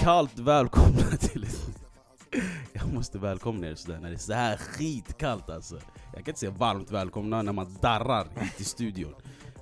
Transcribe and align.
kallt 0.00 0.38
välkomna 0.38 1.02
till 1.20 1.46
Jag 2.72 2.92
måste 2.94 3.18
välkomna 3.18 3.66
er 3.66 3.74
sådär 3.74 3.98
när 4.00 4.08
det 4.08 4.14
är 4.14 4.18
så 4.18 4.32
här 4.32 4.56
skitkallt 4.56 5.50
alltså. 5.50 5.74
Jag 6.14 6.24
kan 6.24 6.28
inte 6.28 6.40
säga 6.40 6.52
varmt 6.52 6.90
välkomna 6.90 7.42
när 7.42 7.52
man 7.52 7.76
darrar 7.82 8.26
hit 8.40 8.60
i 8.60 8.64
studion. 8.64 9.14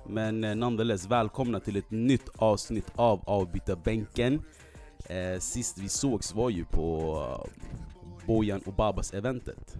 Men 0.07 0.43
eh, 0.43 0.55
nonetheless, 0.55 1.05
välkomna 1.05 1.59
till 1.59 1.75
ett 1.75 1.91
nytt 1.91 2.29
avsnitt 2.35 2.91
av 2.95 3.29
Avbytarbänken. 3.29 4.41
Eh, 5.05 5.39
Sist 5.39 5.77
vi 5.77 5.89
sågs 5.89 6.33
var 6.33 6.49
ju 6.49 6.65
på 6.65 7.17
eh, 7.27 8.27
Bojan 8.27 8.61
och 8.65 8.73
Babas 8.73 9.13
eventet. 9.13 9.77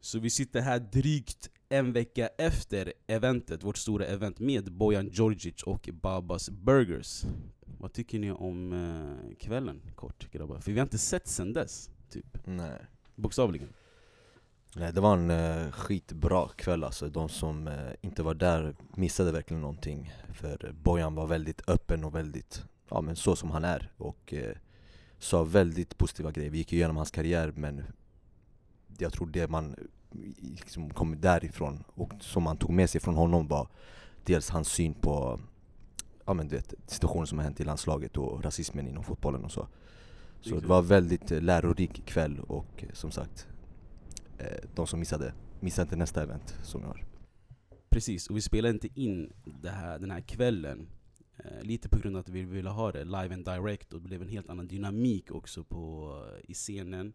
Så 0.00 0.18
vi 0.18 0.30
sitter 0.30 0.60
här 0.60 0.78
drygt 0.78 1.50
en 1.68 1.92
vecka 1.92 2.28
efter 2.38 2.92
eventet, 3.06 3.64
vårt 3.64 3.76
stora 3.76 4.06
event 4.06 4.38
med 4.38 4.72
Bojan 4.72 5.08
Djordjic 5.08 5.62
och 5.62 5.88
Babas 5.92 6.50
Burgers 6.50 7.24
vad 7.84 7.92
tycker 7.92 8.18
ni 8.18 8.32
om 8.32 8.72
eh, 8.72 9.36
kvällen, 9.36 9.82
kort 9.94 10.30
grabbar? 10.32 10.60
För 10.60 10.72
vi 10.72 10.78
har 10.78 10.86
inte 10.86 10.98
sett 10.98 11.28
sen 11.28 11.52
dess, 11.52 11.90
typ. 12.10 12.38
Nej. 12.44 12.78
Bokstavligen. 13.14 13.68
Nej, 14.76 14.92
det 14.92 15.00
var 15.00 15.16
en 15.16 15.30
eh, 15.30 15.70
skitbra 15.70 16.48
kväll 16.48 16.84
alltså. 16.84 17.08
De 17.08 17.28
som 17.28 17.68
eh, 17.68 17.92
inte 18.00 18.22
var 18.22 18.34
där 18.34 18.74
missade 18.94 19.32
verkligen 19.32 19.60
någonting. 19.60 20.12
För 20.32 20.74
Bojan 20.82 21.14
var 21.14 21.26
väldigt 21.26 21.68
öppen 21.68 22.04
och 22.04 22.14
väldigt, 22.14 22.64
ja 22.88 23.00
men 23.00 23.16
så 23.16 23.36
som 23.36 23.50
han 23.50 23.64
är. 23.64 23.92
Och 23.96 24.34
eh, 24.34 24.56
sa 25.18 25.44
väldigt 25.44 25.98
positiva 25.98 26.30
grejer. 26.30 26.50
Vi 26.50 26.58
gick 26.58 26.72
igenom 26.72 26.96
hans 26.96 27.10
karriär 27.10 27.52
men 27.56 27.84
jag 28.98 29.12
tror 29.12 29.26
det 29.26 29.48
man 29.48 29.76
liksom 30.38 30.90
kom 30.90 31.20
därifrån 31.20 31.84
och 31.94 32.12
som 32.20 32.42
man 32.42 32.56
tog 32.56 32.70
med 32.70 32.90
sig 32.90 33.00
från 33.00 33.14
honom 33.14 33.48
var 33.48 33.68
dels 34.24 34.50
hans 34.50 34.68
syn 34.68 34.94
på 34.94 35.40
ja, 36.26 36.34
men 36.34 36.48
du 36.48 36.56
vet, 36.56 36.74
situationer 36.86 37.26
som 37.26 37.38
har 37.38 37.44
hänt 37.44 37.60
i 37.60 37.64
landslaget 37.64 38.16
och 38.16 38.44
rasismen 38.44 38.88
inom 38.88 39.04
fotbollen 39.04 39.44
och 39.44 39.52
så. 39.52 39.68
Så 40.40 40.60
det 40.60 40.66
var 40.66 40.82
väldigt 40.82 41.32
eh, 41.32 41.40
lärorik 41.40 42.06
kväll 42.06 42.40
och 42.40 42.84
eh, 42.84 42.92
som 42.92 43.10
sagt, 43.10 43.48
eh, 44.38 44.68
de 44.74 44.86
som 44.86 45.00
missade, 45.00 45.32
missa 45.60 45.82
inte 45.82 45.96
nästa 45.96 46.22
event 46.22 46.58
som 46.62 46.80
jag 46.80 46.88
har. 46.88 47.04
Precis, 47.90 48.30
och 48.30 48.36
vi 48.36 48.40
spelade 48.40 48.74
inte 48.74 49.00
in 49.00 49.32
här, 49.64 49.98
den 49.98 50.10
här 50.10 50.20
kvällen 50.20 50.88
Lite 51.62 51.88
på 51.88 51.98
grund 51.98 52.16
av 52.16 52.20
att 52.20 52.28
vi 52.28 52.42
ville 52.42 52.70
ha 52.70 52.92
det 52.92 53.04
live 53.04 53.34
and 53.34 53.44
direct 53.44 53.92
och 53.92 54.00
det 54.00 54.08
blev 54.08 54.22
en 54.22 54.28
helt 54.28 54.50
annan 54.50 54.66
dynamik 54.66 55.30
också 55.30 55.64
på, 55.64 56.12
i 56.44 56.54
scenen 56.54 57.12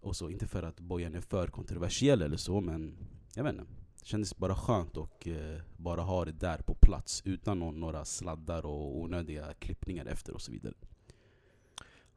och 0.00 0.16
så, 0.16 0.30
inte 0.30 0.46
för 0.46 0.62
att 0.62 0.80
Bojan 0.80 1.14
är 1.14 1.20
för 1.20 1.46
kontroversiell 1.46 2.22
eller 2.22 2.36
så 2.36 2.60
men 2.60 2.96
jag 3.34 3.44
vet 3.44 3.52
inte 3.52 3.66
kändes 4.02 4.36
bara 4.36 4.54
skönt 4.54 4.96
att 4.96 5.26
eh, 5.26 5.34
bara 5.76 6.00
ha 6.00 6.24
det 6.24 6.32
där 6.32 6.58
på 6.58 6.74
plats 6.74 7.22
utan 7.24 7.58
någon, 7.58 7.80
några 7.80 8.04
sladdar 8.04 8.66
och 8.66 8.98
onödiga 8.98 9.54
klippningar 9.54 10.06
efter 10.06 10.34
och 10.34 10.42
så 10.42 10.52
vidare. 10.52 10.74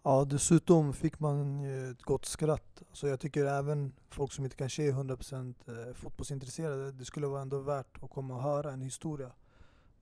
Ja, 0.03 0.25
dessutom 0.25 0.93
fick 0.93 1.19
man 1.19 1.65
ett 1.91 2.01
gott 2.01 2.25
skratt. 2.25 2.83
Så 2.93 3.07
jag 3.07 3.19
tycker 3.19 3.45
även 3.45 3.93
folk 4.09 4.31
som 4.31 4.45
inte 4.45 4.57
kanske 4.57 4.83
är 4.83 4.91
100% 4.91 5.55
eh, 5.67 5.93
fotbollsintresserade, 5.93 6.91
det 6.91 7.05
skulle 7.05 7.27
vara 7.27 7.41
ändå 7.41 7.59
värt 7.59 8.03
att 8.03 8.09
komma 8.09 8.35
och 8.35 8.43
höra 8.43 8.71
en 8.71 8.81
historia 8.81 9.31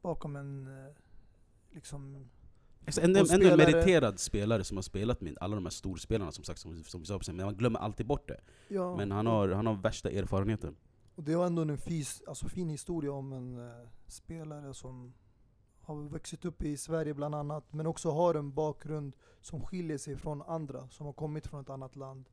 bakom 0.01 0.35
en 0.35 0.67
eh, 0.67 0.93
liksom 1.71 2.29
Alltså 2.85 3.01
ändå, 3.01 3.19
ändå 3.19 3.47
en 3.47 3.57
meriterad 3.57 4.19
spelare 4.19 4.63
som 4.63 4.77
har 4.77 4.81
spelat 4.81 5.21
med 5.21 5.37
alla 5.39 5.55
de 5.55 5.65
här 5.65 5.71
storspelarna 5.71 6.31
som 6.31 6.43
sagt, 6.43 6.59
som, 6.59 6.83
som 6.83 6.99
vi 6.99 7.05
sa, 7.05 7.19
men 7.27 7.45
man 7.45 7.55
glömmer 7.55 7.79
alltid 7.79 8.05
bort 8.05 8.27
det. 8.27 8.41
Ja. 8.67 8.95
Men 8.95 9.11
han 9.11 9.25
har, 9.25 9.49
han 9.49 9.65
har 9.65 9.73
värsta 9.73 10.09
erfarenheten. 10.09 10.75
Och 11.19 11.25
det 11.25 11.35
var 11.35 11.45
ändå 11.45 11.61
en 11.61 11.77
fys, 11.77 12.23
alltså 12.27 12.47
fin 12.47 12.69
historia 12.69 13.11
om 13.11 13.33
en 13.33 13.57
eh, 13.67 13.87
spelare 14.07 14.73
som 14.73 15.13
har 15.81 15.95
vuxit 15.95 16.45
upp 16.45 16.61
i 16.61 16.77
Sverige 16.77 17.13
bland 17.13 17.35
annat, 17.35 17.73
men 17.73 17.87
också 17.87 18.11
har 18.11 18.35
en 18.35 18.53
bakgrund 18.53 19.15
som 19.41 19.61
skiljer 19.61 19.97
sig 19.97 20.15
från 20.15 20.41
andra 20.41 20.89
som 20.89 21.05
har 21.05 21.13
kommit 21.13 21.47
från 21.47 21.61
ett 21.61 21.69
annat 21.69 21.95
land. 21.95 22.29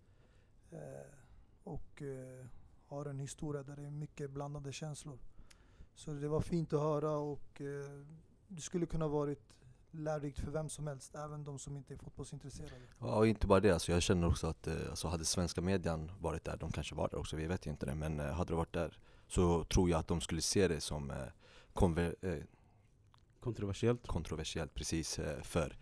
Eh, 0.70 1.18
och 1.64 2.02
eh, 2.02 2.46
har 2.86 3.06
en 3.06 3.18
historia 3.18 3.62
där 3.62 3.76
det 3.76 3.82
är 3.82 3.90
mycket 3.90 4.30
blandade 4.30 4.72
känslor. 4.72 5.18
Så 5.94 6.10
det 6.10 6.28
var 6.28 6.40
fint 6.40 6.72
att 6.72 6.80
höra 6.80 7.10
och 7.10 7.60
eh, 7.60 8.04
det 8.48 8.60
skulle 8.60 8.86
kunna 8.86 9.08
varit 9.08 9.54
lärorikt 9.98 10.38
för 10.38 10.50
vem 10.50 10.68
som 10.68 10.86
helst, 10.86 11.14
även 11.14 11.44
de 11.44 11.58
som 11.58 11.76
inte 11.76 11.94
är 11.94 11.98
fotbollsintresserade. 11.98 12.74
Ja, 12.98 13.16
och 13.16 13.26
inte 13.26 13.46
bara 13.46 13.60
det. 13.60 13.70
Alltså 13.70 13.92
jag 13.92 14.02
känner 14.02 14.28
också 14.28 14.46
att 14.46 14.66
eh, 14.66 14.74
alltså 14.90 15.08
hade 15.08 15.24
svenska 15.24 15.60
median 15.60 16.12
varit 16.20 16.44
där, 16.44 16.56
de 16.56 16.72
kanske 16.72 16.94
var 16.94 17.08
där 17.08 17.18
också, 17.18 17.36
vi 17.36 17.46
vet 17.46 17.66
ju 17.66 17.70
inte 17.70 17.86
det, 17.86 17.94
men 17.94 18.20
eh, 18.20 18.26
hade 18.26 18.52
de 18.52 18.56
varit 18.56 18.72
där 18.72 18.98
så 19.28 19.64
tror 19.64 19.90
jag 19.90 19.98
att 19.98 20.08
de 20.08 20.20
skulle 20.20 20.40
se 20.40 20.68
det 20.68 20.80
som 20.80 21.10
eh, 21.10 21.16
konver 21.72 22.14
kontroversiellt. 23.40 24.06
Kontroversiellt, 24.06 24.74
precis. 24.74 25.20
För 25.42 25.76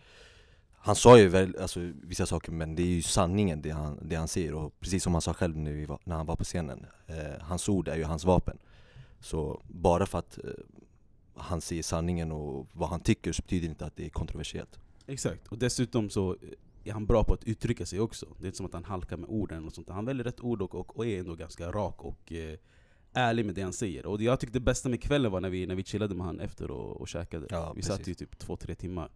han 0.84 0.96
sa 0.96 1.18
ju 1.18 1.28
väl, 1.28 1.56
alltså, 1.60 1.80
vissa 2.02 2.26
saker, 2.26 2.52
men 2.52 2.74
det 2.74 2.82
är 2.82 2.86
ju 2.86 3.02
sanningen 3.02 3.62
det 3.62 3.70
han, 3.70 3.98
det 4.02 4.14
han 4.16 4.28
säger. 4.28 4.54
Och 4.54 4.80
precis 4.80 5.02
som 5.02 5.12
han 5.12 5.22
sa 5.22 5.34
själv 5.34 5.56
nu 5.56 5.86
när 6.04 6.16
han 6.16 6.26
var 6.26 6.36
på 6.36 6.44
scenen, 6.44 6.86
eh, 7.06 7.40
hans 7.40 7.68
ord 7.68 7.88
är 7.88 7.96
ju 7.96 8.04
hans 8.04 8.24
vapen. 8.24 8.58
Så 9.20 9.62
bara 9.68 10.06
för 10.06 10.18
att 10.18 10.38
eh, 10.38 10.50
han 11.34 11.60
säger 11.60 11.82
sanningen 11.82 12.32
och 12.32 12.66
vad 12.72 12.88
han 12.88 13.00
tycker 13.00 13.32
så 13.32 13.42
betyder 13.42 13.68
inte 13.68 13.86
att 13.86 13.96
det 13.96 14.06
är 14.06 14.10
kontroversiellt. 14.10 14.78
Exakt, 15.06 15.48
och 15.48 15.58
dessutom 15.58 16.10
så 16.10 16.36
är 16.84 16.92
han 16.92 17.06
bra 17.06 17.24
på 17.24 17.32
att 17.34 17.44
uttrycka 17.44 17.86
sig 17.86 18.00
också. 18.00 18.26
Det 18.38 18.44
är 18.44 18.46
inte 18.46 18.56
som 18.56 18.66
att 18.66 18.72
han 18.72 18.84
halkar 18.84 19.16
med 19.16 19.30
orden, 19.30 19.64
och 19.64 19.72
sånt. 19.72 19.88
han 19.88 20.04
väljer 20.04 20.24
rätt 20.24 20.40
ord 20.40 20.62
och, 20.62 20.74
och, 20.74 20.96
och 20.96 21.06
är 21.06 21.18
ändå 21.18 21.34
ganska 21.34 21.70
rak 21.70 22.04
och 22.04 22.32
eh, 22.32 22.58
ärlig 23.12 23.46
med 23.46 23.54
det 23.54 23.62
han 23.62 23.72
säger. 23.72 24.06
Och 24.06 24.22
jag 24.22 24.40
tyckte 24.40 24.58
det 24.58 24.64
bästa 24.64 24.88
med 24.88 25.02
kvällen 25.02 25.32
var 25.32 25.40
när 25.40 25.50
vi, 25.50 25.66
när 25.66 25.74
vi 25.74 25.84
chillade 25.84 26.14
med 26.14 26.26
han 26.26 26.40
efter 26.40 26.70
och, 26.70 27.00
och 27.00 27.08
käkade. 27.08 27.46
Ja, 27.50 27.72
vi 27.76 27.82
satt 27.82 28.08
ju 28.08 28.14
typ 28.14 28.38
två, 28.38 28.56
tre 28.56 28.74
timmar. 28.74 29.10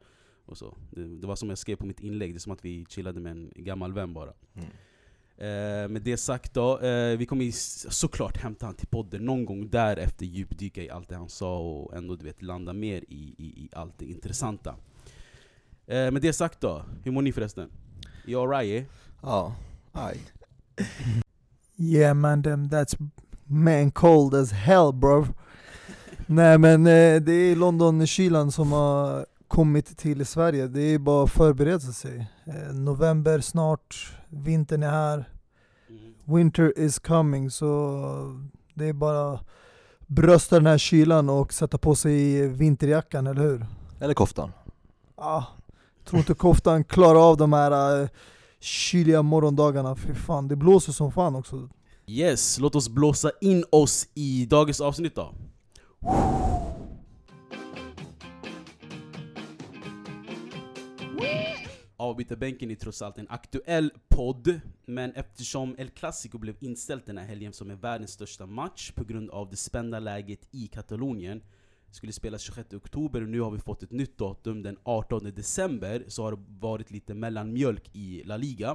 Och 0.45 0.59
så. 0.59 0.77
Det, 0.91 1.21
det, 1.21 1.27
var 1.27 1.37
som 1.37 1.49
jag 1.49 1.59
skrev 1.59 1.77
på 1.77 1.87
mitt 1.87 2.01
inlägg, 2.01 2.35
det 2.35 2.37
är 2.37 2.41
som 2.41 2.53
att 2.53 2.65
vi 2.65 2.87
chillade 2.89 3.21
med 3.21 3.33
en 3.33 3.53
gammal 3.57 3.93
vän 3.93 4.15
bara. 4.15 4.33
Mm. 4.55 4.69
Eh, 5.41 5.89
med 5.89 6.03
det 6.03 6.17
sagt 6.17 6.55
då, 6.55 6.79
eh, 6.79 7.17
vi 7.17 7.27
kommer 7.27 7.51
såklart 7.91 8.37
hämta 8.37 8.67
han 8.67 8.75
till 8.75 8.87
podden 8.87 9.25
någon 9.25 9.45
gång 9.45 9.69
därefter 9.69 10.27
djupdyka 10.27 10.83
i 10.83 10.91
allt 10.91 11.09
det 11.09 11.17
han 11.17 11.29
sa 11.29 11.59
och 11.59 11.97
ändå 11.97 12.17
du 12.17 12.25
vet, 12.25 12.43
landa 12.43 12.73
mer 12.73 13.05
i, 13.09 13.35
i, 13.39 13.45
i 13.45 13.69
allt 13.73 13.99
det 13.99 14.05
intressanta. 14.05 14.75
Eh, 15.87 16.11
med 16.11 16.23
det 16.23 16.33
sagt 16.33 16.61
då, 16.61 16.83
hur 17.05 17.13
mår 17.13 17.23
ni 17.23 17.33
förresten? 17.33 17.71
Är 18.27 18.43
alright? 18.43 18.89
Ja, 19.23 19.55
aj. 19.93 20.19
Yeah 21.77 22.15
man, 22.15 22.43
them, 22.43 22.69
that's 22.69 23.11
man 23.45 23.91
cold 23.91 24.35
as 24.35 24.53
hell 24.53 24.93
bro. 24.93 25.27
Nej 26.27 26.59
men 26.59 26.87
eh, 26.87 27.21
det 27.21 27.33
är 27.33 27.57
London-kylan 27.57 28.53
som 28.53 28.73
har 28.73 29.27
kommit 29.49 29.99
till 29.99 30.27
Sverige. 30.27 30.67
Det 30.67 30.81
är 30.81 30.99
bara 30.99 31.25
att 31.25 31.31
förbereda 31.31 31.81
sig. 31.81 32.27
Eh, 32.47 32.75
november 32.75 33.41
snart, 33.41 34.18
vintern 34.29 34.83
är 34.83 34.91
här. 34.91 35.31
Mm. 35.89 36.15
Winter 36.25 36.79
is 36.79 36.99
coming, 36.99 37.51
så 37.51 38.01
det 38.75 38.85
är 38.85 38.93
bara 38.93 39.41
brösta 40.07 40.57
den 40.57 40.67
här 40.67 40.79
kylan 40.79 41.29
och 41.29 41.53
sätta 41.53 41.79
på 41.79 41.95
sig 41.95 42.49
vinterjackan, 42.49 43.27
eller 43.27 43.43
hur? 43.43 43.67
Eller 44.01 44.15
koftan. 44.15 44.53
Ja, 45.17 45.47
jag 45.99 46.11
tror 46.11 46.19
inte 46.19 46.35
koftan 46.35 46.85
klarar 46.85 47.31
av 47.31 47.37
de 47.37 47.53
här 47.53 48.01
uh, 48.03 48.09
kyliga 48.61 49.23
morgondagarna. 49.23 49.97
Fy 49.97 50.15
fan, 50.15 50.49
det 50.49 50.57
blåser 50.57 50.93
som 50.93 51.13
fan 51.13 51.37
också. 51.37 51.69
Yes, 52.07 52.59
låt 52.59 52.75
oss 52.75 52.89
blåsa 52.89 53.31
in 53.41 53.65
oss 53.71 54.09
i 54.15 54.47
dagens 54.47 54.81
avsnitt 54.81 55.15
då. 55.15 55.35
Avbytarbänken 62.19 62.71
är 62.71 62.75
trots 62.75 63.03
allt 63.03 63.19
en 63.19 63.29
aktuell 63.29 63.93
podd, 64.09 64.61
men 64.87 65.13
eftersom 65.13 65.75
El 65.79 65.91
Clasico 65.91 66.39
blev 66.39 66.57
inställt 66.61 67.07
den 67.07 67.19
här 67.19 67.25
helgen 67.25 67.53
som 67.53 67.71
är 67.71 67.75
världens 67.75 68.11
största 68.11 68.47
match 68.47 68.91
på 68.91 69.05
grund 69.05 69.31
av 69.31 69.51
det 69.51 69.57
spända 69.57 70.01
läget 70.01 70.49
i 70.51 70.67
Katalonien 70.67 71.43
skulle 71.91 72.13
spelas 72.13 72.43
26 72.43 72.75
oktober 72.75 73.23
och 73.23 73.29
nu 73.29 73.41
har 73.41 73.51
vi 73.51 73.59
fått 73.59 73.83
ett 73.83 73.91
nytt 73.91 74.19
datum. 74.19 74.63
Den 74.63 74.79
18 74.83 75.25
december 75.25 76.05
så 76.09 76.23
har 76.23 76.33
det 76.33 76.45
varit 76.49 76.91
lite 76.91 77.15
mellanmjölk 77.15 77.91
i 77.93 78.23
La 78.25 78.37
Liga. 78.37 78.71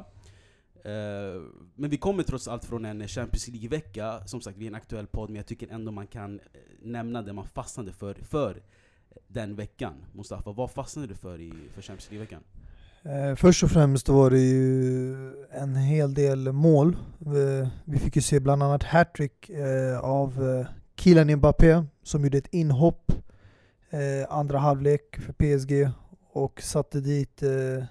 Eh, 0.83 1.41
men 1.75 1.89
vi 1.89 1.97
kommer 1.97 2.23
trots 2.23 2.47
allt 2.47 2.65
från 2.65 2.85
en 2.85 3.07
Champions 3.07 3.47
League-vecka, 3.47 4.27
som 4.27 4.41
sagt 4.41 4.57
vi 4.57 4.65
är 4.65 4.69
en 4.69 4.75
aktuell 4.75 5.07
podd 5.07 5.29
men 5.29 5.35
jag 5.35 5.45
tycker 5.45 5.67
ändå 5.67 5.91
man 5.91 6.07
kan 6.07 6.39
eh, 6.39 6.45
nämna 6.81 7.21
det 7.21 7.33
man 7.33 7.47
fastnade 7.47 7.93
för, 7.93 8.13
för 8.13 8.63
den 9.27 9.55
veckan. 9.55 10.05
Mustafa, 10.13 10.51
vad 10.51 10.71
fastnade 10.71 11.07
du 11.07 11.15
för 11.15 11.41
i 11.41 11.53
för 11.73 11.81
Champions 11.81 12.11
League-veckan? 12.11 12.43
Eh, 13.05 13.35
först 13.35 13.63
och 13.63 13.71
främst 13.71 14.09
var 14.09 14.29
det 14.29 14.39
ju 14.39 15.15
en 15.51 15.75
hel 15.75 16.13
del 16.13 16.51
mål. 16.51 16.97
Vi, 17.19 17.69
vi 17.85 17.99
fick 17.99 18.15
ju 18.15 18.21
se 18.21 18.39
bland 18.39 18.63
annat 18.63 18.83
hattrick 18.83 19.49
eh, 19.49 19.99
av 19.99 20.49
eh, 20.49 20.67
Kylian 20.99 21.35
Mbappé 21.35 21.83
som 22.03 22.23
gjorde 22.23 22.37
ett 22.37 22.53
inhopp 22.53 23.11
eh, 23.89 23.99
andra 24.29 24.59
halvlek 24.59 25.19
för 25.19 25.33
PSG 25.33 25.89
och 26.31 26.61
satte 26.61 26.99
dit 26.99 27.43
eh, 27.43 27.83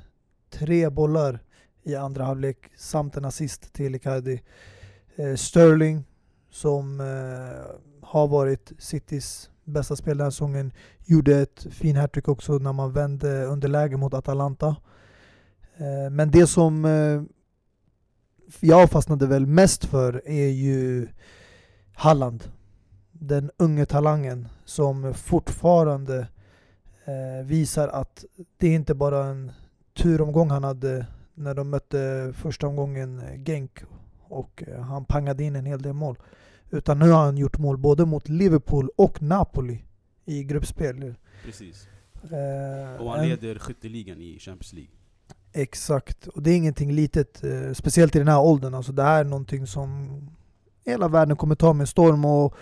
tre 0.50 0.88
bollar 0.88 1.38
i 1.82 1.94
andra 1.94 2.24
halvlek 2.24 2.58
samt 2.76 3.16
en 3.16 3.24
assist 3.24 3.72
till 3.72 3.94
Icardi. 3.94 4.42
Eh, 5.16 5.34
Sterling 5.34 6.04
som 6.50 7.00
eh, 7.00 7.76
har 8.02 8.28
varit 8.28 8.72
Citys 8.78 9.50
bästa 9.64 9.96
spelare 9.96 10.16
den 10.16 10.24
här 10.24 10.30
säsongen 10.30 10.72
gjorde 11.04 11.38
ett 11.38 11.66
fin 11.70 11.96
hattrick 11.96 12.28
också 12.28 12.58
när 12.58 12.72
man 12.72 12.92
vände 12.92 13.44
underläge 13.44 13.96
mot 13.96 14.14
Atalanta. 14.14 14.76
Eh, 15.82 16.10
Men 16.10 16.30
det 16.30 16.46
som 16.46 16.84
eh, 16.84 17.22
jag 18.60 18.90
fastnade 18.90 19.26
väl 19.26 19.46
mest 19.46 19.84
för 19.84 20.22
är 20.28 20.48
ju 20.48 21.08
Halland. 21.94 22.44
Den 23.12 23.50
unge 23.56 23.86
talangen 23.86 24.48
som 24.64 25.14
fortfarande 25.14 26.18
eh, 27.04 27.46
visar 27.46 27.88
att 27.88 28.24
det 28.56 28.66
är 28.68 28.74
inte 28.74 28.94
bara 28.94 29.24
en 29.24 29.52
turomgång 29.96 30.50
han 30.50 30.64
hade 30.64 31.06
när 31.34 31.54
de 31.54 31.70
mötte 31.70 32.32
första 32.36 32.66
omgången 32.66 33.22
Genk 33.46 33.78
och 34.28 34.62
han 34.80 35.04
pangade 35.04 35.44
in 35.44 35.56
en 35.56 35.66
hel 35.66 35.82
del 35.82 35.92
mål. 35.92 36.16
Utan 36.70 36.98
nu 36.98 37.10
har 37.10 37.24
han 37.24 37.36
gjort 37.36 37.58
mål 37.58 37.78
både 37.78 38.04
mot 38.06 38.28
Liverpool 38.28 38.90
och 38.96 39.22
Napoli 39.22 39.84
i 40.24 40.44
gruppspel. 40.44 41.14
Precis. 41.44 41.88
Eh, 42.22 43.02
Och 43.02 43.10
han 43.10 43.20
en- 43.20 43.28
leder 43.28 43.58
skytteligan 43.58 44.20
i 44.20 44.38
Champions 44.38 44.72
League. 44.72 44.90
Exakt, 45.52 46.26
och 46.26 46.42
det 46.42 46.50
är 46.50 46.56
ingenting 46.56 46.92
litet, 46.92 47.44
eh, 47.44 47.72
speciellt 47.72 48.16
i 48.16 48.18
den 48.18 48.28
här 48.28 48.40
åldern. 48.40 48.74
Alltså 48.74 48.92
det 48.92 49.02
här 49.02 49.20
är 49.20 49.24
någonting 49.24 49.66
som 49.66 50.10
hela 50.84 51.08
världen 51.08 51.36
kommer 51.36 51.54
ta 51.54 51.72
med 51.72 51.88
storm 51.88 52.24
och 52.24 52.54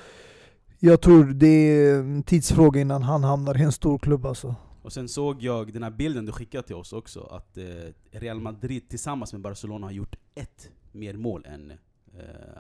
jag 0.79 1.01
tror 1.01 1.25
det 1.25 1.47
är 1.47 1.95
en 1.95 2.23
tidsfråga 2.23 2.81
innan 2.81 3.03
han 3.03 3.25
hamnar 3.25 3.61
i 3.61 3.63
en 3.63 3.73
stor 3.73 3.99
klubb 3.99 4.27
alltså. 4.27 4.55
Och 4.83 4.93
sen 4.93 5.09
såg 5.09 5.43
jag 5.43 5.73
den 5.73 5.83
här 5.83 5.91
bilden 5.91 6.27
du 6.27 6.33
skickade 6.33 6.67
till 6.67 6.77
oss 6.77 6.93
också, 6.93 7.21
att 7.21 7.57
eh, 7.59 7.65
Real 8.11 8.41
Madrid 8.41 8.89
tillsammans 8.89 9.33
med 9.33 9.43
Barcelona 9.43 9.87
har 9.87 9.93
gjort 9.93 10.17
ett 10.35 10.71
mer 10.93 11.15
mål 11.15 11.47
än 11.47 11.71
eh, 11.71 11.77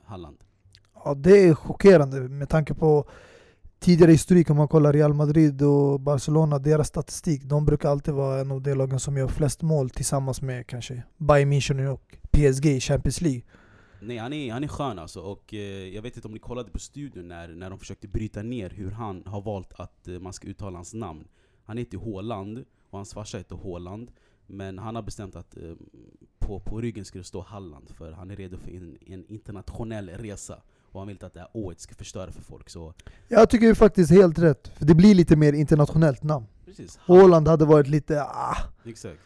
Halland. 0.04 0.36
Ja, 1.04 1.14
det 1.14 1.48
är 1.48 1.54
chockerande 1.54 2.20
med 2.20 2.48
tanke 2.48 2.74
på 2.74 3.10
tidigare 3.80 4.12
historik 4.12 4.50
om 4.50 4.56
man 4.56 4.68
kollar 4.68 4.92
Real 4.92 5.14
Madrid 5.14 5.62
och 5.62 6.00
Barcelona, 6.00 6.58
deras 6.58 6.88
statistik. 6.88 7.42
De 7.44 7.64
brukar 7.64 7.88
alltid 7.88 8.14
vara 8.14 8.40
en 8.40 8.50
av 8.50 8.62
de 8.62 8.74
lagen 8.74 9.00
som 9.00 9.16
gör 9.16 9.28
flest 9.28 9.62
mål 9.62 9.90
tillsammans 9.90 10.42
med 10.42 10.66
kanske 10.66 11.02
Bayern 11.16 11.52
München 11.52 11.86
och 11.86 12.16
PSG 12.30 12.66
i 12.66 12.80
Champions 12.80 13.20
League. 13.20 13.42
Nej, 14.00 14.16
han 14.16 14.32
är, 14.32 14.52
han 14.52 14.64
är 14.64 14.68
skön 14.68 14.98
alltså. 14.98 15.20
Och 15.20 15.54
eh, 15.54 15.94
jag 15.94 16.02
vet 16.02 16.16
inte 16.16 16.28
om 16.28 16.34
ni 16.34 16.40
kollade 16.40 16.70
på 16.70 16.78
studion 16.78 17.28
när, 17.28 17.48
när 17.48 17.70
de 17.70 17.78
försökte 17.78 18.08
bryta 18.08 18.42
ner 18.42 18.70
hur 18.70 18.90
han 18.90 19.22
har 19.26 19.40
valt 19.40 19.72
att 19.72 20.08
eh, 20.08 20.18
man 20.18 20.32
ska 20.32 20.48
uttala 20.48 20.78
hans 20.78 20.94
namn. 20.94 21.28
Han 21.64 21.78
heter 21.78 21.98
Håland, 21.98 22.64
och 22.90 22.98
hans 22.98 23.14
farsa 23.14 23.38
heter 23.38 23.56
Håland. 23.56 24.10
Men 24.46 24.78
han 24.78 24.94
har 24.94 25.02
bestämt 25.02 25.36
att 25.36 25.56
eh, 25.56 25.74
på, 26.38 26.60
på 26.60 26.80
ryggen 26.80 27.04
ska 27.04 27.18
det 27.18 27.24
stå 27.24 27.40
Halland, 27.40 27.90
för 27.90 28.12
han 28.12 28.30
är 28.30 28.36
redo 28.36 28.56
för 28.58 28.70
en, 28.70 28.98
en 29.06 29.26
internationell 29.26 30.08
resa. 30.08 30.62
Och 30.92 31.00
han 31.00 31.06
vill 31.08 31.14
inte 31.14 31.26
att 31.26 31.34
det 31.34 31.40
här 31.40 31.48
ået 31.52 31.80
ska 31.80 31.94
förstöra 31.94 32.32
för 32.32 32.42
folk. 32.42 32.70
Så 32.70 32.94
Jag 33.28 33.50
tycker 33.50 33.74
faktiskt 33.74 34.10
helt 34.10 34.38
rätt, 34.38 34.68
för 34.78 34.84
det 34.84 34.94
blir 34.94 35.14
lite 35.14 35.36
mer 35.36 35.52
internationellt 35.52 36.22
namn. 36.22 36.46
precis, 36.64 36.98
Åland 37.08 37.48
hade 37.48 37.64
varit 37.64 37.88
lite 37.88 38.22
ah, 38.22 38.56
Exakt. 38.84 39.18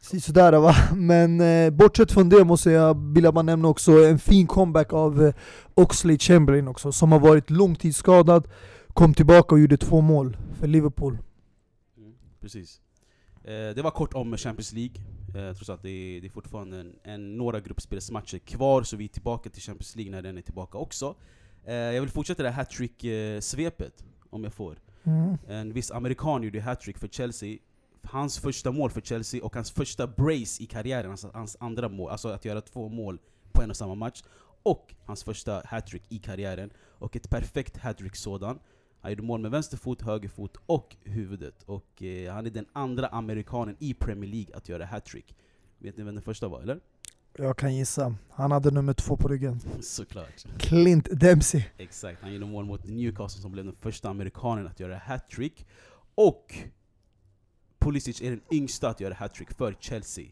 sådär 0.00 0.52
va. 0.52 0.74
Men 0.94 1.40
eh, 1.40 1.70
bortsett 1.70 2.12
från 2.12 2.28
det 2.28 2.44
måste 2.44 2.70
jag 2.70 3.12
vilja 3.14 3.32
bara 3.32 3.42
nämna 3.42 3.68
också 3.68 3.92
en 3.92 4.18
fin 4.18 4.46
comeback 4.46 4.92
av 4.92 5.26
eh, 5.26 5.34
Oxley 5.74 6.18
Chamberlain 6.18 6.68
också, 6.68 6.92
som 6.92 7.12
har 7.12 7.20
varit 7.20 7.50
långtidsskadad, 7.50 8.48
kom 8.94 9.14
tillbaka 9.14 9.54
och 9.54 9.60
gjorde 9.60 9.76
två 9.76 10.00
mål 10.00 10.36
för 10.60 10.66
Liverpool. 10.66 11.18
Mm, 11.96 12.12
precis. 12.40 12.80
Eh, 13.44 13.74
det 13.74 13.82
var 13.82 13.90
kort 13.90 14.14
om 14.14 14.36
Champions 14.36 14.72
League. 14.72 14.94
Eh, 15.34 15.54
trots 15.54 15.70
att 15.70 15.82
det 15.82 15.90
är, 15.90 16.20
det 16.20 16.26
är 16.26 16.30
fortfarande 16.30 16.80
en, 16.80 16.96
en, 17.02 17.36
några 17.36 17.60
gruppspelsmatcher 17.60 18.38
kvar, 18.38 18.82
så 18.82 18.96
vi 18.96 19.04
är 19.04 19.08
tillbaka 19.08 19.50
till 19.50 19.62
Champions 19.62 19.96
League 19.96 20.10
när 20.10 20.22
den 20.22 20.38
är 20.38 20.42
tillbaka 20.42 20.78
också. 20.78 21.14
Eh, 21.64 21.74
jag 21.74 22.00
vill 22.00 22.10
fortsätta 22.10 22.42
det 22.42 22.50
här 22.50 22.64
hattrick-svepet, 22.64 24.04
om 24.30 24.44
jag 24.44 24.54
får. 24.54 24.78
Mm. 25.04 25.38
En 25.48 25.72
viss 25.72 25.90
amerikan 25.90 26.42
gjorde 26.42 26.60
hattrick 26.60 26.98
för 26.98 27.08
Chelsea. 27.08 27.58
Hans 28.02 28.38
första 28.38 28.72
mål 28.72 28.90
för 28.90 29.00
Chelsea 29.00 29.44
och 29.44 29.54
hans 29.54 29.70
första 29.70 30.06
brace 30.06 30.62
i 30.62 30.66
karriären, 30.66 31.10
alltså 31.10 31.30
hans 31.34 31.56
andra 31.60 31.88
mål, 31.88 32.10
alltså 32.10 32.28
att 32.28 32.44
göra 32.44 32.60
två 32.60 32.88
mål 32.88 33.18
på 33.52 33.62
en 33.62 33.70
och 33.70 33.76
samma 33.76 33.94
match. 33.94 34.22
Och 34.62 34.94
hans 35.04 35.24
första 35.24 35.62
hattrick 35.64 36.02
i 36.08 36.18
karriären. 36.18 36.70
Och 36.78 37.16
ett 37.16 37.30
perfekt 37.30 37.76
hattrick 37.76 38.16
sådan. 38.16 38.58
Han 39.00 39.10
gjorde 39.10 39.22
mål 39.22 39.40
med 39.40 39.50
vänster 39.50 39.76
fot, 39.76 40.02
höger 40.02 40.28
fot 40.28 40.56
och 40.66 40.96
huvudet. 41.04 41.62
Och 41.62 42.02
eh, 42.02 42.32
han 42.32 42.46
är 42.46 42.50
den 42.50 42.66
andra 42.72 43.06
amerikanen 43.06 43.76
i 43.78 43.94
Premier 43.94 44.30
League 44.30 44.56
att 44.56 44.68
göra 44.68 44.84
hattrick. 44.84 45.34
Vet 45.78 45.96
ni 45.96 46.04
vem 46.04 46.14
den 46.14 46.22
första 46.22 46.48
var, 46.48 46.60
eller? 46.60 46.80
Jag 47.36 47.56
kan 47.56 47.74
gissa. 47.76 48.14
Han 48.30 48.50
hade 48.50 48.70
nummer 48.70 48.92
två 48.92 49.16
på 49.16 49.28
ryggen. 49.28 49.60
Såklart. 49.80 50.46
Clint 50.58 51.08
Dempsey. 51.12 51.64
Exakt, 51.78 52.22
han 52.22 52.32
gjorde 52.32 52.46
mål 52.46 52.64
mot 52.64 52.84
Newcastle 52.84 53.42
som 53.42 53.52
blev 53.52 53.64
den 53.64 53.74
första 53.74 54.08
amerikanen 54.08 54.66
att 54.66 54.80
göra 54.80 54.96
hattrick. 54.96 55.66
Och 56.14 56.54
Pulisic 57.78 58.22
är 58.22 58.30
den 58.30 58.40
yngsta 58.52 58.88
att 58.88 59.00
göra 59.00 59.14
hattrick 59.14 59.52
för 59.52 59.76
Chelsea. 59.80 60.26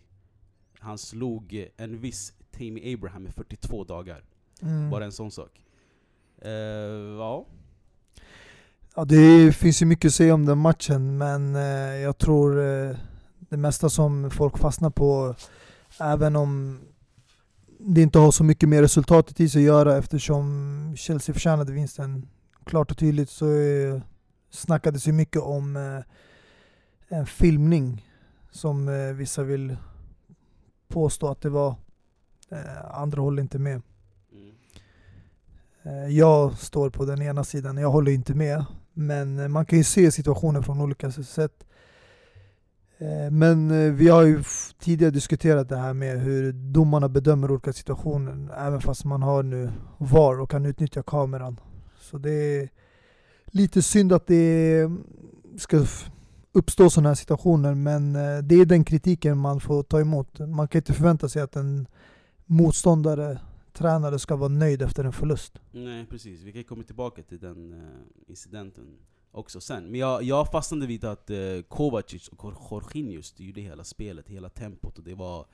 Han 0.79 0.99
slog 0.99 1.55
eh, 1.55 1.67
en 1.77 2.01
viss 2.01 2.33
Tammy 2.51 2.95
Abraham 2.95 3.23
med 3.23 3.35
42 3.35 3.85
dagar. 3.85 4.25
Mm. 4.63 4.91
Bara 4.91 5.05
en 5.05 5.13
sån 5.13 5.31
sak. 5.31 5.63
Eh, 6.43 6.51
ja, 7.19 7.47
Ja, 8.97 9.05
det 9.05 9.53
finns 9.57 9.83
ju 9.83 9.87
mycket 9.87 10.09
att 10.09 10.15
säga 10.15 10.35
om 10.35 10.45
den 10.45 10.59
matchen, 10.59 11.19
men 11.19 11.57
eh, 11.57 11.63
jag 11.97 12.19
tror 12.19 12.61
eh, 12.61 12.97
det 13.39 13.57
mesta 13.57 13.89
som 13.91 14.31
folk 14.31 14.59
fastnar 14.59 14.91
på, 14.91 15.35
även 16.01 16.37
om 16.37 16.81
det 17.81 18.03
inte 18.03 18.19
har 18.19 18.31
så 18.31 18.45
mycket 18.45 18.69
med 18.69 18.81
resultatet 18.81 19.41
i 19.41 19.49
sig 19.49 19.61
att 19.61 19.67
göra 19.67 19.97
eftersom 19.97 20.95
Chelsea 20.97 21.33
förtjänade 21.33 21.73
vinsten 21.73 22.29
klart 22.65 22.91
och 22.91 22.99
tydligt 22.99 23.31
så 23.31 23.61
eh, 23.61 24.01
snackades 24.51 25.09
ju 25.09 25.13
mycket 25.13 25.43
om 25.43 25.77
eh, 25.77 27.19
en 27.19 27.27
filmning 27.27 28.07
som 28.51 28.89
eh, 28.89 29.13
vissa 29.15 29.43
vill 29.43 29.77
påstå 30.89 31.29
att 31.29 31.41
det 31.41 31.51
var. 31.51 31.75
Eh, 32.51 32.91
andra 32.91 33.23
håller 33.23 33.43
inte 33.43 33.59
med. 33.59 33.83
Eh, 35.89 36.17
jag 36.17 36.59
står 36.59 36.91
på 36.91 37.05
den 37.05 37.23
ena 37.23 37.45
sidan, 37.45 37.77
jag 37.77 37.91
håller 37.91 38.13
inte 38.13 38.35
med. 38.35 38.65
Men 38.93 39.39
eh, 39.39 39.49
man 39.49 39.67
kan 39.67 39.79
ju 39.79 39.85
se 39.85 40.11
situationen 40.11 40.63
från 40.63 40.81
olika 40.81 41.11
sätt. 41.11 41.65
Eh, 42.99 43.31
men 43.31 43.97
vi 43.97 44.09
har 44.09 44.23
ju 44.23 44.43
tidigare 44.79 45.11
diskuterat 45.11 45.69
det 45.69 45.77
här 45.77 45.93
med 45.95 46.21
hur 46.21 46.53
domarna 46.53 47.09
bedömer 47.09 47.51
olika 47.51 47.73
situationer. 47.73 48.55
Även 48.59 48.81
fast 48.81 49.05
man 49.05 49.23
har 49.23 49.43
nu 49.43 49.71
VAR 49.99 50.41
och 50.41 50.51
kan 50.51 50.67
utnyttja 50.67 51.03
kameran. 51.03 51.61
Så 52.01 52.19
det 52.19 52.31
är 52.31 52.69
lite 53.47 53.83
synd 53.83 54.13
att 54.13 54.27
det 54.27 54.81
mm, 54.81 55.05
ska 55.59 55.85
uppstå 56.53 56.91
sådana 56.91 57.09
här 57.09 57.15
situationer. 57.15 57.75
Men 57.75 58.13
det 58.49 58.55
är 58.55 58.67
den 58.67 58.85
kritiken 58.85 59.39
man 59.39 59.61
får 59.61 59.83
ta 59.83 60.01
emot. 60.01 60.39
Man 60.39 60.69
kan 60.69 60.79
inte 60.79 60.93
förvänta 60.93 61.29
sig 61.29 61.43
att 61.43 61.57
en 61.57 61.87
motståndare, 62.47 63.39
tränare 63.79 64.19
ska 64.19 64.37
vara 64.37 64.49
nöjd 64.49 64.83
efter 64.83 65.05
en 65.05 65.13
förlust. 65.13 65.59
Nej 65.71 66.07
precis, 66.07 66.43
vi 66.43 66.53
kan 66.53 66.65
komma 66.65 66.83
tillbaka 66.83 67.23
till 67.23 67.39
den 67.39 67.73
eh, 67.73 68.31
incidenten 68.31 68.99
också 69.31 69.61
sen. 69.61 69.85
Men 69.85 70.01
jag, 70.01 70.23
jag 70.23 70.51
fastnade 70.51 70.87
vid 70.87 71.05
att 71.05 71.31
eh, 71.31 71.39
Kovacic 71.69 72.29
och 72.29 72.55
Jorginho 72.71 73.23
styrde 73.23 73.61
hela 73.61 73.85
spelet, 73.85 74.29
hela 74.29 74.49
tempot. 74.49 74.99
Och 74.99 75.05
det 75.05 75.15
var, 75.15 75.47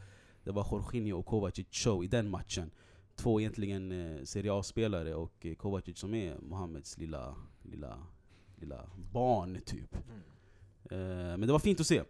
det 0.45 0.53
var 0.53 0.67
Jorginho 0.71 1.19
och 1.19 1.27
Kovacic 1.27 1.67
show 1.71 2.05
i 2.05 2.07
den 2.07 2.31
matchen. 2.31 2.71
Två 3.17 3.41
egentligen 3.41 3.93
eh, 3.93 4.25
Serie 4.25 4.53
A-spelare 4.53 5.15
och 5.15 5.47
Kovacic 5.59 5.99
som 5.99 6.15
är 6.15 6.39
Mohammeds 6.39 6.99
lilla, 6.99 7.35
lilla, 7.63 7.99
lilla 8.57 8.91
barn 9.13 9.61
typ. 9.67 9.95
Eh, 10.91 10.99
men 11.09 11.41
det 11.41 11.53
var 11.53 11.59
fint 11.59 11.81
att 11.81 11.87
se. 11.87 12.03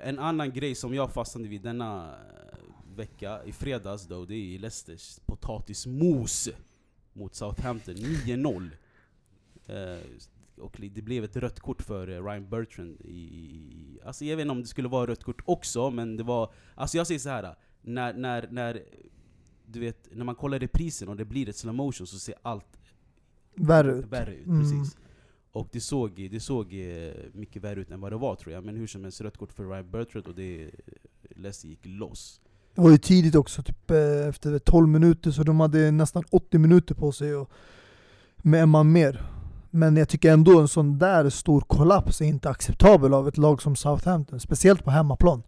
En 0.00 0.18
annan 0.18 0.52
grej 0.52 0.74
som 0.74 0.94
jag 0.94 1.12
fastnade 1.12 1.48
vid 1.48 1.62
denna 1.62 2.14
vecka, 2.94 3.44
i 3.44 3.52
fredags 3.52 4.06
då, 4.06 4.24
det 4.24 4.34
är 4.34 4.58
Leicesters 4.58 5.18
potatismos 5.26 6.48
mot 7.12 7.34
Southampton, 7.34 7.94
9-0. 7.94 8.70
Eh, 9.66 9.98
och 10.56 10.76
det 10.94 11.02
blev 11.02 11.24
ett 11.24 11.36
rött 11.36 11.60
kort 11.60 11.82
för 11.82 12.08
eh, 12.08 12.24
Ryan 12.24 12.48
Bertrand. 12.48 13.00
I, 13.00 13.10
i, 13.10 13.98
alltså 14.04 14.24
jag 14.24 14.36
vet 14.36 14.44
inte 14.44 14.52
om 14.52 14.60
det 14.60 14.66
skulle 14.68 14.88
vara 14.88 15.06
rött 15.06 15.24
kort 15.24 15.42
också, 15.44 15.90
men 15.90 16.16
det 16.16 16.22
var... 16.22 16.52
Alltså 16.74 16.96
jag 16.96 17.06
säger 17.06 17.20
så 17.20 17.28
här. 17.28 17.54
När, 17.82 18.12
när, 18.12 18.48
när, 18.50 18.84
du 19.66 19.80
vet, 19.80 20.08
när 20.12 20.24
man 20.24 20.34
kollar 20.34 20.58
reprisen 20.58 21.08
och 21.08 21.16
det 21.16 21.24
blir 21.24 21.48
ett 21.48 21.56
slow 21.56 21.74
motion 21.74 22.06
så 22.06 22.18
ser 22.18 22.34
allt 22.42 22.78
Värre 23.54 23.92
ut. 23.92 24.06
värre 24.06 24.34
ut. 24.34 24.46
Mm. 24.46 24.60
Precis. 24.60 24.96
Och 25.52 25.68
det 25.72 25.80
såg, 25.80 26.28
det 26.30 26.40
såg 26.40 26.74
eh, 26.74 27.14
mycket 27.32 27.62
värre 27.62 27.80
ut 27.80 27.90
än 27.90 28.00
vad 28.00 28.12
det 28.12 28.16
var 28.16 28.36
tror 28.36 28.52
jag. 28.54 28.64
Men 28.64 28.76
hur 28.76 28.86
som 28.86 29.02
helst, 29.02 29.20
rött 29.20 29.36
kort 29.36 29.52
för 29.52 29.64
Ryan 29.64 29.90
Bertrand 29.90 30.26
och 30.26 30.34
det 30.34 30.70
Leicester 31.30 31.68
gick 31.68 31.86
loss. 31.86 32.40
Det 32.74 32.80
var 32.80 32.90
ju 32.90 32.98
tidigt 32.98 33.34
också, 33.34 33.62
typ 33.62 33.90
eh, 33.90 34.28
efter 34.28 34.58
12 34.58 34.88
minuter, 34.88 35.30
så 35.30 35.42
de 35.42 35.60
hade 35.60 35.90
nästan 35.90 36.22
80 36.30 36.58
minuter 36.58 36.94
på 36.94 37.12
sig 37.12 37.34
och 37.34 37.50
med 38.36 38.62
en 38.62 38.68
man 38.68 38.92
mer. 38.92 39.22
Men 39.70 39.96
jag 39.96 40.08
tycker 40.08 40.32
ändå 40.32 40.60
en 40.60 40.68
sån 40.68 40.98
där 40.98 41.30
stor 41.30 41.60
kollaps 41.60 42.20
är 42.20 42.24
inte 42.24 42.50
acceptabel 42.50 43.14
av 43.14 43.28
ett 43.28 43.38
lag 43.38 43.62
som 43.62 43.76
Southampton, 43.76 44.40
speciellt 44.40 44.84
på 44.84 44.90
hemmaplan. 44.90 45.42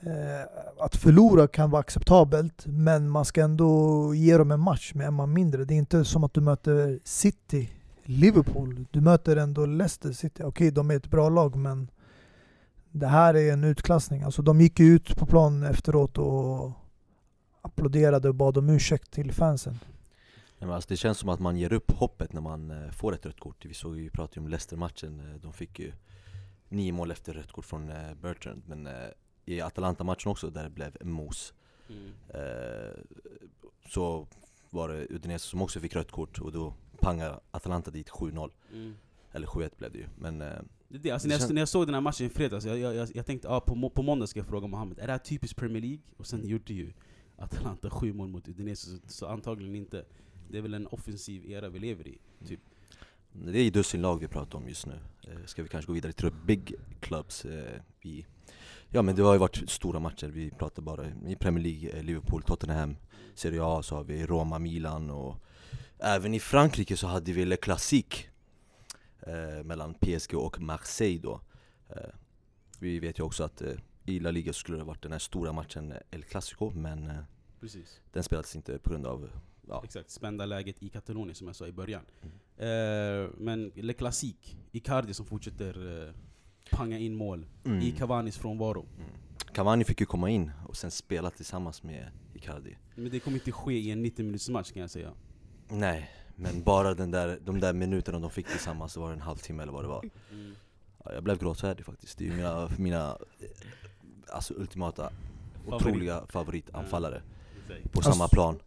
Eh, 0.00 0.84
att 0.84 0.96
förlora 0.96 1.48
kan 1.48 1.70
vara 1.70 1.80
acceptabelt, 1.80 2.66
men 2.66 3.08
man 3.08 3.24
ska 3.24 3.42
ändå 3.42 4.14
ge 4.14 4.38
dem 4.38 4.50
en 4.50 4.60
match 4.60 4.94
med 4.94 5.06
en 5.06 5.14
man 5.14 5.32
mindre. 5.32 5.64
Det 5.64 5.74
är 5.74 5.78
inte 5.78 6.04
som 6.04 6.24
att 6.24 6.34
du 6.34 6.40
möter 6.40 6.98
City, 7.04 7.70
Liverpool. 8.04 8.86
Du 8.90 9.00
möter 9.00 9.36
ändå 9.36 9.66
Leicester 9.66 10.12
City. 10.12 10.42
Okej, 10.42 10.70
de 10.70 10.90
är 10.90 10.96
ett 10.96 11.10
bra 11.10 11.28
lag, 11.28 11.56
men 11.56 11.88
det 12.92 13.06
här 13.06 13.34
är 13.34 13.52
en 13.52 13.64
utklassning. 13.64 14.22
Alltså 14.22 14.42
de 14.42 14.60
gick 14.60 14.80
ju 14.80 14.86
ut 14.86 15.16
på 15.16 15.26
plan 15.26 15.62
efteråt 15.62 16.18
och 16.18 16.70
applåderade 17.62 18.28
och 18.28 18.34
bad 18.34 18.58
om 18.58 18.68
ursäkt 18.68 19.10
till 19.10 19.32
fansen. 19.32 19.78
Nej, 20.58 20.66
men 20.66 20.70
alltså 20.70 20.88
det 20.88 20.96
känns 20.96 21.18
som 21.18 21.28
att 21.28 21.40
man 21.40 21.56
ger 21.56 21.72
upp 21.72 21.90
hoppet 21.90 22.32
när 22.32 22.40
man 22.40 22.70
eh, 22.70 22.90
får 22.90 23.14
ett 23.14 23.26
rött 23.26 23.40
kort. 23.40 23.64
Vi 23.64 23.74
såg 23.74 23.92
vi 23.94 24.10
pratade 24.10 24.40
ju 24.40 24.44
om 24.44 24.48
Leicester-matchen, 24.48 25.20
eh, 25.20 25.40
de 25.42 25.52
fick 25.52 25.78
ju 25.78 25.92
nio 26.68 26.92
mål 26.92 27.10
efter 27.10 27.32
rött 27.34 27.52
kort 27.52 27.64
från 27.64 27.90
eh, 27.90 28.14
Bertrand. 28.22 28.62
Men 28.66 28.88
i 29.44 29.60
Atalanta-matchen 29.60 30.30
också, 30.30 30.50
där 30.50 30.64
det 30.64 30.70
blev 30.70 30.96
mos, 31.00 31.54
Mm. 31.90 32.12
så 33.88 34.26
var 34.70 34.88
det 34.88 35.06
Udinese 35.10 35.44
som 35.46 35.62
också 35.62 35.80
fick 35.80 35.96
rött 35.96 36.10
kort 36.10 36.38
och 36.38 36.52
då 36.52 36.74
pangade 37.00 37.40
Atalanta 37.50 37.90
dit 37.90 38.10
7-0. 38.10 38.50
Mm. 38.72 38.94
Eller 39.32 39.46
7-1 39.46 39.70
blev 39.78 39.92
det 39.92 39.98
ju. 39.98 40.06
Men 40.18 40.42
eh, 40.42 40.48
Det, 40.88 41.10
alltså, 41.10 41.28
Det 41.28 41.34
när, 41.34 41.40
jag, 41.40 41.54
när 41.54 41.60
jag 41.60 41.68
såg 41.68 41.86
den 41.86 41.94
här 41.94 42.00
matchen 42.00 42.26
i 42.26 42.30
fredags, 42.30 42.64
jag, 42.64 42.78
jag, 42.78 43.08
jag, 43.14 43.26
tänkte 43.26 43.48
ah, 43.48 43.60
på, 43.60 43.90
på 43.90 44.02
måndag 44.02 44.26
ska 44.26 44.40
jag 44.40 44.46
fråga 44.46 44.66
Mohammed, 44.66 44.98
är 44.98 45.06
det 45.06 45.12
här 45.12 45.18
typiskt 45.18 45.58
Premier 45.58 45.82
League? 45.82 46.00
Och 46.16 46.26
sen 46.26 46.46
gjorde 46.46 46.74
ju 46.74 46.92
Atalanta 47.38 47.90
sju 47.90 48.12
mål 48.12 48.28
mot 48.28 48.48
Udinese, 48.48 48.90
så, 48.90 48.98
så 49.06 49.26
antagligen 49.26 49.74
inte. 49.74 50.04
Det 50.50 50.58
är 50.58 50.62
väl 50.62 50.74
en 50.74 50.86
offensiv 50.86 51.50
era 51.50 51.68
vi 51.68 51.78
lever 51.78 52.08
i. 52.08 52.18
Typ. 52.46 52.60
det 53.32 53.58
är 53.58 53.64
ju 53.64 53.70
dussin 53.70 54.02
lag 54.02 54.20
vi 54.20 54.28
pratar 54.28 54.58
om 54.58 54.68
just 54.68 54.86
nu. 54.86 54.98
Eh, 55.22 55.44
ska 55.46 55.62
vi 55.62 55.68
kanske 55.68 55.86
gå 55.86 55.92
vidare 55.92 56.12
till 56.12 56.30
big 56.46 56.74
clubs 57.00 57.44
eh, 57.44 57.80
i 58.02 58.26
Ja 58.90 59.02
men 59.02 59.16
det 59.16 59.22
har 59.22 59.32
ju 59.32 59.38
varit 59.38 59.70
stora 59.70 60.00
matcher, 60.00 60.26
vi 60.26 60.50
pratar 60.50 60.82
bara 60.82 61.06
i 61.26 61.36
Premier 61.36 61.64
League, 61.64 61.90
eh, 61.90 62.04
Liverpool, 62.04 62.42
Tottenham, 62.42 62.96
Serie 63.34 63.60
A 63.62 63.82
så 63.82 63.94
har 63.94 64.04
vi 64.04 64.26
Roma, 64.26 64.58
Milan 64.58 65.10
och 65.10 65.36
även 65.98 66.34
i 66.34 66.40
Frankrike 66.40 66.96
så 66.96 67.06
hade 67.06 67.32
vi 67.32 67.44
Le 67.44 67.56
Classique 67.56 68.28
eh, 69.26 69.64
mellan 69.64 69.94
PSG 69.94 70.34
och 70.34 70.60
Marseille 70.60 71.20
då. 71.22 71.40
Eh, 71.88 72.10
vi 72.80 72.98
vet 72.98 73.18
ju 73.18 73.22
också 73.22 73.44
att 73.44 73.62
eh, 73.62 73.72
i 74.04 74.20
La 74.20 74.30
Liga 74.30 74.52
skulle 74.52 74.78
det 74.78 74.84
varit 74.84 75.02
den 75.02 75.12
här 75.12 75.18
stora 75.18 75.52
matchen 75.52 75.94
El 76.10 76.22
Clasico 76.22 76.70
men 76.70 77.12
Precis. 77.60 78.00
den 78.12 78.22
spelades 78.22 78.56
inte 78.56 78.78
på 78.78 78.90
grund 78.90 79.06
av 79.06 79.30
ja, 79.68 79.82
Exakt, 79.84 80.10
spända 80.10 80.46
läget 80.46 80.82
i 80.82 80.88
Katalonien 80.88 81.34
som 81.34 81.46
jag 81.46 81.56
sa 81.56 81.66
i 81.66 81.72
början. 81.72 82.02
Mm. 82.22 83.30
Men 83.38 83.72
Le 83.74 83.92
Classique, 83.92 84.56
Icardi 84.72 85.14
som 85.14 85.26
fortsätter 85.26 86.14
panga 86.70 86.98
in 86.98 87.14
mål 87.14 87.46
mm. 87.64 87.80
i 87.80 87.90
Cavanis 87.90 88.38
frånvaro. 88.38 88.86
Mm. 88.96 89.10
Cavani 89.52 89.84
fick 89.84 90.00
ju 90.00 90.06
komma 90.06 90.30
in 90.30 90.50
och 90.68 90.76
sen 90.76 90.90
spela 90.90 91.30
tillsammans 91.30 91.82
med 91.82 92.10
Icardi. 92.34 92.76
Men 92.94 93.10
det 93.10 93.20
kommer 93.20 93.36
inte 93.36 93.52
ske 93.52 93.78
i 93.78 93.90
en 93.90 94.02
90 94.02 94.24
minuters 94.24 94.48
match 94.48 94.72
kan 94.72 94.80
jag 94.80 94.90
säga. 94.90 95.12
Nej, 95.68 96.10
men 96.40 96.62
bara 96.62 96.94
den 96.94 97.10
där, 97.10 97.38
de 97.44 97.60
där 97.60 97.72
minuterna 97.72 98.18
de 98.18 98.30
fick 98.30 98.48
tillsammans, 98.48 98.92
så 98.92 99.00
var 99.00 99.08
det 99.08 99.14
en 99.14 99.20
halvtimme 99.20 99.62
eller 99.62 99.72
vad 99.72 99.84
det 99.84 99.88
var. 99.88 100.04
Mm. 100.32 100.54
Ja, 101.04 101.12
jag 101.14 101.22
blev 101.24 101.38
gråtfärdig 101.38 101.86
faktiskt. 101.86 102.18
Det 102.18 102.24
är 102.24 102.28
ju 102.30 102.36
mina, 102.36 102.70
mina 102.78 103.08
eh, 103.40 103.46
alltså 104.32 104.54
ultimata, 104.54 105.10
Favorit. 105.64 105.86
otroliga 105.86 106.22
favoritanfallare. 106.28 107.22
Exakt. 107.68 107.92
På 107.92 107.98
Alltså- 107.98 108.12
samma 108.12 108.28
plan, 108.28 108.58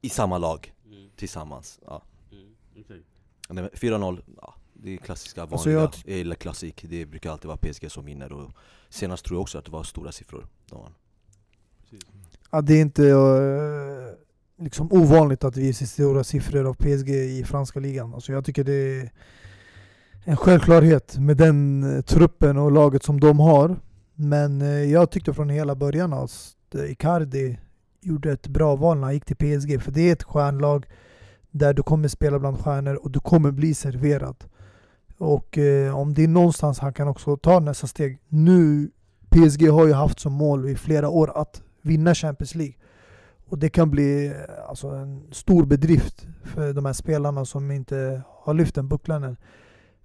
i 0.00 0.08
samma 0.10 0.38
lag, 0.38 0.72
Mm. 0.86 1.10
tillsammans. 1.16 1.80
Ja. 1.86 2.02
Mm. 2.32 3.02
Men 3.48 3.70
4-0, 3.74 4.22
ja, 4.36 4.54
det 4.74 4.94
är 4.94 4.96
klassiska 4.96 5.46
vanliga, 5.46 5.80
Alltså 5.82 6.00
jag 6.10 6.20
eller 6.20 6.36
klassik. 6.36 6.84
Det 6.88 7.06
brukar 7.06 7.30
alltid 7.30 7.46
vara 7.48 7.56
PSG 7.56 7.90
som 7.90 8.04
vinner. 8.04 8.32
Och 8.32 8.50
senast 8.88 9.24
tror 9.24 9.36
jag 9.36 9.42
också 9.42 9.58
att 9.58 9.64
det 9.64 9.70
var 9.70 9.82
stora 9.84 10.12
siffror. 10.12 10.46
De 10.70 10.80
vann. 10.80 10.94
Ja, 12.50 12.60
det 12.60 12.74
är 12.74 12.80
inte 12.80 13.08
eh, 13.08 14.14
liksom 14.58 14.92
ovanligt 14.92 15.44
att 15.44 15.56
vi 15.56 15.72
ser 15.72 15.86
stora 15.86 16.24
siffror 16.24 16.66
av 16.66 16.74
PSG 16.74 17.10
i 17.10 17.44
franska 17.44 17.80
ligan. 17.80 18.14
Alltså 18.14 18.32
jag 18.32 18.44
tycker 18.44 18.64
det 18.64 19.00
är 19.00 19.10
en 20.24 20.36
självklarhet 20.36 21.18
med 21.18 21.36
den 21.36 21.84
eh, 21.96 22.00
truppen 22.00 22.58
och 22.58 22.72
laget 22.72 23.02
som 23.02 23.20
de 23.20 23.40
har. 23.40 23.76
Men 24.14 24.62
eh, 24.62 24.68
jag 24.68 25.10
tyckte 25.10 25.34
från 25.34 25.48
hela 25.48 25.74
början 25.74 26.12
att 26.12 26.54
eh, 26.74 26.90
Icardi 26.90 27.58
gjorde 28.00 28.32
ett 28.32 28.46
bra 28.46 28.76
val 28.76 28.96
när 28.96 29.04
han 29.04 29.14
gick 29.14 29.24
till 29.24 29.36
PSG. 29.36 29.82
För 29.82 29.92
det 29.92 30.08
är 30.08 30.12
ett 30.12 30.22
stjärnlag 30.22 30.86
där 31.50 31.74
du 31.74 31.82
kommer 31.82 32.08
spela 32.08 32.38
bland 32.38 32.58
stjärnor 32.60 32.94
och 32.94 33.10
du 33.10 33.20
kommer 33.20 33.50
bli 33.50 33.74
serverad. 33.74 34.44
Och 35.18 35.58
eh, 35.58 35.98
om 35.98 36.14
det 36.14 36.24
är 36.24 36.28
någonstans 36.28 36.78
han 36.78 36.92
kan 36.92 37.08
också 37.08 37.36
ta 37.36 37.60
nästa 37.60 37.86
steg. 37.86 38.18
Nu, 38.28 38.90
PSG 39.30 39.68
har 39.68 39.86
ju 39.86 39.92
haft 39.92 40.20
som 40.20 40.32
mål 40.32 40.68
i 40.68 40.74
flera 40.74 41.08
år 41.08 41.32
att 41.34 41.62
vinna 41.82 42.14
Champions 42.14 42.54
League. 42.54 42.74
Och 43.48 43.58
det 43.58 43.68
kan 43.68 43.90
bli 43.90 44.34
alltså, 44.68 44.88
en 44.88 45.26
stor 45.30 45.66
bedrift 45.66 46.26
för 46.44 46.72
de 46.72 46.84
här 46.84 46.92
spelarna 46.92 47.44
som 47.44 47.70
inte 47.70 48.22
har 48.28 48.54
lyft 48.54 48.74
den 48.74 48.88
bucklan 48.88 49.24
än. 49.24 49.36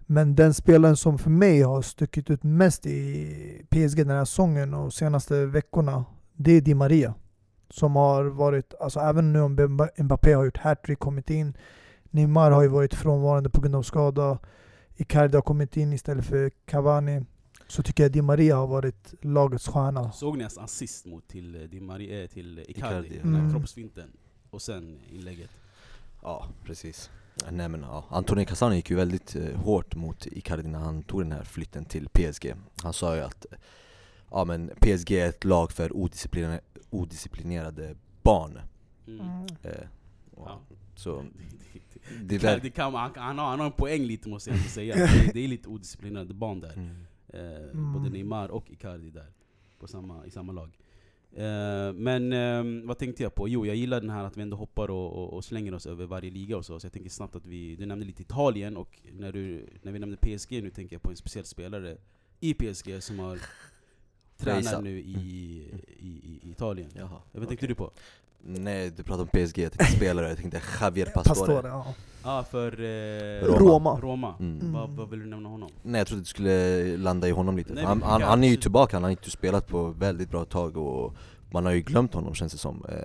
Men 0.06 0.36
den 0.36 0.54
spelaren 0.54 0.98
som 0.98 1.18
för 1.18 1.30
mig 1.30 1.62
har 1.62 1.82
stuckit 1.82 2.30
ut 2.30 2.44
mest 2.44 2.86
i 2.86 3.66
PSG 3.70 3.98
den 3.98 4.10
här 4.10 4.26
säsongen 4.26 4.74
och 4.74 4.94
senaste 4.94 5.46
veckorna, 5.46 6.06
det 6.34 6.52
är 6.52 6.62
Di 6.62 6.74
Maria. 6.74 7.14
Som 7.70 7.96
har 7.96 8.24
varit, 8.24 8.74
alltså 8.80 9.00
även 9.00 9.34
nu 9.34 9.42
om 9.42 9.88
Mbappé 9.98 10.34
har 10.34 10.46
gjort 10.46 10.58
hattrick, 10.58 11.00
kommit 11.00 11.30
in. 11.30 11.58
Neymar 12.04 12.52
har 12.52 12.62
ju 12.62 12.68
varit 12.68 12.94
frånvarande 12.94 13.50
på 13.50 13.62
grund 13.62 13.76
av 13.76 13.84
skada. 13.84 14.38
Icardi 14.96 15.38
har 15.38 15.42
kommit 15.42 15.78
in 15.78 15.94
istället 15.94 16.26
för 16.26 16.52
Cavani. 16.66 17.26
Så 17.68 17.84
tycker 17.84 18.04
jag 18.04 18.12
Di 18.12 18.22
Maria 18.22 18.56
har 18.56 18.68
varit 18.68 19.14
lagets 19.22 19.68
stjärna. 19.68 20.12
Såg 20.12 20.38
ni 20.38 20.44
hans 20.44 20.58
assist 20.58 21.06
mot 21.06 21.28
till, 21.28 21.56
eh, 21.56 21.62
Di 21.62 21.80
Maria, 21.80 22.24
eh, 22.24 22.30
till 22.30 22.60
Icardi? 22.68 23.08
Icardi, 23.08 23.20
Mm. 23.24 23.52
kroppsfinten. 23.52 24.10
Och 24.50 24.62
sen 24.62 25.00
inlägget. 25.12 25.50
Ja, 26.22 26.48
precis. 26.64 27.10
Nej 27.52 27.70
men 27.70 27.82
ja, 27.82 28.06
Antonio 28.10 28.46
Cassano 28.46 28.76
gick 28.76 28.90
ju 28.90 28.96
väldigt 28.96 29.36
eh, 29.36 29.56
hårt 29.56 29.96
mot 29.96 30.26
Icardi 30.26 30.64
när 30.70 30.80
han 30.80 31.04
tog 31.04 31.22
den 31.22 31.32
här 31.32 31.44
flytten 31.44 31.86
till 31.86 32.08
PSG. 32.10 32.54
Han 32.84 32.94
sa 32.94 33.16
ju 33.16 33.22
att 33.22 33.46
eh, 33.52 33.58
ja, 34.32 34.46
men 34.46 34.72
PSG 34.80 35.12
är 35.12 35.30
ett 35.30 35.44
lag 35.44 35.72
för 35.72 35.94
odisciplinerade, 35.98 36.62
odisciplinerade 36.90 37.96
barn. 38.24 38.60
Mm. 39.08 39.20
Eh, 39.64 39.88
och, 40.32 40.48
Ja. 40.48 40.60
Så 40.96 41.22
det 42.22 42.26
Det 42.26 42.38
där, 42.38 42.60
det 42.60 42.70
kan, 42.70 42.94
han, 42.96 43.12
han, 43.16 43.38
har, 43.40 43.46
han 43.50 43.60
har 43.60 43.66
en 43.66 43.72
poäng 43.72 44.02
lite 44.04 44.30
måste 44.30 44.50
jag 44.50 44.60
säga. 44.60 44.96
Det, 44.96 45.32
det 45.34 45.44
är 45.44 45.48
lite 45.48 45.70
odisciplinerade 45.70 46.34
barn 46.34 46.60
där. 46.60 46.74
mm. 46.74 46.96
Eh, 47.34 47.70
Mm. 47.74 47.94
Både 47.94 48.10
Neymar 48.10 48.50
och 48.50 48.72
Icardi 48.72 49.10
där. 49.10 49.32
På 49.80 49.88
samma, 49.88 50.26
I 50.26 50.30
samma 50.30 50.52
lag. 50.52 50.78
Eh, 51.36 51.94
men 51.94 52.34
eh, 52.34 52.88
vad 52.88 52.98
tänkte 52.98 53.24
jag 53.24 53.36
på? 53.36 53.48
Jo, 53.48 53.66
jag 53.66 53.76
gillar 53.76 54.02
den 54.02 54.10
här 54.10 54.24
att 54.24 54.38
vi 54.38 54.42
ändå 54.42 54.58
hoppar 54.58 54.92
och, 54.92 55.14
och, 55.14 55.34
och 55.34 55.46
slänger 55.46 55.74
oss 55.74 55.86
över 55.88 56.06
varje 56.06 56.32
liga 56.32 56.58
och 56.58 56.66
så. 56.66 56.80
Så 56.80 56.86
jag 56.86 56.94
tänker 56.94 57.10
snabbt 57.10 57.36
att 57.36 57.46
vi, 57.46 57.76
du 57.76 57.86
nämnde 57.86 58.06
lite 58.06 58.22
Italien 58.22 58.78
och 58.78 59.00
när, 59.12 59.32
du, 59.32 59.70
när 59.82 59.92
vi 59.92 60.00
nämnde 60.00 60.18
PSG 60.18 60.64
nu 60.64 60.70
tänker 60.70 60.96
jag 60.96 61.02
på 61.02 61.10
en 61.10 61.16
speciell 61.16 61.46
spelare 61.46 61.98
i 62.40 62.54
PSG 62.54 63.04
som 63.04 63.20
har 63.20 63.40
tränar 64.44 64.62
Reisa. 64.62 64.82
nu 64.82 65.00
i, 65.00 65.02
i, 66.00 66.08
i, 66.08 66.52
Italien. 66.52 66.90
Jaha, 66.94 67.08
Vad 67.32 67.48
tänkte 67.48 67.54
okej. 67.56 67.68
du 67.68 67.76
på? 67.76 67.92
Nej, 68.46 68.90
du 68.98 69.04
pratade 69.04 69.22
om 69.22 69.28
PSG, 69.48 69.58
jag 69.60 69.72
tänkte 69.72 69.96
spelare, 69.96 70.28
jag 70.30 70.38
tänkte 70.38 70.62
Javier 70.82 71.06
Pastore. 71.06 71.36
Pastore, 71.36 71.68
ja. 71.68 71.86
ah, 72.24 72.44
för 72.44 72.72
eh, 72.82 73.46
Roma. 73.46 73.60
Roma. 73.60 74.00
Roma. 74.02 74.36
Mm. 74.40 74.60
Mm. 74.62 74.74
Vad, 74.74 74.90
vad 74.90 75.10
vill 75.10 75.20
du 75.20 75.26
nämna 75.26 75.50
honom? 75.50 75.70
Nej 75.84 76.00
jag 76.00 76.08
trodde 76.08 76.22
du 76.22 76.26
skulle 76.26 76.98
landa 76.98 77.28
i 77.28 77.32
honom 77.32 77.58
lite. 77.58 77.74
Nej, 77.74 77.84
han, 77.86 78.02
han, 78.02 78.22
han 78.22 78.44
är 78.44 78.48
ju 78.48 78.56
tillbaka, 78.58 78.96
han 78.96 79.04
har 79.04 79.10
inte 79.12 79.30
spelat 79.32 79.68
på 79.68 79.88
väldigt 79.88 80.30
bra 80.30 80.46
tag 80.46 80.78
och 80.78 81.14
man 81.52 81.66
har 81.66 81.72
ju 81.74 81.82
glömt 81.82 82.14
honom 82.14 82.34
känns 82.36 82.52
det 82.52 82.58
som. 82.60 82.86
Eh, 82.90 82.96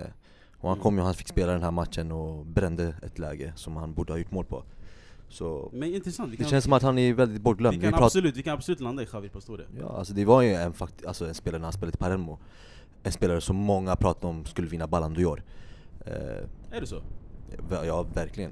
och 0.57 0.69
han 0.69 0.77
Mm. 0.77 0.83
kom 0.83 0.97
ju, 0.97 1.03
han 1.03 1.13
fick 1.13 1.27
spela 1.27 1.51
den 1.51 1.63
här 1.63 1.71
matchen 1.71 2.11
och 2.11 2.45
brände 2.45 2.95
ett 3.03 3.19
läge 3.19 3.53
som 3.55 3.75
han 3.77 3.93
borde 3.93 4.13
ha 4.13 4.17
gjort 4.17 4.31
mål 4.31 4.45
på. 4.45 4.63
Så 5.29 5.69
Men 5.73 5.93
intressant, 5.95 6.31
vi 6.31 6.35
det 6.37 6.43
kan, 6.43 6.49
känns 6.49 6.63
som 6.63 6.73
att 6.73 6.81
han 6.83 6.97
är 6.97 7.13
väldigt 7.13 7.41
bortglömd. 7.41 7.77
vi 7.77 7.81
kan, 7.83 7.91
pratar- 7.91 8.05
absolut, 8.05 8.37
vi 8.37 8.43
kan 8.43 8.53
absolut 8.53 8.79
landa 8.79 9.03
i 9.03 9.07
Javier 9.13 9.29
Pastore. 9.31 9.65
Ja, 9.79 9.89
alltså 9.89 10.13
det 10.13 10.25
var 10.25 10.41
ju 10.41 10.53
en, 10.53 10.73
fakt- 10.73 11.05
alltså 11.07 11.27
en 11.27 11.33
spelare 11.33 11.59
när 11.59 11.65
han 11.65 11.73
spelade 11.73 11.95
i 11.95 11.97
Palermo. 11.97 12.39
En 13.03 13.11
spelare 13.11 13.41
som 13.41 13.55
många 13.55 13.95
pratade 13.95 14.27
om 14.27 14.45
skulle 14.45 14.67
vinna 14.67 14.87
Ballon 14.87 15.15
d'Or. 15.15 15.41
Eh, 16.05 16.13
Är 16.71 16.81
det 16.81 16.87
så? 16.87 17.01
Ja, 17.85 18.03
verkligen. 18.13 18.51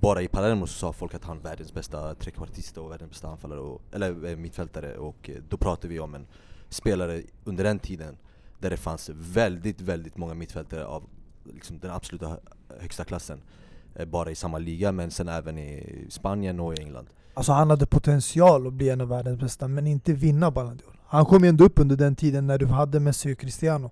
Bara 0.00 0.22
i 0.22 0.28
Palermo 0.28 0.66
så 0.66 0.72
sa 0.72 0.92
folk 0.92 1.14
att 1.14 1.24
han 1.24 1.38
är 1.38 1.42
världens 1.42 1.74
bästa 1.74 2.14
trekvartista 2.14 2.80
och 2.80 2.90
världens 2.90 3.10
bästa 3.10 3.28
anfallare, 3.28 3.60
och, 3.60 3.82
eller 3.92 4.24
eh, 4.30 4.36
mittfältare. 4.36 4.96
Och 4.98 5.30
eh, 5.30 5.36
då 5.48 5.56
pratar 5.56 5.88
vi 5.88 6.00
om 6.00 6.14
en 6.14 6.26
spelare 6.68 7.22
under 7.44 7.64
den 7.64 7.78
tiden 7.78 8.16
där 8.58 8.70
det 8.70 8.76
fanns 8.76 9.10
väldigt, 9.14 9.80
väldigt 9.80 10.16
många 10.16 10.34
mittfältare 10.34 10.86
av 10.86 11.04
liksom, 11.54 11.78
den 11.78 11.90
absoluta 11.90 12.28
hö- 12.28 12.40
högsta 12.80 13.04
klassen. 13.04 13.40
Eh, 13.94 14.06
Bara 14.06 14.30
i 14.30 14.34
samma 14.34 14.58
liga, 14.58 14.92
men 14.92 15.10
sen 15.10 15.28
även 15.28 15.58
i 15.58 16.06
Spanien 16.08 16.60
och 16.60 16.74
i 16.78 16.82
England. 16.82 17.06
Alltså 17.34 17.52
han 17.52 17.70
hade 17.70 17.86
potential 17.86 18.66
att 18.66 18.72
bli 18.72 18.90
en 18.90 19.00
av 19.00 19.08
världens 19.08 19.40
bästa, 19.40 19.68
men 19.68 19.86
inte 19.86 20.12
vinna 20.12 20.50
Ballon 20.50 20.76
d'Or. 20.78 20.96
Han 21.06 21.24
kom 21.24 21.42
ju 21.42 21.48
ändå 21.48 21.64
upp 21.64 21.78
under 21.78 21.96
den 21.96 22.16
tiden 22.16 22.46
när 22.46 22.58
du 22.58 22.66
hade 22.66 23.00
Messi 23.00 23.34
och 23.34 23.38
Cristiano. 23.38 23.90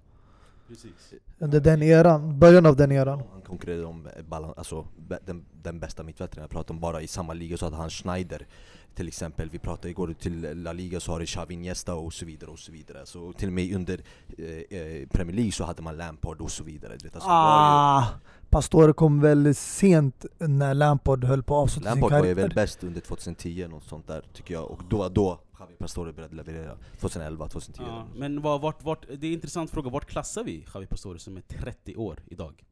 Precis. 0.69 0.93
Under 1.39 1.61
den 1.61 1.83
eran, 1.83 2.39
början 2.39 2.67
av 2.67 2.77
den 2.77 2.93
eran. 2.93 3.23
Han 3.33 3.43
konkurrerade 3.43 3.87
om 3.87 4.07
eh, 4.07 4.23
Ballon, 4.25 4.55
alltså, 4.57 4.87
den, 5.27 5.45
den 5.63 5.81
bästa 5.81 6.03
mittfältaren. 6.03 6.43
Jag 6.43 6.51
pratar 6.51 6.75
om 6.75 6.81
bara 6.81 7.03
i 7.03 7.07
samma 7.07 7.33
liga 7.33 7.57
så 7.57 7.67
hade 7.67 7.77
han 7.77 7.91
Schneider 7.91 8.47
till 8.95 9.09
exempel. 9.09 9.49
Vi 9.51 9.59
pratade 9.59 9.91
igår 9.91 10.15
till 10.21 10.63
La 10.63 10.73
Liga 10.73 11.01
så 11.01 11.13
har 11.13 11.21
det 11.21 11.27
Xavi 11.27 11.55
Iniesta 11.55 11.95
och 11.95 12.13
så 12.13 12.27
vidare 12.27 12.51
och 12.51 12.59
så 12.59 12.73
vidare. 12.73 13.07
Så 13.07 13.33
till 13.33 13.49
och 13.49 13.53
med 13.53 13.75
under 13.75 14.01
eh, 14.39 14.79
eh, 14.79 15.09
Premier 15.09 15.37
League 15.37 15.53
så 15.53 15.65
hade 15.65 15.83
man 15.83 15.97
Lampard 15.97 16.41
och 16.41 16.51
så 16.51 16.65
vidare. 16.65 16.97
Du 16.97 17.05
vet, 17.05 17.15
alltså, 17.15 17.29
det 17.29 17.35
var 17.35 17.99
Ah, 17.99 18.05
Pastore 18.51 18.93
kom 18.93 19.21
väldigt 19.21 19.59
sent 19.59 20.27
när 20.39 20.75
Lampard 20.75 21.25
höll 21.25 21.43
på 21.43 21.55
att 21.55 21.59
ju, 21.59 21.63
avsluta 21.63 21.91
sin 21.91 22.01
Lampard 22.01 22.19
var 22.19 22.27
ju 22.27 22.35
karriär. 22.35 22.49
väl 22.49 22.55
bäst 22.55 22.85
under 22.85 23.01
2010, 23.01 23.67
något 23.71 23.85
sånt 23.85 24.07
där 24.07 24.23
tycker 24.33 24.55
jag. 24.55 24.71
Och 24.71 24.81
då, 24.91 25.09
då 25.09 25.41
Javi 25.61 25.75
Pastore 25.77 26.13
började 26.13 26.37
leverera 26.37 26.77
2011, 27.01 27.49
2010. 27.49 27.83
Ja, 27.87 28.07
men 28.17 28.43
vad, 28.43 28.61
vart, 28.61 28.83
vart, 28.85 29.07
det 29.09 29.27
är 29.27 29.29
en 29.29 29.33
intressant 29.33 29.71
fråga, 29.71 29.91
vart 29.91 30.07
klassar 30.07 30.45
vi 30.45 30.67
Javi 30.75 30.87
Pastore 30.87 31.19
som 31.19 31.37
är 31.37 31.41
30 31.41 31.97
år 31.97 32.19
idag? 32.27 32.65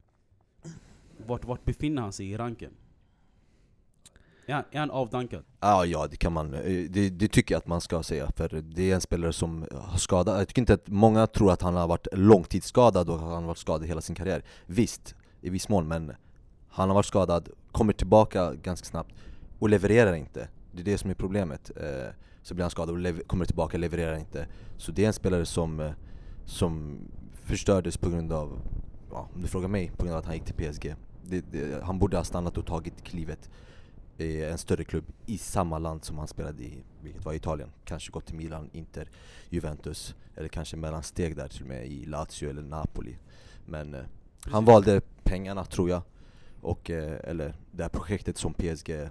Vart, 1.27 1.45
vart 1.45 1.65
befinner 1.65 2.03
han 2.03 2.13
sig 2.13 2.31
i 2.31 2.37
ranken? 2.37 2.73
Är 4.49 4.55
han, 4.55 4.65
är 4.71 4.79
han 4.79 4.91
avdankad? 4.91 5.45
Ja, 5.61 5.85
ja 5.85 6.07
det 6.11 6.17
kan 6.17 6.33
man, 6.33 6.55
eh, 6.55 6.91
det, 6.91 7.11
det 7.11 7.29
tycker 7.29 7.55
jag 7.55 7.59
att 7.59 7.67
man 7.67 7.81
ska 7.81 8.03
säga, 8.03 8.31
för 8.37 8.49
det 8.49 8.91
är 8.91 8.95
en 8.95 9.01
spelare 9.01 9.33
som 9.33 9.67
har 9.73 9.99
skadat, 9.99 10.39
jag 10.39 10.49
tycker 10.49 10.63
inte 10.63 10.75
att 10.75 10.89
många 10.89 11.27
tror 11.27 11.53
att 11.53 11.63
han 11.63 11.75
har 11.75 11.89
varit 11.89 12.07
långtidsskadad 12.13 13.09
och 13.09 13.15
att 13.15 13.21
han 13.21 13.31
har 13.31 13.43
varit 13.43 13.59
skadad 13.59 13.89
hela 13.89 14.01
sin 14.01 14.15
karriär. 14.15 14.45
Visst, 14.67 15.15
i 15.41 15.51
viss 15.51 15.69
mån, 15.69 15.89
men 15.89 16.13
han 16.69 16.89
har 16.89 16.95
varit 16.95 17.07
skadad, 17.07 17.49
kommer 17.73 17.93
tillbaka 17.93 18.55
ganska 18.55 18.87
snabbt 18.87 19.15
och 19.59 19.69
levererar 19.69 20.15
inte. 20.15 20.49
Det 20.73 20.81
är 20.81 20.85
det 20.85 20.99
som 20.99 21.11
är 21.11 21.15
problemet 21.15 21.71
eh, 21.77 22.13
Så 22.43 22.55
blir 22.55 22.63
han 22.65 22.71
skadad 22.71 23.07
och 23.07 23.27
kommer 23.27 23.45
tillbaka, 23.45 23.77
och 23.77 23.81
levererar 23.81 24.17
inte. 24.17 24.47
Så 24.77 24.93
det 24.93 25.03
är 25.03 25.07
en 25.07 25.13
spelare 25.13 25.47
som, 25.47 25.81
eh, 25.81 25.93
som 26.45 26.99
förstördes 27.45 27.97
på 27.97 28.11
grund 28.11 28.33
av, 28.33 28.59
ja, 29.11 29.29
om 29.35 29.43
du 29.43 29.49
frågar 29.49 29.69
mig, 29.69 29.91
på 29.97 30.05
grund 30.05 30.13
av 30.13 30.19
att 30.19 30.27
han 30.27 30.35
gick 30.35 30.45
till 30.45 30.73
PSG 30.73 30.95
det, 31.23 31.45
det, 31.53 31.85
Han 31.85 31.99
borde 31.99 32.17
ha 32.17 32.25
stannat 32.25 32.59
och 32.59 32.67
tagit 32.67 33.05
klivet 33.05 33.51
i 34.21 34.43
en 34.45 34.59
större 34.59 34.85
klubb 34.85 35.05
i 35.27 35.39
samma 35.39 35.79
land 35.79 36.05
som 36.05 36.19
han 36.19 36.29
spelade 36.29 36.63
i, 36.63 36.83
vilket 37.03 37.25
var 37.25 37.33
Italien. 37.33 37.71
Kanske 37.85 38.11
gått 38.13 38.27
till 38.27 38.35
Milan, 38.37 38.71
Inter, 38.73 39.09
Juventus, 39.51 40.15
eller 40.37 40.49
kanske 40.49 40.77
mellansteg 40.77 41.37
där 41.37 41.49
till 41.49 41.63
och 41.63 41.69
med 41.69 41.87
i 41.87 42.05
Lazio 42.05 42.51
eller 42.51 42.63
Napoli. 42.63 43.17
Men 43.67 43.95
eh, 43.95 44.01
han 44.41 44.65
valde 44.65 45.01
pengarna 45.25 45.65
tror 45.65 45.91
jag, 45.91 46.03
och, 46.61 46.91
eh, 46.91 47.19
eller 47.25 47.55
det 47.73 47.83
här 47.83 47.91
projektet 47.91 48.39
som 48.39 48.55
PSG 48.55 48.91
eh, 48.91 49.09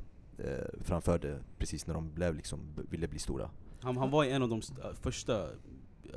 framförde 0.82 1.40
precis 1.58 1.88
när 1.88 1.94
de 1.94 2.14
blev 2.14 2.36
liksom, 2.36 2.60
ville 2.90 3.08
bli 3.08 3.20
stora. 3.20 3.50
Han, 3.82 3.98
han 3.98 4.12
var 4.12 4.24
en 4.26 4.42
av 4.44 4.50
de 4.50 4.60
st- 4.60 4.82
första 5.02 5.48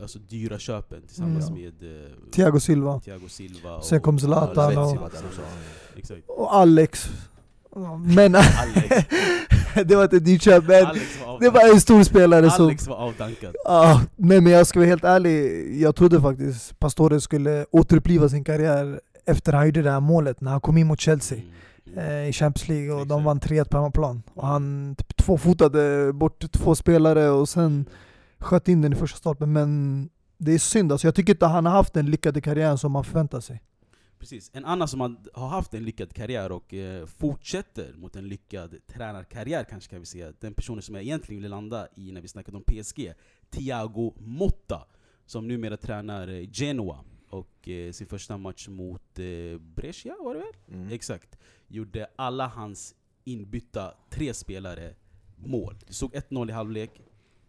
alltså, 0.03 0.19
dyra 0.19 0.59
köpen 0.59 1.03
tillsammans 1.07 1.49
Mm. 1.51 1.63
med 1.63 2.05
eh, 2.05 2.11
Thiago 2.33 2.61
Silva. 2.61 3.01
Thiago 3.01 3.29
Silva 3.29 3.83
Sen 3.83 4.01
kom 4.01 4.19
Zlatan 4.19 4.79
och- 4.79 5.03
också. 5.03 5.43
Exakt. 5.97 6.29
Och 6.29 6.55
Alex. 6.55 7.09
Men 8.05 8.33
det 9.85 9.97
var 9.97 10.15
inte 10.15 10.39
köp, 10.39 10.65
men 10.69 10.85
var 10.85 11.41
det 11.41 11.51
var 11.51 11.73
en 11.75 11.81
stor 11.81 12.03
spelare 12.03 12.51
som... 12.51 12.65
Alex 12.65 12.87
var 12.87 12.97
avdankad. 12.97 13.57
Ah, 13.65 14.01
nej 14.17 14.41
men 14.41 14.53
jag 14.53 14.67
ska 14.67 14.79
vara 14.79 14.89
helt 14.89 15.05
ärlig, 15.05 15.81
jag 15.81 15.97
trodde 15.97 16.21
faktiskt 16.21 16.79
Pastore 16.79 17.21
skulle 17.21 17.67
återuppliva 17.71 18.29
sin 18.29 18.45
karriär 18.45 19.01
efter 19.27 19.53
han 19.53 19.67
gjorde 19.67 19.83
det 19.83 19.91
här 19.91 20.01
målet 20.01 20.41
när 20.41 20.51
han 20.51 20.61
kom 20.61 20.77
in 20.79 20.87
mot 20.87 21.01
Chelsea 21.01 21.39
Mm, 21.93 21.99
mm. 21.99 22.23
eh, 22.23 22.29
i 22.29 22.33
Champions 22.33 22.69
League 22.69 22.93
och 22.93 23.07
de 23.07 23.21
Exakt. 23.21 23.25
vann 23.25 23.41
3-1 23.41 23.69
på 23.69 23.77
hemmaplan. 23.77 24.23
Och 24.35 24.47
han 24.47 24.95
typ 24.99 25.17
tvåfotade 25.17 26.13
bort 26.13 26.53
två 26.53 26.75
spelare 26.75 27.31
och 27.31 27.49
sen 27.49 27.87
sköt 28.39 28.69
in 28.69 28.83
den 28.83 28.93
i 28.93 28.97
första 28.97 29.19
stolpen. 29.19 29.53
Men 29.53 30.09
det 30.39 30.53
är 30.53 30.59
synd 30.59 30.93
alltså, 30.93 31.07
jag 31.07 31.15
tycker 31.15 31.33
inte 31.33 31.47
han 31.47 31.67
har 31.67 31.73
haft 31.73 31.95
den 31.95 32.11
lyckade 32.11 32.41
karriären 32.41 32.79
som 32.79 32.93
man 32.93 33.05
förväntar 33.05 33.41
sig. 33.41 33.63
Precis. 34.21 34.51
En 34.55 34.65
annan 34.65 34.89
som 34.89 35.01
har- 35.01 35.49
haft 35.49 35.75
en 35.75 35.85
lyckad 35.85 36.13
karriär 36.13 36.53
och 36.53 36.75
eh, 36.75 37.07
fortsätter 37.07 37.93
mot 37.95 38.17
en 38.17 38.29
lyckad 38.29 38.75
tränarkarriär 38.87 39.65
kanske 39.65 39.91
kan 39.91 40.01
vi 40.01 40.07
säga. 40.07 40.33
Den 40.41 40.55
personen 40.55 40.83
som 40.83 40.95
jag 40.95 41.05
egentligen 41.05 41.43
ville 41.43 41.49
landa 41.49 41.89
i 41.97 42.13
när 42.13 42.21
vi 42.21 42.29
snackade 42.29 42.57
om 42.57 42.65
PSG. 42.67 43.13
Thiago 43.51 44.15
Motta. 44.19 44.87
Som 45.27 45.49
numera 45.49 45.77
tränar 45.77 46.29
eh, 46.29 46.49
Genoa. 46.53 47.05
Och 47.29 47.69
eh, 47.69 47.93
sin 47.93 48.07
första 48.07 48.37
match 48.39 48.69
mot 48.69 49.19
eh, 49.19 49.59
Brescia 49.61 50.15
var 50.21 50.35
det 50.35 50.41
väl? 50.41 50.79
Mm. 50.81 50.93
Exakt. 50.93 51.39
Gjorde 51.69 52.07
alla 52.17 52.47
hans 52.47 52.95
inbytta 53.25 53.95
tre 54.11 54.35
spelare 54.35 54.95
mål. 55.37 55.75
Det 55.87 55.93
såg 55.93 56.15
1-0 56.15 56.49
i 56.49 56.53
halvlek. 56.53 56.91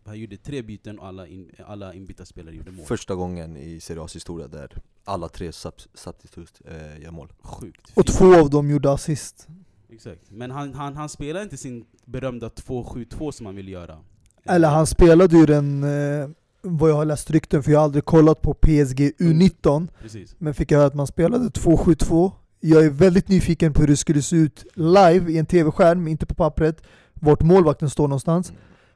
Han 0.03 0.19
gjorde 0.19 0.37
tre 0.37 0.61
byten 0.61 0.99
och 0.99 1.07
alla, 1.07 1.27
in, 1.27 1.51
alla 1.65 1.93
inbytta 1.93 2.25
spelare 2.25 2.55
gjorde 2.55 2.71
mål. 2.71 2.85
Första 2.85 3.15
gången 3.15 3.57
i 3.57 3.79
Serie 3.79 4.01
A's 4.01 4.13
historia 4.13 4.47
där 4.47 4.77
alla 5.05 5.27
tre 5.29 5.51
sub- 5.51 5.87
substitut 5.93 6.61
eh, 6.65 7.01
gör 7.03 7.11
mål. 7.11 7.33
Sjukt. 7.41 7.91
Och 7.93 8.05
två 8.05 8.35
av 8.35 8.49
dem 8.49 8.69
gjorde 8.69 8.91
assist. 8.91 9.47
Exakt. 9.89 10.21
Men 10.31 10.51
han, 10.51 10.73
han, 10.73 10.95
han 10.95 11.09
spelar 11.09 11.41
inte 11.43 11.57
sin 11.57 11.85
berömda 12.05 12.49
2-7-2 12.49 13.31
som 13.31 13.45
han 13.45 13.55
vill 13.55 13.67
göra. 13.69 13.97
Eller 14.43 14.69
han 14.69 14.87
spelade 14.87 15.37
ju 15.37 15.45
den, 15.45 15.83
eh, 15.83 16.29
vad 16.61 16.89
jag 16.89 16.95
har 16.95 17.05
läst 17.05 17.31
rykten, 17.31 17.63
för 17.63 17.71
jag 17.71 17.79
har 17.79 17.83
aldrig 17.85 18.05
kollat 18.05 18.41
på 18.41 18.53
PSG 18.53 19.11
U19. 19.19 19.87
Precis. 20.01 20.35
Men 20.37 20.53
fick 20.53 20.71
jag 20.71 20.77
höra 20.77 20.87
att 20.87 20.95
man 20.95 21.07
spelade 21.07 21.45
2-7-2. 21.49 22.31
Jag 22.59 22.85
är 22.85 22.89
väldigt 22.89 23.27
nyfiken 23.27 23.73
på 23.73 23.81
hur 23.81 23.87
det 23.87 23.97
skulle 23.97 24.21
se 24.21 24.35
ut 24.35 24.65
live 24.75 25.31
i 25.31 25.37
en 25.37 25.45
tv-skärm, 25.45 26.07
inte 26.07 26.25
på 26.25 26.35
pappret, 26.35 26.83
vart 27.13 27.41
målvakten 27.41 27.89
står 27.89 28.07
någonstans. 28.07 28.53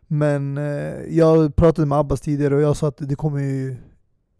Men 0.07 0.57
eh, 0.57 0.63
jag 1.09 1.55
pratade 1.55 1.85
med 1.87 1.97
Abbas 1.97 2.21
tidigare 2.21 2.55
och 2.55 2.61
jag 2.61 2.77
sa 2.77 2.87
att 2.87 2.97
det 2.97 3.15
kommer 3.15 3.39
ju 3.39 3.75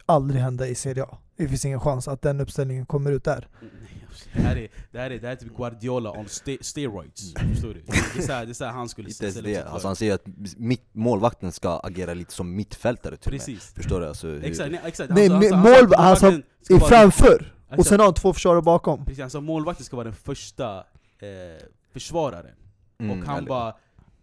aldrig 0.05 0.41
hända 0.41 0.67
i 0.67 0.75
Serie 0.75 1.03
A. 1.03 1.17
Det 1.37 1.47
finns 1.47 1.65
ingen 1.65 1.79
chans 1.79 2.07
att 2.07 2.21
den 2.21 2.41
uppställningen 2.41 2.85
kommer 2.85 3.11
ut 3.11 3.23
där. 3.23 3.47
Nej, 3.61 3.69
alltså, 4.07 4.29
Det 4.33 4.41
här 4.41 4.55
är, 4.57 4.67
det 4.91 4.99
här 4.99 5.11
är, 5.11 5.19
det 5.19 5.27
här 5.27 5.33
är 5.35 5.39
typ 5.39 5.57
Guardiola 5.57 6.11
on 6.11 6.29
ste 6.29 6.57
steroids. 6.61 7.33
Förstår 7.33 7.67
du? 7.73 7.81
Det 8.15 8.19
är 8.19 8.21
så 8.21 8.31
här, 8.33 8.45
det 8.45 8.51
är 8.51 8.53
så 8.53 8.65
här 8.65 8.71
han 8.71 8.89
skulle 8.89 9.09
Inte 9.09 9.23
ens 9.23 9.35
ställa 9.35 9.49
det, 9.49 9.61
upp 9.63 9.69
alltså 9.73 9.87
han 9.87 9.95
säger 9.95 10.13
att 10.15 10.23
mitt, 10.57 10.83
målvakten 10.91 11.51
ska 11.51 11.79
agera 11.79 12.13
lite 12.13 12.33
som 12.33 12.55
mittfältare 12.55 13.17
till 13.17 13.29
och 13.29 13.33
med. 13.33 13.39
Precis. 13.39 13.73
Förstår 13.73 13.99
du? 13.99 14.07
Alltså, 14.07 14.27
hur- 14.27 14.43
Exakt, 14.43 14.71
nej, 14.71 14.81
exakt. 14.85 15.09
Nej, 15.13 15.29
men 15.29 15.49
sa- 15.49 15.55
mål- 15.57 15.89
sa- 15.89 16.01
han 16.01 16.15
sa- 16.15 16.25
målvakten 16.25 16.43
ska 16.61 16.73
I 16.75 16.77
vara- 16.77 16.89
framför! 16.89 17.51
Och 17.67 17.71
Exakt. 17.73 17.89
sen 17.89 17.99
har 17.99 18.05
han 18.07 18.13
två 18.13 18.33
försvarare 18.33 18.61
bakom. 18.61 19.05
Precis, 19.05 19.21
han 19.21 19.29
sa 19.29 19.41
målvakten 19.41 19.85
ska 19.85 19.95
vara 19.95 20.03
den 20.03 20.13
första 20.15 20.77
eh, 20.77 21.65
försvararen. 21.93 22.55
Mm, 22.99 23.19
och 23.19 23.27
han 23.27 23.45
bara... 23.45 23.75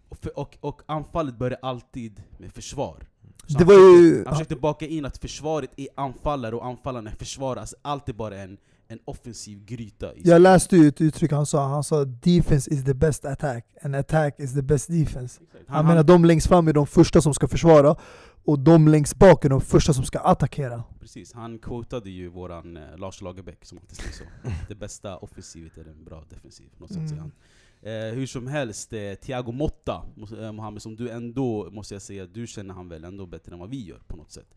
Och, 0.08 0.26
och, 0.34 0.56
och 0.60 0.82
anfallet 0.86 1.38
börjar 1.38 1.58
alltid 1.62 2.22
med 2.38 2.52
försvar. 2.52 3.06
Så 3.46 3.58
Det 3.58 3.64
han 3.64 3.66
var 3.66 3.74
försökte, 3.74 4.18
ju... 4.18 4.24
Han 4.24 4.34
försökte 4.34 4.56
baka 4.56 4.86
in 4.86 5.04
att 5.04 5.18
försvaret 5.18 5.70
är 5.76 5.88
anfallare 5.94 6.56
och 6.56 6.66
anfallaren 6.66 7.06
är 7.06 7.10
försvarare. 7.18 7.60
Alltså 7.60 7.76
allt 7.82 8.08
är 8.08 8.12
bara 8.12 8.36
en, 8.42 8.56
en 8.88 8.98
offensiv 9.04 9.64
gryta. 9.64 10.10
Jag 10.16 10.42
läste 10.42 10.76
ju 10.76 10.88
ett 10.88 11.00
uttryck 11.00 11.32
han 11.32 11.46
sa, 11.46 11.68
han 11.68 11.84
sa 11.84 12.04
'Defense 12.04 12.70
is 12.74 12.84
the 12.84 12.94
best 12.94 13.24
attack, 13.24 13.64
and 13.82 13.96
attack 13.96 14.40
is 14.40 14.54
the 14.54 14.62
best 14.62 14.90
defense' 14.90 15.40
Exakt. 15.42 15.64
Han 15.68 15.86
menar 15.86 16.02
de 16.02 16.24
längst 16.24 16.46
fram 16.46 16.68
är 16.68 16.72
de 16.72 16.86
första 16.86 17.20
som 17.22 17.34
ska 17.34 17.48
försvara, 17.48 17.96
och 18.44 18.58
de 18.58 18.88
längst 18.88 19.16
bak 19.16 19.44
är 19.44 19.48
de 19.48 19.60
första 19.60 19.92
som 19.94 20.04
ska 20.04 20.18
attackera. 20.18 20.82
Precis, 21.00 21.32
han 21.32 21.58
quotade 21.58 22.10
ju 22.10 22.28
våran 22.28 22.76
eh, 22.76 22.82
Lars 22.96 23.20
Lagerbäck 23.22 23.64
som 23.64 23.78
alltid 23.78 23.96
säger 23.96 24.12
så. 24.12 24.24
Det 24.68 24.74
bästa 24.74 25.16
offensivet 25.16 25.78
är 25.78 25.84
en 25.84 26.04
bra 26.04 26.24
defensiv, 26.30 26.66
något 26.78 26.88
säger 26.92 27.06
Mm. 27.06 27.18
han. 27.18 27.32
Eh, 27.82 28.14
hur 28.14 28.26
som 28.26 28.46
helst, 28.46 28.92
eh, 28.92 29.14
Thiago 29.14 29.52
Motta, 29.52 30.04
eh, 30.40 30.52
Mohamed, 30.52 30.82
som 30.82 30.96
du 30.96 31.10
ändå, 31.10 31.70
måste 31.70 31.94
jag 31.94 32.02
säga, 32.02 32.26
du 32.26 32.46
känner 32.46 32.74
han 32.74 32.88
väl 32.88 33.04
ändå 33.04 33.26
bättre 33.26 33.52
än 33.52 33.58
vad 33.58 33.70
vi 33.70 33.86
gör 33.86 34.00
på 34.06 34.16
något 34.16 34.32
sätt. 34.32 34.54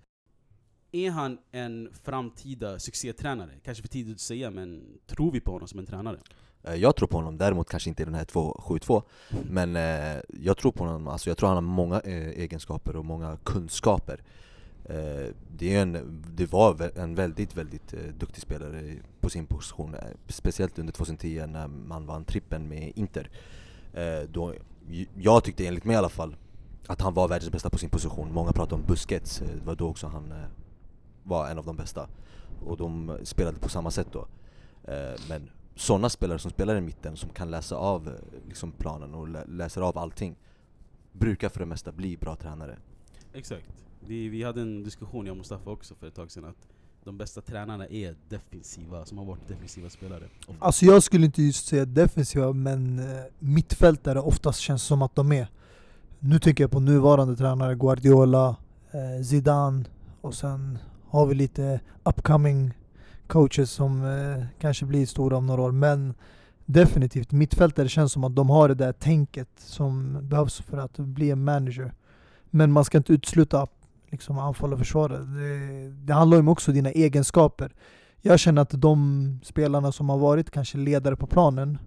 Är 0.91 1.11
han 1.11 1.37
en 1.51 1.89
framtida 2.03 2.79
succétränare? 2.79 3.51
Kanske 3.63 3.81
för 3.81 3.89
tidigt 3.89 4.15
att 4.15 4.21
säga, 4.21 4.51
men 4.51 4.97
tror 5.05 5.31
vi 5.31 5.39
på 5.39 5.51
honom 5.51 5.67
som 5.67 5.79
en 5.79 5.85
tränare? 5.85 6.19
Eh, 6.63 6.75
jag 6.75 6.95
tror 6.95 7.07
på 7.07 7.17
honom, 7.17 7.37
däremot 7.37 7.69
kanske 7.69 7.89
inte 7.89 8.03
i 8.03 8.05
den 8.05 8.15
här 8.15 8.25
2-7-2 8.25 9.03
Men 9.49 9.75
eh, 9.75 10.21
jag 10.29 10.57
tror 10.57 10.71
på 10.71 10.83
honom, 10.83 11.07
alltså 11.07 11.29
jag 11.29 11.37
tror 11.37 11.47
han 11.49 11.55
har 11.57 11.61
många 11.61 11.99
eh, 11.99 12.29
egenskaper 12.29 12.95
och 12.95 13.05
många 13.05 13.37
kunskaper 13.43 14.13
eh, 14.13 14.23
Eh, 14.89 15.33
det, 15.57 15.75
är 15.75 15.81
en, 15.81 16.23
det 16.35 16.51
var 16.51 16.91
en 16.97 17.15
väldigt, 17.15 17.57
väldigt 17.57 17.93
eh, 17.93 17.99
duktig 17.99 18.41
spelare 18.41 18.95
på 19.19 19.29
sin 19.29 19.45
position 19.45 19.95
eh, 19.95 20.01
Speciellt 20.27 20.79
under 20.79 20.93
2010 20.93 21.45
när 21.47 21.67
man 21.67 22.05
vann 22.05 22.25
trippen 22.25 22.67
med 22.67 22.91
Inter. 22.95 23.29
Då, 24.29 24.53
Jag 25.15 25.43
tyckte 25.43 25.67
enligt 25.67 25.83
mig 25.83 25.93
i 25.93 25.97
alla 25.97 26.09
fall 26.09 26.35
att 26.87 27.01
han 27.01 27.13
var 27.13 27.27
världens 27.27 27.51
bästa 27.51 27.69
på 27.69 27.77
sin 27.77 27.89
position. 27.89 28.33
Många 28.33 28.51
pratade 28.51 28.75
om 28.75 28.87
Busquets, 28.87 29.39
det 29.39 29.65
var 29.65 29.75
då 29.75 29.87
också 29.87 30.07
han 30.07 30.33
var 31.23 31.49
en 31.49 31.57
av 31.57 31.65
de 31.65 31.75
bästa. 31.75 32.07
Och 32.65 32.77
de 32.77 33.17
spelade 33.23 33.59
på 33.59 33.69
samma 33.69 33.91
sätt 33.91 34.07
då. 34.11 34.27
Men 35.29 35.49
sådana 35.75 36.09
spelare 36.09 36.39
som 36.39 36.51
spelar 36.51 36.75
i 36.75 36.81
mitten, 36.81 37.17
som 37.17 37.29
kan 37.29 37.51
läsa 37.51 37.75
av 37.75 38.09
liksom 38.47 38.71
planen 38.71 39.13
och 39.13 39.27
läser 39.47 39.81
av 39.81 39.97
allting 39.97 40.35
Brukar 41.11 41.49
för 41.49 41.59
det 41.59 41.65
mesta 41.65 41.91
bli 41.91 42.17
bra 42.17 42.35
tränare. 42.35 42.77
Exakt. 43.33 43.85
Vi, 44.07 44.29
vi 44.29 44.43
hade 44.43 44.61
en 44.61 44.83
diskussion, 44.83 45.25
jag 45.25 45.33
och 45.33 45.37
Mustafa 45.37 45.69
också 45.69 45.95
för 45.95 46.07
ett 46.07 46.15
tag 46.15 46.31
sedan, 46.31 46.45
att 46.45 46.67
de 47.03 47.17
bästa 47.17 47.41
tränarna 47.41 47.87
är 47.87 48.15
defensiva, 48.29 49.05
som 49.05 49.17
har 49.17 49.25
varit 49.25 49.47
defensiva 49.47 49.89
spelare. 49.89 50.23
Ofta. 50.47 50.65
Alltså 50.65 50.85
jag 50.85 51.03
skulle 51.03 51.25
inte 51.25 51.43
just 51.43 51.67
säga 51.67 51.85
defensiva, 51.85 52.53
men 52.53 52.99
eh, 52.99 53.23
mittfältare 53.39 54.19
oftast 54.19 54.59
känns 54.59 54.83
som 54.83 55.01
att 55.01 55.15
de 55.15 55.31
är. 55.31 55.47
Nu 56.19 56.39
tänker 56.39 56.63
jag 56.63 56.71
på 56.71 56.79
nuvarande 56.79 57.35
tränare, 57.35 57.75
Guardiola, 57.75 58.55
eh, 58.91 59.23
Zidane, 59.23 59.85
och 60.21 60.33
sen 60.33 60.77
har 61.07 61.25
vi 61.25 61.35
lite 61.35 61.79
upcoming 62.03 62.73
coaches 63.27 63.71
som 63.71 64.05
eh, 64.05 64.45
kanske 64.59 64.85
blir 64.85 65.05
stora 65.05 65.37
om 65.37 65.47
några 65.47 65.61
år. 65.61 65.71
Men 65.71 66.13
definitivt, 66.65 67.31
mittfältare 67.31 67.89
känns 67.89 68.11
som 68.11 68.23
att 68.23 68.35
de 68.35 68.49
har 68.49 68.67
det 68.67 68.75
där 68.75 68.93
tänket 68.93 69.49
som 69.55 70.19
behövs 70.21 70.61
för 70.61 70.77
att 70.77 70.97
bli 70.97 71.31
en 71.31 71.43
manager. 71.43 71.93
Men 72.49 72.71
man 72.71 72.85
ska 72.85 72.97
inte 72.97 73.13
utesluta 73.13 73.67
liksom, 74.15 74.37
anfall 74.37 74.73
och 74.73 74.79
försvara. 74.79 75.17
Det, 75.17 75.89
det 75.89 76.13
handlar 76.13 76.37
ju 76.37 76.47
också 76.47 76.71
om 76.71 76.75
dina 76.75 76.91
egenskaper. 76.91 77.73
Jag 78.21 78.39
känner 78.39 78.61
att 78.61 78.81
de 78.81 79.39
spelarna 79.43 79.91
som 79.91 80.09
har 80.09 80.17
varit 80.17 80.51
kanske 80.51 80.77
ledare 80.77 81.15
på 81.15 81.27
planen 81.27 81.77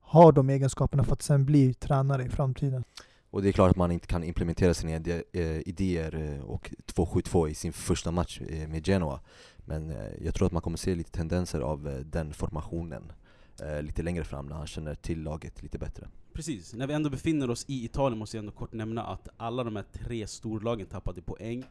har 0.00 0.32
de 0.32 0.50
egenskaperna 0.50 1.04
för 1.04 1.12
att 1.12 1.22
sen 1.22 1.44
bli 1.44 1.74
tränare 1.74 2.24
i 2.24 2.28
framtiden. 2.28 2.84
Och 3.30 3.42
det 3.42 3.48
är 3.48 3.52
klart 3.52 3.70
att 3.70 3.76
man 3.76 3.90
inte 3.90 4.06
kan 4.06 4.24
implementera 4.24 4.74
sina 4.74 4.92
eh, 4.92 5.68
idéer 5.68 6.14
eh, 6.14 6.44
och 6.44 6.70
2-7-2 6.94 7.48
i 7.48 7.54
sin 7.54 7.72
första 7.72 8.10
match 8.10 8.40
eh, 8.48 8.68
med 8.68 8.86
Genoa. 8.86 9.20
Men 9.56 9.94
jag 10.20 10.34
tror 10.34 10.46
att 10.46 10.52
man 10.52 10.62
kommer 10.62 10.78
se 10.78 10.94
lite 10.94 11.10
tendenser 11.10 11.60
av 11.60 12.02
den 12.04 12.32
formationen 12.32 13.12
eh, 13.62 13.82
lite 13.82 14.02
längre 14.02 14.24
fram 14.24 14.46
när 14.46 14.56
han 14.56 14.66
känner 14.66 14.94
till 14.94 15.22
laget 15.22 15.62
lite 15.62 15.78
bättre. 15.78 16.08
Precis, 16.32 16.74
när 16.74 16.86
vi 16.86 16.94
ändå 16.94 17.10
befinner 17.10 17.50
oss 17.50 17.64
i 17.68 17.84
Italien 17.84 18.18
måste 18.18 18.36
jag 18.36 18.42
ändå 18.42 18.52
kort 18.52 18.72
nämna 18.72 19.02
att 19.04 19.28
alla 19.36 19.64
de 19.64 19.76
här 19.76 19.84
tre 19.92 20.26
storlagen 20.26 20.86
tappade 20.86 21.22
poäng. 21.22 21.64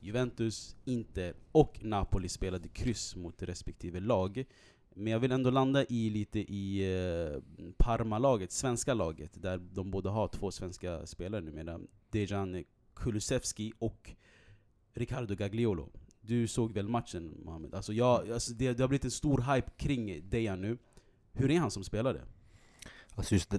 Juventus, 0.00 0.76
Inter 0.84 1.34
och 1.52 1.78
Napoli 1.84 2.28
spelade 2.28 2.68
kryss 2.68 3.16
mot 3.16 3.42
respektive 3.42 4.00
lag. 4.00 4.44
Men 4.94 5.12
jag 5.12 5.20
vill 5.20 5.32
ändå 5.32 5.50
landa 5.50 5.84
i 5.84 6.10
lite 6.10 6.38
i 6.38 6.94
eh, 6.94 7.40
Parma-laget, 7.76 8.52
svenska 8.52 8.94
laget, 8.94 9.42
där 9.42 9.58
de 9.72 9.90
både 9.90 10.08
har 10.08 10.28
två 10.28 10.50
svenska 10.50 11.06
spelare 11.06 11.40
numera. 11.40 11.80
Dejan 12.10 12.64
Kulusevski 12.94 13.72
och 13.78 14.10
Ricardo 14.94 15.34
Gagliolo. 15.34 15.88
Du 16.20 16.48
såg 16.48 16.72
väl 16.72 16.88
matchen 16.88 17.40
Mohamed? 17.44 17.74
Alltså 17.74 17.92
jag, 17.92 18.30
alltså 18.30 18.52
det, 18.52 18.72
det 18.72 18.82
har 18.82 18.88
blivit 18.88 19.04
en 19.04 19.10
stor 19.10 19.54
hype 19.54 19.70
kring 19.76 20.30
Dejan 20.30 20.60
nu. 20.60 20.78
Hur 21.32 21.50
är 21.50 21.58
han 21.58 21.70
som 21.70 21.84
spelare? 21.84 22.20
Alltså 23.14 23.34
just 23.34 23.54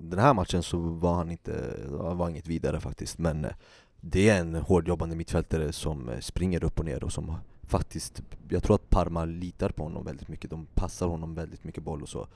den, 0.00 0.18
här 0.18 0.34
matchen 0.34 0.62
så 0.62 0.78
var 0.78 1.14
han 1.14 1.30
inte, 1.30 1.76
var 1.88 2.28
inget 2.28 2.46
vidare 2.46 2.80
faktiskt. 2.80 3.18
Men 3.18 3.44
eh, 3.44 3.52
det 4.00 4.28
är 4.28 4.40
en 4.40 4.54
hårdjobbande 4.54 5.16
mittfältare 5.16 5.72
som 5.72 6.08
eh, 6.08 6.18
springer 6.18 6.64
upp 6.64 6.78
och 6.78 6.84
ner 6.84 7.04
och 7.04 7.12
som 7.12 7.36
faktiskt, 7.62 8.22
jag 8.48 8.62
tror 8.62 8.74
att 8.74 8.90
Parma 8.90 9.24
litar 9.24 9.68
på 9.68 9.82
honom 9.82 10.04
väldigt 10.04 10.28
mycket, 10.28 10.50
de 10.50 10.66
passar 10.66 11.06
honom 11.06 11.34
väldigt 11.34 11.64
mycket 11.64 11.82
boll 11.82 12.02
och 12.02 12.08
så. 12.08 12.28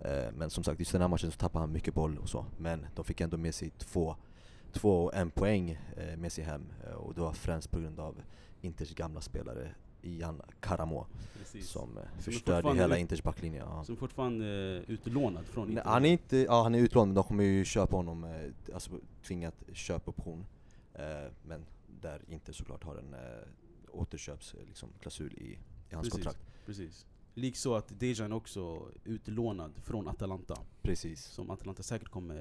Eh, 0.00 0.32
men 0.36 0.50
som 0.50 0.64
sagt, 0.64 0.78
just 0.78 0.92
den 0.92 1.00
här 1.00 1.08
matchen 1.08 1.30
så 1.30 1.38
tappade 1.38 1.62
han 1.62 1.72
mycket 1.72 1.94
boll 1.94 2.18
och 2.18 2.28
så. 2.28 2.46
Men 2.58 2.86
de 2.94 3.04
fick 3.04 3.20
ändå 3.20 3.36
med 3.36 3.54
sig 3.54 3.70
två, 3.70 4.16
två 4.72 5.04
och 5.04 5.14
en 5.14 5.30
poäng 5.30 5.78
med 6.16 6.32
sig 6.32 6.44
hem. 6.44 6.72
Och 6.96 7.14
det 7.14 7.20
var 7.20 7.32
främst 7.32 7.70
på 7.70 7.80
grund 7.80 8.00
av 8.00 8.20
Inters 8.60 8.94
gamla 8.94 9.20
spelare. 9.20 9.74
Ian 10.02 10.42
Karamo 10.60 11.06
Precis. 11.38 11.68
som 11.68 11.96
eh, 11.98 12.02
är 12.02 12.22
förstörde 12.22 12.74
hela 12.74 12.98
Inters 12.98 13.22
backlinje 13.22 13.60
ja. 13.60 13.84
Som 13.84 13.96
fortfarande 13.96 14.46
är 14.46 14.84
utlånad 14.90 15.46
från 15.46 15.68
Nej, 15.68 15.76
Inter. 15.76 15.90
han 15.90 16.04
är 16.04 16.08
inte, 16.08 16.36
ja 16.36 16.62
han 16.62 16.74
är 16.74 16.78
utlånad 16.78 17.08
men 17.08 17.14
de 17.14 17.24
kommer 17.24 17.44
ju 17.44 17.64
köpa 17.64 17.96
honom, 17.96 18.24
eh, 18.24 18.74
alltså 18.74 18.90
tvingat 19.26 19.54
köpoption 19.72 20.46
eh, 20.94 21.04
Men 21.42 21.66
där 22.00 22.20
inte 22.28 22.52
såklart 22.52 22.84
har 22.84 22.96
en 22.96 23.14
återköpsklausul 23.92 24.66
liksom, 24.66 24.90
i, 25.30 25.58
i 25.90 25.94
hans 25.94 26.06
Precis. 26.06 26.12
kontrakt 26.12 26.38
Precis. 26.66 27.06
Likså 27.34 27.74
att 27.74 28.00
Dejan 28.00 28.32
också 28.32 28.88
utlånad 29.04 29.72
från 29.76 30.08
Atalanta. 30.08 30.58
Precis 30.82 31.24
Som 31.24 31.50
Atalanta 31.50 31.82
säkert 31.82 32.08
kommer... 32.08 32.36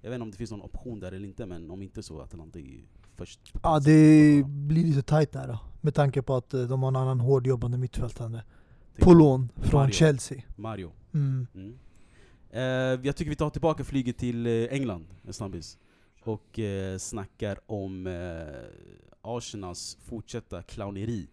Jag 0.00 0.10
vet 0.10 0.14
inte 0.14 0.22
om 0.22 0.30
det 0.30 0.36
finns 0.36 0.50
någon 0.50 0.62
option 0.62 1.00
där 1.00 1.12
eller 1.12 1.28
inte, 1.28 1.46
men 1.46 1.70
om 1.70 1.82
inte 1.82 2.02
så 2.02 2.20
Atalanta 2.20 2.58
är 2.58 2.82
först 3.18 3.40
Ja 3.62 3.80
det 3.80 4.42
blir 4.46 4.84
lite 4.84 5.02
tight 5.02 5.32
där 5.32 5.48
då. 5.48 5.58
Med 5.80 5.94
tanke 5.94 6.22
på 6.22 6.36
att 6.36 6.54
eh, 6.54 6.62
de 6.62 6.82
har 6.82 6.88
en 6.88 6.96
annan 6.96 7.20
hårdjobbande 7.20 7.78
mittfältare. 7.78 8.42
På 8.98 9.12
lån 9.12 9.48
från 9.56 9.80
Mario. 9.80 9.92
Chelsea. 9.92 10.42
Mario. 10.56 10.92
Mm. 11.14 11.46
Mm. 11.54 11.78
Eh, 12.50 13.06
jag 13.06 13.16
tycker 13.16 13.30
vi 13.30 13.36
tar 13.36 13.50
tillbaka 13.50 13.84
flyget 13.84 14.18
till 14.18 14.46
eh, 14.46 14.52
England 14.52 15.06
en 15.26 15.32
snabbis. 15.32 15.78
Och 16.24 16.58
eh, 16.58 16.98
snackar 16.98 17.58
om 17.66 18.06
eh, 18.06 18.12
Arsenals 19.22 19.98
fortsatta 20.04 20.62
clowneri. 20.62 21.28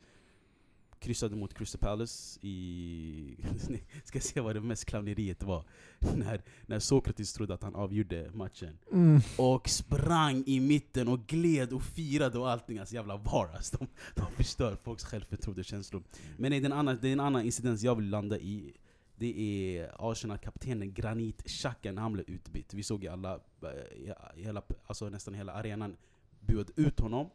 Kryssade 1.06 1.36
mot 1.36 1.54
Crystal 1.54 1.80
Palace 1.80 2.40
i... 2.42 3.38
Ska 4.04 4.20
se 4.20 4.40
vad 4.42 4.56
det 4.56 4.62
mest 4.62 4.86
clowneriet 4.86 5.44
var. 5.44 5.64
när, 6.16 6.42
när 6.66 6.80
Sokrates 6.80 7.34
trodde 7.34 7.54
att 7.54 7.64
han 7.64 7.76
avgjorde 7.76 8.32
matchen. 8.34 8.78
Mm. 8.92 9.22
Och 9.38 9.70
sprang 9.70 10.44
i 10.48 10.60
mitten 10.60 11.08
och 11.08 11.28
gled 11.28 11.74
och 11.74 11.84
firade 11.84 12.40
och 12.40 12.50
allting. 12.52 12.80
Alltså 12.80 12.96
jävla 12.96 13.18
VAR 13.18 13.50
alltså. 13.56 13.78
De, 13.78 13.88
de 14.16 14.32
förstör 14.32 14.78
folks 14.84 15.04
självförtroende 15.04 15.62
och 15.62 15.66
känslor. 15.66 16.04
Men 16.38 16.50
nej, 16.50 16.60
det, 16.60 16.66
är 16.66 16.72
en 16.72 16.78
annan, 16.78 16.98
det 17.02 17.08
är 17.08 17.14
en 17.14 17.20
annan 17.20 17.46
incidens 17.46 17.84
jag 17.84 17.96
vill 17.96 18.10
landa 18.10 18.38
i. 18.40 18.74
Det 19.18 19.40
är 19.80 20.12
Arsenal-kaptenen 20.12 20.94
Granit 20.94 21.44
Xhaka 21.48 21.92
när 21.92 22.02
han 22.02 22.14
blev 22.14 22.30
utbytt. 22.30 22.74
Vi 22.74 22.84
såg 22.84 23.04
ju 23.04 23.10
alla, 23.10 23.34
eh, 23.34 23.70
i- 23.98 24.14
i 24.42 24.44
hela, 24.44 24.62
alltså 24.86 25.10
nästan 25.10 25.34
hela 25.34 25.54
arenan 25.54 25.98
buade 26.40 26.72
ut 26.76 27.00
honom. 27.00 27.30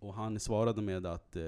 Och 0.00 0.14
han 0.14 0.40
svarade 0.40 0.82
med 0.82 1.06
att 1.06 1.36
eh, 1.36 1.42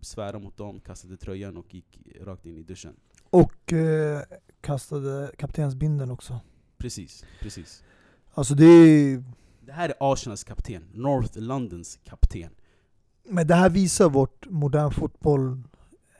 svära 0.00 0.38
mot 0.38 0.56
dem, 0.56 0.80
kastade 0.80 1.16
tröjan 1.16 1.56
och 1.56 1.74
gick 1.74 1.98
rakt 2.20 2.46
in 2.46 2.56
i 2.56 2.62
duschen. 2.62 2.96
Och 3.30 3.72
eh, 3.72 4.22
kastade 4.60 5.30
kaptensbindeln 5.38 6.10
också. 6.10 6.40
Precis, 6.78 7.24
precis. 7.40 7.82
Alltså 8.34 8.54
det 8.54 8.64
är, 8.64 9.24
Det 9.60 9.72
här 9.72 9.88
är 9.88 9.94
Arsenals 10.12 10.44
kapten, 10.44 10.82
North 10.92 11.38
Londons 11.38 11.98
kapten. 12.04 12.50
Men 13.24 13.46
det 13.46 13.54
här 13.54 13.70
visar 13.70 14.10
vart 14.10 14.46
modern 14.50 14.90
fotboll 14.90 15.62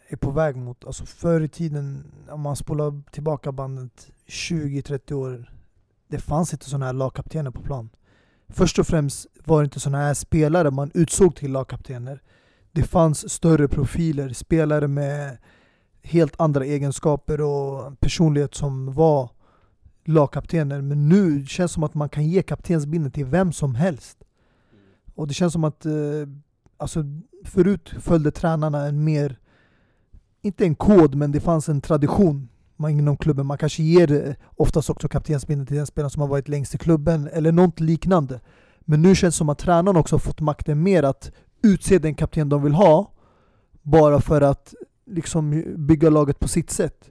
är 0.08 0.16
på 0.16 0.30
väg 0.30 0.56
mot. 0.56 0.84
Alltså 0.84 1.06
förr 1.06 1.40
i 1.40 1.48
tiden, 1.48 2.12
om 2.28 2.40
man 2.40 2.56
spolar 2.56 3.02
tillbaka 3.12 3.52
bandet 3.52 4.10
20-30 4.26 5.12
år, 5.12 5.52
det 6.08 6.18
fanns 6.18 6.52
inte 6.52 6.64
sådana 6.64 6.86
här 6.86 6.92
lagkaptener 6.92 7.50
på 7.50 7.62
plan. 7.62 7.90
Först 8.52 8.78
och 8.78 8.86
främst 8.86 9.26
var 9.44 9.60
det 9.60 9.64
inte 9.64 9.80
sådana 9.80 9.98
här 9.98 10.14
spelare 10.14 10.70
man 10.70 10.90
utsåg 10.94 11.36
till 11.36 11.52
lagkaptener. 11.52 12.22
Det 12.72 12.82
fanns 12.82 13.32
större 13.32 13.68
profiler, 13.68 14.32
spelare 14.32 14.88
med 14.88 15.38
helt 16.02 16.40
andra 16.40 16.64
egenskaper 16.64 17.40
och 17.40 18.00
personlighet 18.00 18.54
som 18.54 18.92
var 18.92 19.30
lagkaptener. 20.04 20.80
Men 20.80 21.08
nu 21.08 21.46
känns 21.46 21.70
det 21.70 21.74
som 21.74 21.82
att 21.82 21.94
man 21.94 22.08
kan 22.08 22.26
ge 22.26 22.42
kaptensbindeln 22.42 23.12
till 23.12 23.26
vem 23.26 23.52
som 23.52 23.74
helst. 23.74 24.18
Och 25.14 25.28
det 25.28 25.34
känns 25.34 25.52
som 25.52 25.64
att 25.64 25.86
eh, 25.86 25.92
alltså, 26.76 27.04
förut 27.44 27.92
följde 28.00 28.30
tränarna 28.30 28.86
en 28.86 29.04
mer, 29.04 29.38
inte 30.42 30.64
en 30.64 30.74
kod, 30.74 31.14
men 31.14 31.32
det 31.32 31.40
fanns 31.40 31.68
en 31.68 31.80
tradition 31.80 32.48
man, 32.80 32.90
inom 32.90 33.16
klubben. 33.16 33.46
Man 33.46 33.58
kanske 33.58 33.82
ger 33.82 34.12
eh, 34.12 34.34
oftast 34.56 34.90
också 34.90 35.08
kaptensbindeln 35.08 35.66
till 35.66 35.76
den 35.76 35.86
spelaren 35.86 36.10
som 36.10 36.20
har 36.20 36.28
varit 36.28 36.48
längst 36.48 36.74
i 36.74 36.78
klubben, 36.78 37.28
eller 37.32 37.52
något 37.52 37.80
liknande. 37.80 38.40
Men 38.80 39.02
nu 39.02 39.14
känns 39.14 39.34
det 39.34 39.38
som 39.38 39.48
att 39.48 39.58
tränarna 39.58 40.00
också 40.00 40.14
har 40.14 40.20
fått 40.20 40.40
makten 40.40 40.82
mer 40.82 41.02
att 41.02 41.30
utse 41.62 41.98
den 41.98 42.14
kapten 42.14 42.48
de 42.48 42.62
vill 42.62 42.72
ha, 42.74 43.12
bara 43.82 44.20
för 44.20 44.40
att 44.40 44.74
liksom 45.06 45.64
bygga 45.76 46.10
laget 46.10 46.38
på 46.38 46.48
sitt 46.48 46.70
sätt. 46.70 47.10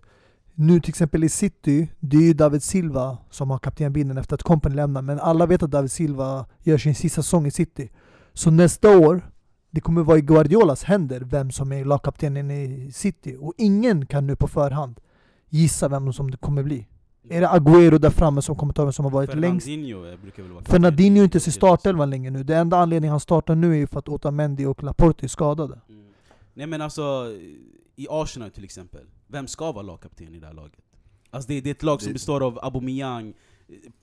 Nu 0.56 0.80
till 0.80 0.90
exempel 0.90 1.24
i 1.24 1.30
City, 1.30 1.88
det 2.00 2.18
är 2.18 2.22
ju 2.22 2.34
David 2.34 2.64
Silva 2.64 3.18
som 3.30 3.50
har 3.50 3.60
kaptenbindeln 3.60 4.18
efter 4.18 4.36
att 4.36 4.44
Company 4.44 4.76
lämnar, 4.76 5.02
men 5.02 5.20
alla 5.20 5.46
vet 5.46 5.64
att 5.64 5.72
David 5.72 5.92
Silva 5.92 6.46
gör 6.60 6.78
sin 6.78 6.96
sista 6.96 7.22
säsong 7.22 7.46
i 7.46 7.52
City. 7.52 7.92
Så 8.34 8.52
nästa 8.52 8.98
år, 8.98 9.22
det 9.72 9.82
kommer 9.82 10.04
vara 10.04 10.18
i 10.18 10.22
Guardiolas 10.22 10.84
händer 10.84 11.22
vem 11.22 11.52
som 11.52 11.72
är 11.72 11.86
lagkaptenen 11.86 12.52
i 12.52 12.92
City. 12.94 13.38
Och 13.40 13.54
ingen 13.58 14.06
kan 14.06 14.28
nu 14.28 14.36
på 14.36 14.48
förhand 14.48 15.00
gissa 15.50 15.88
vem 15.88 16.14
som 16.14 16.32
det 16.32 16.38
kommer 16.38 16.64
bli. 16.64 16.88
Är 17.30 17.42
det 17.42 17.48
Agüero 17.48 17.98
där 17.98 18.10
framme 18.10 18.42
som 18.42 18.56
kommer 18.56 18.74
ta 18.74 18.82
över 18.82 18.92
som 18.92 19.06
har 19.06 19.12
varit 19.12 19.36
längst? 19.36 19.66
Fernandinho 19.66 20.06
eh, 20.12 20.20
brukar 20.20 20.44
väl 20.44 20.52
vara 20.52 20.64
Fernandinho 20.64 21.20
är 21.20 21.24
inte 21.24 21.38
i 21.38 21.40
kapten. 21.40 21.52
startelvan 21.54 22.10
längre 22.10 22.32
nu. 22.32 22.44
Det 22.44 22.56
enda 22.56 22.78
anledningen 22.78 23.12
han 23.12 23.20
startar 23.20 23.56
nu 23.56 23.72
är 23.72 23.76
ju 23.78 23.88
för 23.88 24.00
att 24.00 24.10
Otamendi 24.10 24.66
och 24.66 24.84
Laporte 24.84 25.26
är 25.26 25.28
skadade. 25.28 25.80
Mm. 25.90 26.06
Nej 26.54 26.68
men 26.68 26.82
alltså, 26.82 27.34
i 27.96 28.08
Arsenal 28.10 28.50
till 28.52 28.64
exempel, 28.64 29.02
vem 29.28 29.48
ska 29.48 29.72
vara 29.72 29.82
lagkapten 29.84 30.36
i 30.36 30.40
det 30.40 30.46
här 30.48 30.54
laget? 30.54 30.80
Alltså 31.30 31.48
det, 31.48 31.62
det 31.62 31.70
är 31.70 31.72
ett 31.72 31.84
lag 31.84 32.02
som 32.02 32.08
Det- 32.10 32.14
består 32.14 32.44
av 32.44 32.60
Aubameyang, 32.62 33.34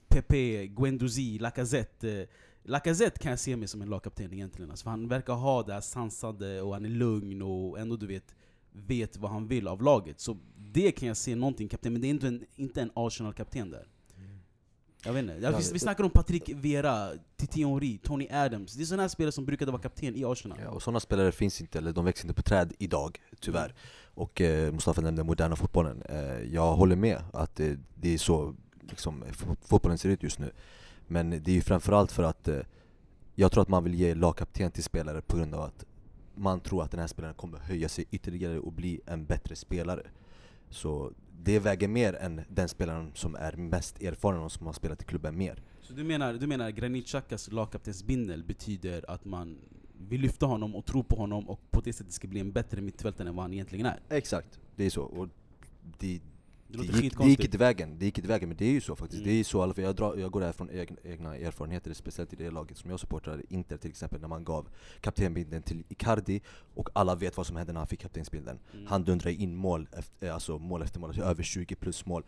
Pepe, 0.07 0.67
Guendouzi, 0.67 1.39
Lacazette. 1.39 2.25
Lacazette 2.63 3.19
kan 3.19 3.29
jag 3.29 3.39
se 3.39 3.55
mig 3.55 3.67
som 3.67 3.81
en 3.81 3.89
lagkapten 3.89 4.33
egentligen, 4.33 4.71
alltså, 4.71 4.83
för 4.83 4.89
han 4.91 5.07
verkar 5.07 5.33
ha 5.33 5.63
det 5.63 5.73
här 5.73 5.81
sansade 5.81 6.61
och 6.61 6.73
han 6.73 6.85
är 6.85 6.89
lugn 6.89 7.41
och 7.41 7.79
ändå 7.79 7.95
du 7.95 8.07
vet, 8.07 8.35
vet 8.87 9.17
vad 9.17 9.31
han 9.31 9.47
vill 9.47 9.67
av 9.67 9.81
laget. 9.81 10.19
Så 10.19 10.37
det 10.73 10.91
kan 10.91 11.07
jag 11.07 11.17
se 11.17 11.35
någonting 11.35 11.67
kapten, 11.67 11.93
men 11.93 12.01
det 12.01 12.07
är 12.07 12.09
inte 12.09 12.27
en, 12.27 12.45
inte 12.55 12.81
en 12.81 12.91
Arsenal-kapten 12.93 13.71
där. 13.71 13.87
Jag 15.03 15.13
vet 15.13 15.21
inte. 15.23 15.33
Ja, 15.41 15.57
vi, 15.57 15.73
vi 15.73 15.79
snackar 15.79 16.03
om 16.03 16.09
Patrick 16.09 16.49
Vera, 16.49 17.09
Titi 17.35 17.63
Henry, 17.63 17.97
Tony 17.97 18.27
Adams. 18.31 18.73
Det 18.73 18.83
är 18.83 18.85
sådana 18.85 19.09
spelare 19.09 19.31
som 19.31 19.45
brukade 19.45 19.71
vara 19.71 19.81
kapten 19.81 20.15
i 20.15 20.25
Arsenal. 20.25 20.59
Ja, 20.63 20.69
och 20.69 20.83
sådana 20.83 20.99
spelare 20.99 21.31
finns 21.31 21.61
inte, 21.61 21.77
eller 21.77 21.91
de 21.93 22.05
växer 22.05 22.25
inte 22.25 22.33
på 22.33 22.41
träd 22.41 22.73
idag, 22.79 23.21
tyvärr. 23.39 23.75
Och 24.13 24.41
eh, 24.41 24.73
Mustafa 24.73 25.01
nämnde 25.01 25.23
moderna 25.23 25.55
fotbollen. 25.55 26.01
Eh, 26.01 26.41
jag 26.53 26.75
håller 26.75 26.95
med 26.95 27.21
att 27.33 27.59
eh, 27.59 27.71
det 27.95 28.13
är 28.13 28.17
så 28.17 28.55
liksom, 28.89 29.23
fo- 29.23 29.57
fotbollen 29.61 29.97
ser 29.97 30.09
ut 30.09 30.23
just 30.23 30.39
nu. 30.39 30.51
Men 31.07 31.29
det 31.29 31.47
är 31.51 31.55
ju 31.55 31.61
framförallt 31.61 32.11
för 32.11 32.23
att 32.23 32.47
eh, 32.47 32.59
jag 33.35 33.51
tror 33.51 33.61
att 33.61 33.69
man 33.69 33.83
vill 33.83 33.95
ge 33.95 34.15
lagkapten 34.15 34.71
till 34.71 34.83
spelare 34.83 35.21
på 35.21 35.37
grund 35.37 35.55
av 35.55 35.61
att 35.61 35.85
man 36.37 36.59
tror 36.59 36.83
att 36.83 36.91
den 36.91 36.99
här 36.99 37.07
spelaren 37.07 37.35
kommer 37.35 37.59
höja 37.59 37.89
sig 37.89 38.05
ytterligare 38.11 38.59
och 38.59 38.73
bli 38.73 39.01
en 39.05 39.25
bättre 39.25 39.55
spelare. 39.55 40.03
Så 40.69 41.11
det 41.43 41.59
väger 41.59 41.87
mer 41.87 42.13
än 42.13 42.41
den 42.49 42.69
spelaren 42.69 43.11
som 43.13 43.35
är 43.35 43.55
mest 43.55 44.01
erfaren 44.01 44.39
och 44.39 44.51
som 44.51 44.65
har 44.65 44.73
spelat 44.73 45.01
i 45.01 45.05
klubben 45.05 45.37
mer. 45.37 45.63
Så 45.81 45.93
du 45.93 46.03
menar, 46.03 46.33
du 46.33 46.47
menar 46.47 46.69
Granit 46.69 47.07
Xhakas 47.07 47.51
lagkaptensbindel 47.51 48.43
betyder 48.43 49.09
att 49.11 49.25
man 49.25 49.57
vill 50.09 50.21
lyfta 50.21 50.45
honom 50.45 50.75
och 50.75 50.85
tro 50.85 51.03
på 51.03 51.15
honom 51.15 51.49
och 51.49 51.71
på 51.71 51.81
det 51.81 51.93
sättet 51.93 52.13
ska 52.13 52.27
bli 52.27 52.39
en 52.39 52.51
bättre 52.51 52.81
mittfältare 52.81 53.27
än 53.29 53.35
vad 53.35 53.43
han 53.43 53.53
egentligen 53.53 53.85
är? 53.85 53.99
Exakt, 54.09 54.59
det 54.75 54.85
är 54.85 54.89
så. 54.89 55.01
Och 55.01 55.27
det, 55.99 56.21
Det 56.67 56.77
det 56.77 57.01
gick, 57.01 57.17
det 57.17 57.25
gick 57.25 57.43
inte 57.45 57.57
vägen, 57.57 57.99
det 57.99 58.05
gick 58.05 58.17
inte 58.17 58.27
vägen, 58.27 58.49
men 58.49 58.57
det 58.57 58.65
är 58.65 58.71
ju 58.71 58.81
så 58.81 58.95
faktiskt. 58.95 59.19
Mm. 59.19 59.27
Det 59.27 59.33
är 59.33 59.37
ju 59.37 59.43
så, 59.43 59.73
fall, 59.73 59.83
jag, 59.83 59.95
drar, 59.95 60.15
jag 60.15 60.31
går 60.31 60.41
där 60.41 60.51
från 60.51 60.69
egna, 60.69 60.97
egna 61.03 61.35
erfarenheter, 61.35 61.93
speciellt 61.93 62.33
i 62.33 62.35
det 62.35 62.51
laget 62.51 62.77
som 62.77 62.89
jag 62.89 62.99
supportrade, 62.99 63.43
Inter 63.49 63.77
till 63.77 63.89
exempel, 63.89 64.21
när 64.21 64.27
man 64.27 64.43
gav 64.43 64.67
kaptenbilden 65.01 65.61
till 65.61 65.83
Icardi, 65.89 66.41
och 66.75 66.89
alla 66.93 67.15
vet 67.15 67.37
vad 67.37 67.47
som 67.47 67.55
hände 67.55 67.73
när 67.73 67.79
han 67.79 67.87
fick 67.87 67.99
kaptensbilden. 67.99 68.59
Mm. 68.73 68.87
Han 68.87 69.03
dundrade 69.03 69.33
in 69.33 69.55
mål 69.55 69.87
efter, 69.91 70.31
alltså 70.31 70.59
mål 70.59 70.81
efter 70.81 70.99
mål, 70.99 71.09
alltså 71.09 71.23
över 71.23 71.43
20 71.43 71.75
plus 71.75 72.05
mål, 72.05 72.23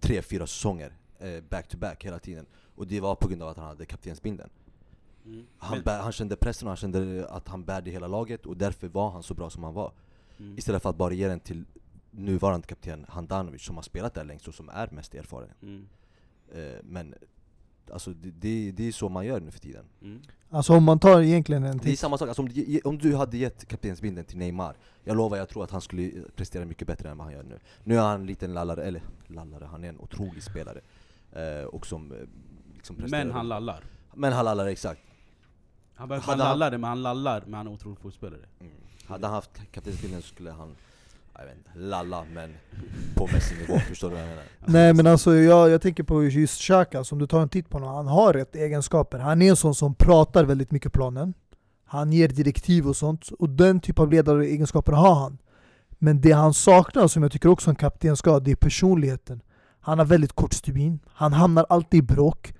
tre, 0.00 0.22
fyra 0.22 0.46
säsonger, 0.46 0.92
eh, 1.18 1.44
back 1.76 2.04
hela 2.04 2.18
tiden. 2.18 2.46
Och 2.74 2.86
det 2.86 3.00
var 3.00 3.14
på 3.14 3.28
grund 3.28 3.42
av 3.42 3.48
att 3.48 3.56
han 3.56 3.66
hade 3.66 3.86
kaptensbilden. 3.86 4.50
Mm. 5.24 5.46
Han, 5.58 5.82
bär, 5.82 6.00
han 6.00 6.12
kände 6.12 6.36
pressen 6.36 6.68
och 6.68 6.70
han 6.70 6.76
kände 6.76 7.28
att 7.30 7.48
han 7.48 7.64
bärde 7.64 7.90
hela 7.90 8.06
laget, 8.06 8.46
och 8.46 8.56
därför 8.56 8.88
var 8.88 9.10
han 9.10 9.22
så 9.22 9.34
bra 9.34 9.50
som 9.50 9.64
han 9.64 9.74
var. 9.74 9.92
Mm. 10.38 10.58
Istället 10.58 10.82
för 10.82 10.90
att 10.90 10.96
bara 10.96 11.12
ge 11.12 11.28
den 11.28 11.40
till 11.40 11.64
nuvarande 12.10 12.66
kapten 12.66 13.06
Handanovic 13.08 13.62
som 13.62 13.76
har 13.76 13.82
spelat 13.82 14.14
där 14.14 14.24
längst 14.24 14.48
och 14.48 14.54
som 14.54 14.68
är 14.68 14.88
mest 14.92 15.14
erfaren. 15.14 15.48
Mm. 15.62 15.86
Eh, 16.54 16.78
men 16.82 17.14
alltså 17.92 18.10
det, 18.10 18.30
det, 18.30 18.72
det 18.72 18.88
är 18.88 18.92
så 18.92 19.08
man 19.08 19.26
gör 19.26 19.40
nu 19.40 19.50
för 19.50 19.60
tiden. 19.60 19.84
Mm. 20.02 20.22
Alltså 20.50 20.72
om 20.72 20.84
man 20.84 20.98
tar 20.98 21.20
egentligen 21.20 21.64
en 21.64 21.76
Det 21.78 21.84
är 21.84 21.90
titt 21.90 21.98
samma 21.98 22.18
sak, 22.18 22.28
alltså, 22.28 22.42
om, 22.42 22.48
du, 22.48 22.80
om 22.84 22.98
du 22.98 23.16
hade 23.16 23.36
gett 23.36 23.68
kaptensbilden 23.68 24.24
till 24.24 24.38
Neymar, 24.38 24.76
jag 25.04 25.16
lovar 25.16 25.36
jag 25.36 25.48
tror 25.48 25.64
att 25.64 25.70
han 25.70 25.80
skulle 25.80 26.10
prestera 26.36 26.64
mycket 26.64 26.86
bättre 26.86 27.10
än 27.10 27.18
vad 27.18 27.26
han 27.26 27.34
gör 27.34 27.42
nu. 27.42 27.58
Nu 27.84 27.96
är 27.96 28.00
han 28.02 28.20
en 28.20 28.26
liten 28.26 28.54
lallare, 28.54 28.84
eller 28.84 29.02
lallare, 29.26 29.64
han 29.64 29.84
är 29.84 29.88
en 29.88 30.00
otrolig 30.00 30.42
spelare. 30.42 30.80
Eh, 31.32 31.64
och 31.64 31.86
som 31.86 32.12
eh, 32.12 32.18
liksom 32.74 32.96
presterar 32.96 33.24
Men 33.24 33.34
han 33.34 33.48
lallar. 33.48 33.84
Men 34.14 34.32
han 34.32 34.44
lallar, 34.44 34.66
exakt. 34.66 35.00
Han 35.94 36.08
behöver 36.08 36.26
han- 36.26 36.38
lalla 36.38 36.70
det, 36.70 36.78
men 36.78 36.88
han 36.88 37.02
lallar, 37.02 37.42
men 37.46 37.54
han 37.54 37.66
är 37.66 37.70
otrolig 37.72 37.96
fotbollsspelare. 37.96 38.46
Mm. 38.60 38.72
Hade 39.06 39.26
han 39.26 39.34
haft 39.34 39.72
kaptensbilden 39.72 40.22
så 40.22 40.28
skulle 40.28 40.50
han, 40.50 40.76
jag 41.38 41.44
vet 41.44 41.56
inte, 41.56 41.70
lalla 41.74 42.24
men 42.34 42.54
på 43.14 43.26
Messi-nivå, 43.32 43.78
förstår 43.88 44.08
du 44.08 44.14
vad 44.14 44.22
jag 44.24 44.28
menar? 44.28 44.44
Nej 44.64 44.94
men 44.94 45.06
alltså 45.06 45.34
jag, 45.34 45.70
jag 45.70 45.82
tänker 45.82 46.02
på 46.02 46.24
just 46.24 46.60
Xhaka, 46.60 47.04
om 47.12 47.18
du 47.18 47.26
tar 47.26 47.42
en 47.42 47.48
titt 47.48 47.68
på 47.68 47.78
honom, 47.78 47.94
han 47.94 48.06
har 48.06 48.32
rätt 48.32 48.56
egenskaper. 48.56 49.18
Han 49.18 49.42
är 49.42 49.50
en 49.50 49.56
sån 49.56 49.74
som 49.74 49.94
pratar 49.94 50.44
väldigt 50.44 50.70
mycket 50.70 50.92
planen. 50.92 51.34
Han 51.86 52.12
ger 52.12 52.28
direktiv 52.28 52.88
och 52.88 52.96
sånt, 52.96 53.28
och 53.38 53.48
den 53.48 53.80
typ 53.80 53.98
av 53.98 54.12
ledaregenskaper 54.12 54.92
har 54.92 55.14
han. 55.14 55.38
Men 55.98 56.20
det 56.20 56.32
han 56.32 56.54
saknar, 56.54 57.08
som 57.08 57.22
jag 57.22 57.32
tycker 57.32 57.48
också 57.48 57.70
en 57.70 57.76
kapten 57.76 58.16
ska, 58.16 58.40
det 58.40 58.50
är 58.50 58.56
personligheten. 58.56 59.40
Han 59.80 59.98
har 59.98 60.06
väldigt 60.06 60.32
kort 60.32 60.52
stubin, 60.52 61.00
han 61.12 61.32
hamnar 61.32 61.66
alltid 61.68 61.98
i 61.98 62.02
bråk, 62.02 62.54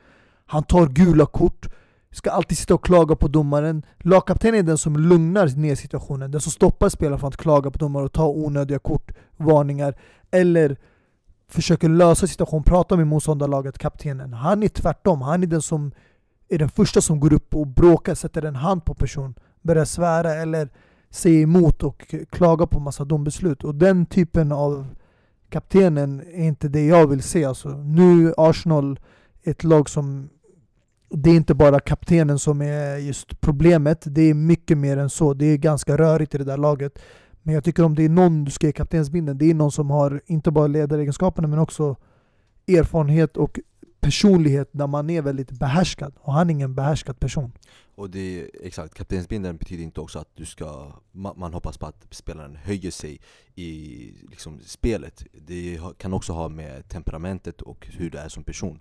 han 0.47 0.63
tar 0.63 0.87
gula 0.87 1.27
kort, 1.27 1.69
ska 2.13 2.31
alltid 2.31 2.59
sitta 2.59 2.75
och 2.75 2.85
klaga 2.85 3.17
på 3.17 3.29
domaren. 3.29 3.83
Lagkaptenen 3.99 4.61
är 4.61 4.63
den 4.63 4.79
som 4.79 4.97
lugnar 4.97 5.57
ner 5.57 5.75
situationen, 5.75 6.31
den 6.31 6.41
som 6.41 6.53
stoppar 6.53 6.89
spelaren 6.89 7.19
från 7.19 7.29
att 7.29 7.37
klaga 7.37 7.71
på 7.71 7.79
domaren 7.79 8.07
och 8.07 8.13
ta 8.13 8.29
onödiga 8.29 8.79
kort, 8.79 9.13
varningar, 9.37 9.95
eller 10.31 10.77
försöker 11.49 11.89
lösa 11.89 12.27
situationen, 12.27 12.63
prata 12.63 12.97
med 12.97 13.07
motståndarlaget, 13.07 13.79
kaptenen. 13.79 14.33
Han 14.33 14.63
är 14.63 14.69
tvärtom, 14.69 15.23
han 15.23 15.43
är 15.43 15.47
den 15.47 15.63
som 15.63 15.93
är 16.49 16.59
den 16.59 16.69
första 16.69 17.01
som 17.01 17.21
går 17.21 17.33
upp 17.33 17.55
och 17.55 17.67
bråkar, 17.67 18.15
sätter 18.15 18.45
en 18.45 18.57
hand 18.57 18.85
på 18.85 18.95
person, 18.95 19.35
börjar 19.63 19.85
svära 19.85 20.35
eller 20.35 20.69
säger 21.11 21.43
emot 21.43 21.83
och 21.83 22.15
klagar 22.31 22.67
på 22.67 22.81
massa 22.81 23.05
dombeslut. 23.05 23.65
Och 23.65 23.75
den 23.75 24.07
typen 24.07 24.53
av 24.53 24.87
kaptenen 25.49 26.21
är 26.21 26.45
inte 26.45 26.69
det 26.69 26.87
jag 26.87 27.07
vill 27.07 27.23
se. 27.23 27.45
Alltså, 27.45 27.69
nu 27.69 28.29
är 28.29 28.35
Arsenal 28.37 29.01
ett 29.43 29.65
lag 29.65 29.91
som 29.91 30.29
det 31.11 31.31
är 31.31 31.35
inte 31.35 31.55
bara 31.55 31.81
kaptenen 31.81 32.39
som 32.39 32.63
är 32.63 32.97
just 32.97 33.41
problemet, 33.41 34.05
det 34.07 34.23
är 34.23 34.35
mycket 34.35 34.79
mer 34.79 34.97
än 34.97 35.11
så. 35.11 35.35
Det 35.35 35.47
är 35.47 35.57
ganska 35.57 35.97
rörigt 35.97 36.35
i 36.35 36.39
det 36.39 36.45
där 36.45 36.57
laget. 36.57 36.99
Men 37.43 37.55
jag 37.55 37.65
tycker 37.65 37.83
om 37.83 37.95
det 37.95 38.05
är 38.05 38.09
någon 38.09 38.45
du 38.45 38.51
ska 38.51 38.67
ge 38.67 38.73
kaptensbindeln, 38.73 39.39
det 39.39 39.51
är 39.51 39.55
någon 39.55 39.73
som 39.73 39.91
har 39.91 40.21
inte 40.27 40.51
bara 40.51 40.67
ledaregenskaperna 40.67 41.49
men 41.49 41.59
också 41.59 41.97
erfarenhet 42.69 43.37
och 43.37 43.61
personlighet 44.01 44.69
där 44.73 44.87
man 44.87 45.11
är 45.11 45.23
väldigt 45.23 45.51
behärskad. 45.51 46.15
Och 46.21 46.33
han 46.33 46.51
är 46.51 46.55
ingen 46.55 46.75
behärskad 46.75 47.21
person. 47.21 47.53
Och 47.95 48.11
det 48.11 48.41
är 48.41 48.51
exakt, 48.63 48.95
kaptensbindeln 48.95 49.57
betyder 49.57 49.85
inte 49.85 50.01
också 50.01 50.19
att 50.19 50.29
du 50.35 50.45
ska, 50.45 50.93
man, 51.13 51.39
man 51.39 51.55
hoppas 51.55 51.79
på 51.79 51.87
att 51.87 52.07
spelaren 52.11 52.57
höjer 52.57 52.91
sig 52.91 53.21
i 53.55 54.15
liksom, 54.31 54.61
spelet. 54.65 55.25
Det 55.33 55.81
kan 55.99 56.13
också 56.13 56.33
ha 56.33 56.49
med 56.49 56.89
temperamentet 56.89 57.63
och 57.63 57.87
hur 57.91 58.11
du 58.11 58.19
är 58.19 58.29
som 58.29 58.45
person. 58.45 58.81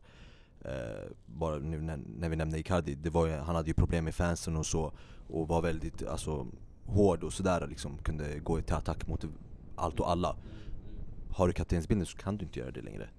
Eh, 0.65 1.11
bara 1.25 1.57
nu 1.57 1.81
när, 1.81 1.99
när 2.17 2.29
vi 2.29 2.35
nämnde 2.35 2.59
Icardi, 2.59 2.95
det 2.95 3.09
var 3.09 3.27
ju, 3.27 3.33
han 3.33 3.55
hade 3.55 3.67
ju 3.67 3.73
problem 3.73 4.05
med 4.05 4.15
fansen 4.15 4.57
och 4.57 4.65
så, 4.65 4.91
och 5.27 5.47
var 5.47 5.61
väldigt 5.61 6.07
alltså, 6.07 6.47
hård 6.85 7.23
och 7.23 7.33
sådär, 7.33 7.67
liksom, 7.69 7.97
kunde 7.97 8.39
gå 8.39 8.61
till 8.61 8.75
attack 8.75 9.07
mot 9.07 9.25
allt 9.75 9.99
och 9.99 10.11
alla. 10.11 10.35
Har 11.31 11.47
du 11.47 11.53
kaptensbindeln 11.53 12.05
så 12.05 12.17
kan 12.17 12.37
du 12.37 12.45
inte 12.45 12.59
göra 12.59 12.71
det 12.71 12.81
längre. 12.81 13.09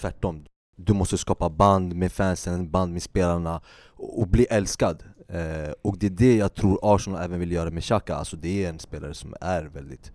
Tvärtom, 0.00 0.44
du 0.76 0.92
måste 0.92 1.18
skapa 1.18 1.50
band 1.50 1.96
med 1.96 2.12
fansen, 2.12 2.70
band 2.70 2.92
med 2.92 3.02
spelarna 3.02 3.60
och, 3.86 4.20
och 4.20 4.28
bli 4.28 4.44
älskad. 4.44 5.04
Eh, 5.28 5.72
och 5.82 5.98
det 5.98 6.06
är 6.06 6.10
det 6.10 6.36
jag 6.36 6.54
tror 6.54 6.78
Arsenal 6.82 7.22
även 7.22 7.40
vill 7.40 7.52
göra 7.52 7.70
med 7.70 7.82
Xhaka, 7.82 8.14
alltså 8.16 8.36
det 8.36 8.64
är 8.64 8.68
en 8.68 8.78
spelare 8.78 9.14
som 9.14 9.34
är 9.40 9.64
väldigt 9.64 10.12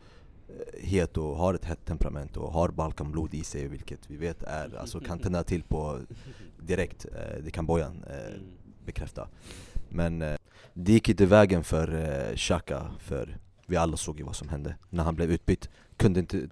eh, 0.49 0.87
het 0.87 1.17
och 1.17 1.37
har 1.37 1.53
ett 1.53 1.65
hett 1.65 1.85
temperament 1.85 2.37
och 2.37 2.53
har 2.53 2.69
Balkanblod 2.69 3.33
i 3.33 3.43
sig, 3.43 3.67
vilket 3.67 4.09
vi 4.09 4.17
vet 4.17 4.43
är, 4.43 4.77
alltså 4.79 4.99
kan 4.99 5.19
tända 5.19 5.43
till 5.43 5.63
på 5.63 5.99
direkt, 6.67 7.05
eh, 7.05 7.43
det 7.43 7.51
kan 7.51 7.65
Bojan 7.65 8.03
eh, 8.03 8.33
Mm. 8.35 8.47
bekräfta. 8.85 9.27
Men 9.89 10.21
eh, 10.21 10.37
det 10.73 10.91
gick 10.91 11.09
inte 11.09 11.25
vägen 11.25 11.63
för 11.63 12.35
Xhaka, 12.35 12.91
för 12.99 13.37
vi 13.67 13.75
alla 13.77 13.97
såg 13.97 14.19
ju 14.19 14.23
vad 14.25 14.35
som 14.35 14.49
hände 14.49 14.75
när 14.89 15.03
han 15.03 15.15
blev 15.15 15.31
utbytt. 15.31 15.69
Kunde 15.97 16.19
inte, 16.19 16.49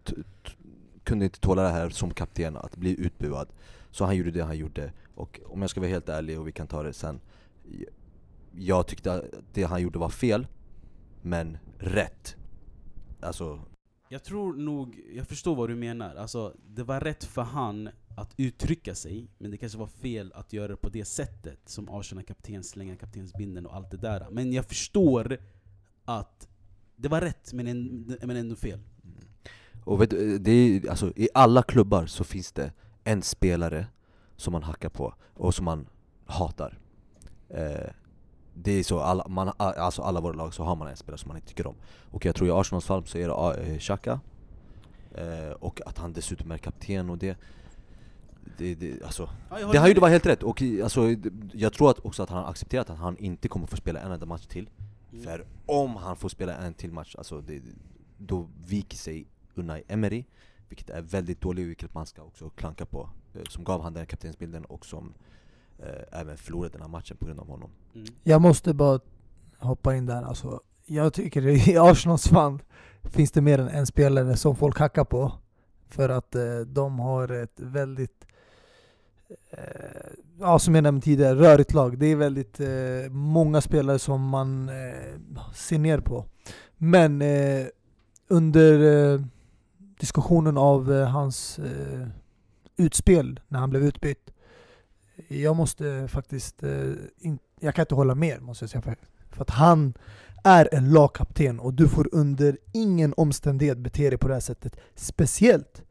kunde 1.04 1.26
inte 1.26 1.40
tåla 1.40 1.64
det 1.64 1.70
här 1.70 1.90
som 1.90 2.14
kapten, 2.14 2.58
att 2.58 2.78
bli 2.78 3.06
utbuad. 3.06 3.48
Så 3.92 4.06
han 4.06 4.16
gjorde 4.16 4.32
det 4.32 4.44
han 4.44 4.58
gjorde. 4.58 4.92
Och 5.16 5.40
om 5.46 5.62
jag 5.62 5.70
ska 5.70 5.80
vara 5.80 5.90
helt 5.90 6.10
ärlig, 6.10 6.40
och 6.40 6.48
vi 6.48 6.52
kan 6.52 6.68
ta 6.68 6.84
det 6.84 6.94
sen. 6.94 7.20
Jag 8.58 8.88
tyckte 8.88 9.14
att 9.14 9.24
det 9.54 9.64
han 9.64 9.82
gjorde 9.82 10.00
var 10.00 10.10
fel, 10.10 10.48
men 11.22 11.58
rätt. 11.80 12.36
Alltså, 13.22 13.60
Jag 14.10 14.24
tror 14.24 14.54
nog, 14.54 15.00
jag 15.16 15.28
förstår 15.28 15.56
vad 15.56 15.70
du 15.70 15.76
menar. 15.76 16.16
Alltså, 16.16 16.56
det 16.68 16.84
var 16.84 17.00
rätt 17.00 17.24
för 17.24 17.42
han 17.42 17.90
att 18.16 18.34
uttrycka 18.38 18.96
sig, 18.96 19.28
men 19.38 19.52
det 19.52 19.58
kanske 19.58 19.78
var 19.78 19.88
fel 19.88 20.34
att 20.36 20.54
göra 20.54 20.68
det 20.68 20.76
på 20.76 20.90
det 20.90 21.06
sättet. 21.06 21.60
Som 21.66 21.90
Arsenal-kapten, 21.90 22.64
slänga 22.64 22.96
kaptensbindeln 22.96 23.66
och 23.66 23.76
allt 23.76 23.92
det 23.92 23.98
där. 23.98 24.28
Men 24.32 24.54
jag 24.54 24.66
förstår 24.66 25.38
att 26.06 26.48
det 26.96 27.08
var 27.08 27.22
rätt, 27.22 27.54
men, 27.54 27.68
en, 27.68 28.18
men 28.22 28.38
ändå 28.38 28.56
fel. 28.56 28.80
Mm. 29.04 29.18
och 29.84 30.02
vet, 30.02 30.10
du, 30.10 30.40
det 30.40 30.52
är, 30.52 30.90
alltså, 30.90 31.14
i 31.16 31.30
alla 31.34 31.64
klubbar 31.64 32.06
så 32.06 32.24
finns 32.24 32.52
det 32.52 32.72
en 33.04 33.22
spelare 33.22 33.88
som 34.36 34.52
man 34.52 34.64
hackar 34.64 34.90
på 34.90 35.14
och 35.34 35.56
som 35.56 35.66
man 35.66 35.88
hatar. 36.26 36.80
Eh, 37.50 37.90
det 38.54 38.72
är 38.72 38.84
så, 38.84 39.00
alla, 39.00 39.28
man, 39.28 39.52
alltså 39.58 40.02
alla 40.02 40.22
våra 40.22 40.34
lag 40.34 40.54
så 40.54 40.64
har 40.64 40.76
man 40.76 40.88
en 40.88 40.98
spelare 40.98 41.18
som 41.18 41.28
man 41.28 41.38
inte 41.38 41.48
tycker 41.48 41.68
om. 41.68 41.76
Och 42.12 42.26
jag 42.26 42.36
tror 42.36 42.48
i 42.48 42.52
Arsenals 42.52 42.86
fall 42.86 43.06
så 43.06 43.18
är 43.18 43.28
det 43.28 43.74
eh, 43.74 43.80
Xhaka, 43.80 44.20
eh, 45.16 45.52
och 45.52 45.82
att 45.86 45.98
han 45.98 46.14
dessutom 46.14 46.52
är 46.52 46.58
kapten 46.58 47.10
och 47.10 47.18
det, 47.18 47.38
det, 48.58 48.76
det 48.76 49.04
alltså, 49.04 49.30
Ja, 49.50 49.56
det 49.58 49.64
håller 49.64 49.66
han 49.66 49.72
med 49.84 49.90
gjorde 49.90 49.94
dig. 49.94 50.02
var 50.02 50.10
helt 50.10 50.26
rätt, 50.26 50.44
och 50.44 50.62
alltså, 50.84 51.02
jag 51.54 51.74
tror 51.74 51.90
att 51.90 52.06
också 52.06 52.24
att 52.24 52.30
han 52.30 52.44
har 52.44 52.50
accepterat 52.52 52.90
att 52.90 52.98
han 52.98 53.18
inte 53.18 53.48
kommer 53.48 53.68
få 53.68 53.76
spela 53.78 54.00
en 54.00 54.12
enda 54.12 54.26
match 54.26 54.46
till. 54.46 54.70
Mm. 55.12 55.24
För 55.24 55.46
om 55.66 55.96
han 55.96 56.16
får 56.18 56.30
spela 56.30 56.54
en 56.56 56.74
till 56.74 56.92
match, 56.92 57.16
alltså 57.18 57.42
det, 57.42 57.62
då 58.18 58.48
viker 58.68 58.98
sig 58.98 59.28
Unai 59.56 59.84
Emery, 59.88 60.26
vilket 60.70 60.90
är 60.90 61.02
väldigt 61.02 61.42
dåligt, 61.42 61.68
vilket 61.68 61.94
man 61.94 62.06
ska 62.06 62.22
också 62.24 62.50
klanka 62.50 62.86
på. 62.86 63.10
eh, 63.34 63.42
Som 63.50 63.64
gav 63.64 63.82
han 63.82 63.94
den 63.94 64.06
kaptensbilden 64.06 64.66
och 64.66 64.86
som 64.86 65.14
eh, 65.80 66.20
även 66.22 66.38
förlorade 66.38 66.72
den 66.74 66.82
här 66.82 66.90
matchen 66.90 67.18
på 67.18 67.26
grund 67.26 67.40
av 67.40 67.48
honom. 67.48 67.70
Mm. 67.96 68.08
Jag 68.24 68.42
måste 68.42 68.74
bara 68.74 69.00
hoppa 69.58 69.96
in 69.96 70.06
där. 70.06 70.24
Alltså, 70.24 70.60
jag 70.86 71.14
tycker 71.14 71.48
i 71.70 71.78
Arsenals 71.78 72.28
fan 72.28 72.62
finns 73.04 73.32
det 73.32 73.42
mer 73.42 73.60
än 73.60 73.68
en 73.68 73.86
spelare 73.86 74.38
som 74.38 74.56
folk 74.56 74.80
hackar 74.80 75.04
på. 75.06 75.32
För 75.88 76.10
att 76.10 76.36
eh, 76.36 76.60
de 76.68 77.00
har 77.00 77.30
ett 77.32 77.60
väldigt, 77.60 78.26
Eh, 79.50 79.60
ja 80.40 80.60
som 80.60 80.76
jag 80.76 80.84
nämnde 80.84 81.06
tidigare, 81.06 81.36
rörigt 81.36 81.74
lag. 81.74 81.98
Det 81.98 82.06
är 82.06 82.16
väldigt 82.16 82.60
eh, 82.60 83.12
många 83.12 83.62
spelare 83.62 84.00
som 84.00 84.30
man 84.30 84.70
eh, 84.70 85.54
ser 85.54 85.80
ner 85.80 86.00
på. 86.00 86.26
Men 86.78 87.22
eh, 87.22 87.66
under 88.28 89.14
eh, 89.14 89.22
diskussionen 90.00 90.58
av 90.58 90.94
eh, 90.94 91.08
hans 91.08 91.60
eh, 91.60 92.08
utspel 92.78 93.40
när 93.48 93.60
han 93.60 93.70
blev 93.70 93.84
utbytt. 93.84 94.32
Jag 95.28 95.56
måste 95.56 96.08
faktiskt, 96.08 96.64
eh, 96.64 96.92
in, 97.18 97.40
jag 97.60 97.76
kan 97.76 97.84
inte 97.84 97.96
hålla 97.96 98.16
med 98.16 98.42
måste 98.42 98.64
jag 98.64 98.70
säga. 98.70 98.82
För, 98.82 98.96
för 99.32 99.42
att 99.42 99.50
han 99.50 99.94
är 100.44 100.70
en 100.72 100.94
lagkapten 100.94 101.60
och 101.60 101.74
du 101.74 101.88
får 101.88 102.10
under 102.12 102.58
ingen 102.74 103.14
omständighet 103.18 103.78
bete 103.78 104.10
dig 104.10 104.18
på 104.18 104.28
det 104.28 104.34
här 104.34 104.42
sättet. 104.42 104.76
Speciellt 104.96 105.84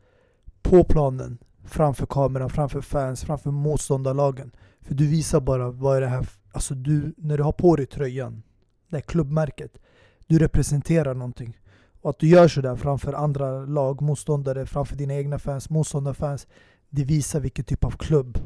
på 0.62 0.84
planen, 0.84 1.38
framför 1.64 2.06
kameran, 2.06 2.50
framför 2.50 2.80
fans, 2.80 3.24
framför 3.24 3.50
motståndarlagen. 3.50 4.50
För 4.80 4.94
du 4.94 5.06
visar 5.06 5.40
bara 5.40 5.70
vad 5.70 5.96
är 5.96 6.00
det 6.00 6.06
här, 6.06 6.26
alltså 6.52 6.74
du, 6.74 7.14
när 7.16 7.36
du 7.36 7.42
har 7.42 7.52
på 7.52 7.76
dig 7.76 7.86
tröjan, 7.86 8.42
det 8.88 8.96
här 8.96 9.02
klubbmärket, 9.02 9.78
du 10.26 10.38
representerar 10.38 11.14
någonting. 11.14 11.58
Och 12.00 12.10
att 12.10 12.18
du 12.18 12.28
gör 12.28 12.48
sådär 12.48 12.76
framför 12.76 13.12
andra 13.12 13.64
lag, 13.64 14.02
motståndare, 14.02 14.66
framför 14.66 14.96
dina 14.96 15.14
egna 15.14 15.38
fans, 15.38 15.70
motståndarfans. 15.70 16.46
Det 16.90 17.04
visar 17.04 17.40
vilken 17.40 17.64
typ 17.64 17.84
av 17.84 17.90
klubb 17.90 18.38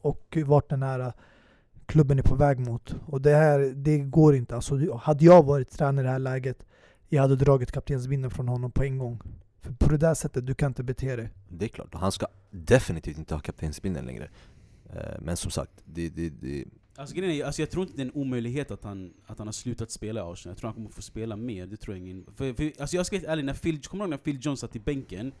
och 0.00 0.38
vart 0.46 0.70
den 0.70 0.82
här 0.82 1.00
äh, 1.00 1.12
klubben 1.86 2.18
är 2.18 2.22
på 2.22 2.34
väg 2.34 2.58
mot. 2.58 2.94
Och 3.06 3.20
det 3.20 3.34
här, 3.34 3.58
det 3.58 3.98
går 3.98 4.34
inte. 4.36 4.54
Alltså, 4.54 4.96
hade 4.96 5.24
jag 5.24 5.42
varit 5.42 5.70
tränare 5.70 6.04
i 6.04 6.06
det 6.06 6.12
här 6.12 6.18
läget, 6.18 6.66
jag 7.08 7.22
hade 7.22 7.36
dragit 7.36 7.72
kaptensbindeln 7.72 8.30
från 8.30 8.48
honom 8.48 8.70
på 8.70 8.84
en 8.84 8.98
gång. 8.98 9.20
För 9.60 9.72
på 9.72 9.88
det 9.90 9.96
där 9.96 10.14
sättet, 10.14 10.46
du 10.46 10.54
kan 10.54 10.70
inte 10.70 10.82
bete 10.82 11.16
dig. 11.16 11.30
Det 11.48 11.64
är 11.64 11.68
klart, 11.68 11.94
han 11.94 12.12
ska 12.12 12.26
definitivt 12.50 13.18
inte 13.18 13.34
ha 13.34 13.40
kaptensbindeln 13.40 14.06
längre. 14.06 14.28
Eh, 14.90 15.20
Men 15.20 15.36
som 15.36 15.50
sagt, 15.50 15.72
det, 15.84 16.08
det, 16.08 16.30
det, 16.30 16.64
Alltså, 16.96 17.14
grejen 17.14 17.40
är, 17.40 17.44
alltså 17.44 17.62
jag 17.62 17.70
tror 17.70 17.82
inte 17.84 17.96
det 17.96 18.02
är 18.02 18.06
en 18.06 18.12
omöjlighet 18.14 18.70
att 18.70 18.84
han, 18.84 19.12
att 19.26 19.38
han 19.38 19.46
har 19.46 19.52
slutat 19.52 19.90
spela 19.90 20.20
i 20.20 20.22
Arsenal. 20.22 20.52
Jag 20.52 20.58
tror 20.58 20.68
han 20.68 20.74
kommer 20.74 20.90
få 20.90 21.02
spela 21.02 21.36
mer, 21.36 21.66
det 21.66 21.76
tror 21.76 21.96
jag 21.96 22.06
ingen... 22.06 22.26
För, 22.36 22.54
för, 22.54 22.72
alltså 22.80 22.96
jag 22.96 23.06
ska 23.06 23.20
vara 23.20 23.32
ärlig, 23.32 23.44
när 23.44 23.54
Phil, 23.54 23.82
kommer 23.82 24.04
du 24.04 24.06
ihåg 24.06 24.10
när 24.10 24.16
Phil 24.24 24.38
Jones 24.40 24.60
satt 24.60 24.76
i 24.76 24.80
bänken? 24.80 25.32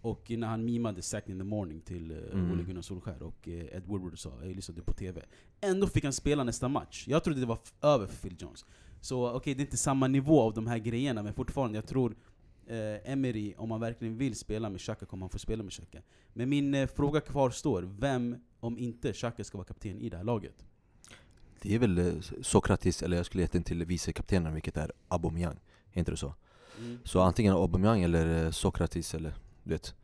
Och 0.00 0.30
när 0.30 0.46
han 0.46 0.64
mimade 0.64 1.02
Sack 1.02 1.28
in 1.28 1.38
the 1.38 1.44
morning 1.44 1.80
till 1.80 2.12
uh, 2.12 2.18
Mm. 2.32 2.52
Ole 2.52 2.62
Gunnar 2.62 2.82
Solskjaer 2.82 3.22
och 3.22 3.48
uh, 3.48 3.54
Ed 3.54 3.82
Woodward 3.86 4.18
sa, 4.18 4.32
jag 4.42 4.56
lyssnade 4.56 4.82
på 4.82 4.92
TV. 4.92 5.22
Ändå 5.60 5.86
fick 5.86 6.04
han 6.04 6.12
spela 6.12 6.44
nästa 6.44 6.68
match. 6.68 7.04
Jag 7.08 7.24
trodde 7.24 7.40
det 7.40 7.46
var 7.46 7.58
över 7.82 8.06
för 8.06 8.16
Phil 8.16 8.36
Jones. 8.38 8.64
Så 9.00 9.30
okej, 9.32 9.54
det 9.54 9.60
är 9.60 9.64
inte 9.64 9.76
samma 9.76 10.06
nivå 10.08 10.40
av 10.40 10.54
de 10.54 10.66
här 10.66 10.78
grejerna, 10.78 11.22
men 11.22 11.34
fortfarande, 11.34 11.78
jag 11.78 11.86
tror 11.86 12.14
eh, 12.66 13.12
Emery, 13.12 13.54
om 13.56 13.70
han 13.70 13.80
verkligen 13.80 14.18
vill 14.18 14.36
spela 14.36 14.70
med 14.70 14.80
Xhaka 14.80 15.06
kommer 15.06 15.22
han 15.22 15.30
få 15.30 15.38
spela 15.38 15.62
med 15.62 15.72
Xhaka. 15.72 15.98
Men 16.32 16.48
min 16.48 16.74
eh, 16.74 16.86
fråga 16.86 17.20
kvarstår, 17.20 17.82
vem, 17.98 18.36
om 18.60 18.78
inte 18.78 19.12
Xhaka, 19.12 19.44
ska 19.44 19.58
vara 19.58 19.66
kapten 19.66 20.00
i 20.00 20.08
det 20.08 20.16
här 20.16 20.24
laget? 20.24 20.64
det 21.62 21.74
är 21.74 21.78
väl 21.78 21.98
eh, 21.98 22.12
Sokratis, 22.42 23.02
eller 23.02 23.16
jag 23.16 23.26
skulle 23.26 23.42
gett 23.42 23.52
den 23.52 23.62
till 23.64 23.84
vicekaptenen 23.84 24.54
vilket 24.54 24.76
är 24.76 24.92
Aubameyang. 25.08 25.60
Är 25.92 25.98
inte 25.98 26.10
det 26.10 26.16
så? 26.16 26.34
Mm. 26.78 26.98
Så 27.04 27.20
antingen 27.20 27.52
Aubameyang 27.54 28.02
eller 28.02 28.44
eh, 28.44 28.50
Sokratis 28.50 29.14
eller 29.14 29.34
du 29.64 29.70
vet 29.70 29.94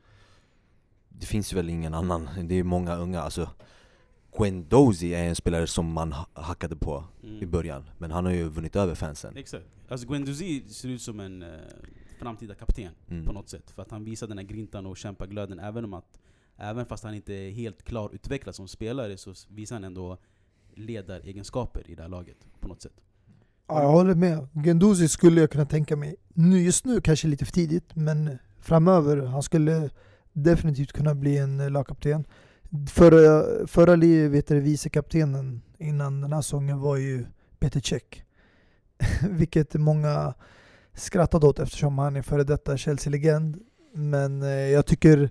Det 1.09 1.27
finns 1.27 1.53
väl 1.53 1.69
ingen 1.71 1.95
annan, 1.95 2.29
det 2.49 2.55
är 2.55 2.63
många 2.63 2.97
unga 2.97 3.21
alltså 3.21 3.51
Guendouzi 4.39 5.15
är 5.15 5.25
en 5.25 5.37
spelare 5.37 5.67
som 5.67 5.93
man 5.93 6.13
ha- 6.13 6.27
hackade 6.35 6.77
på 6.77 7.05
Mm. 7.23 7.43
i 7.43 7.47
början 7.47 7.91
Men 7.99 8.11
han 8.11 8.25
har 8.25 8.33
ju 8.33 8.49
vunnit 8.49 8.77
över 8.77 8.95
fansen 8.95 9.37
Exakt. 9.37 9.67
Alltså 9.89 10.07
Guendouzi 10.07 10.69
ser 10.69 10.89
ut 10.89 11.03
som 11.03 11.21
en 11.21 11.43
eh, 11.43 11.49
framtida 12.19 12.55
kapten 12.55 12.93
Mm. 13.11 13.25
på 13.27 13.33
något 13.33 13.49
sätt. 13.49 13.71
För 13.71 13.83
att 13.83 13.91
han 13.91 14.05
visar 14.05 14.27
den 14.27 14.39
här 14.39 14.45
grintan 14.45 14.87
och 14.87 14.97
kämpaglöden 14.97 15.59
även 15.59 15.85
om 15.85 15.95
att 15.95 16.19
Även 16.61 16.87
fast 16.87 17.05
han 17.05 17.15
inte 17.15 17.35
är 17.35 17.51
helt 17.51 17.83
klar 17.83 18.11
utvecklad 18.15 18.55
som 18.55 18.69
spelare 18.69 19.17
så 19.17 19.35
visar 19.49 19.77
han 19.77 19.85
ändå 19.85 20.19
ledaregenskaper 20.75 21.91
i 21.91 21.95
det 21.95 22.03
här 22.03 22.09
laget 22.09 22.37
på 22.61 22.69
något 22.69 22.83
sätt. 22.83 22.93
Ja, 23.69 23.83
jag 23.83 23.89
håller 23.91 24.15
med. 24.15 24.49
Genduzi 24.65 25.09
skulle 25.09 25.41
jag 25.41 25.51
kunna 25.51 25.67
tänka 25.67 25.97
mig, 25.97 26.17
nu, 26.29 26.61
just 26.63 26.85
nu 26.85 27.01
kanske 27.01 27.29
lite 27.29 27.45
för 27.45 27.53
tidigt, 27.53 27.95
men 27.97 28.39
framöver, 28.61 29.17
han 29.27 29.43
skulle 29.43 29.91
definitivt 30.33 30.93
kunna 30.93 31.15
bli 31.15 31.39
en 31.39 31.61
eh, 31.61 31.71
lagkapten. 31.71 32.25
Förra, 32.91 33.45
förra 33.67 33.97
li- 33.97 34.29
vet 34.29 34.47
du, 34.47 34.61
vicekaptenen 34.61 35.63
innan 35.79 36.21
den 36.21 36.33
här 36.33 36.43
säsongen 36.43 36.81
var 36.81 36.97
ju 36.97 37.25
Peter 37.59 37.81
Cech. 37.81 38.03
Vilket 39.31 39.75
många 39.75 40.35
skrattade 40.99 41.47
åt 41.47 41.59
eftersom 41.59 41.99
han 41.99 42.17
är 42.17 42.23
före 42.23 42.45
detta 42.45 42.77
Chelsea-legend. 42.77 43.59
Men 43.93 44.43
eh, 44.43 44.49
jag 44.49 44.87
tycker 44.87 45.31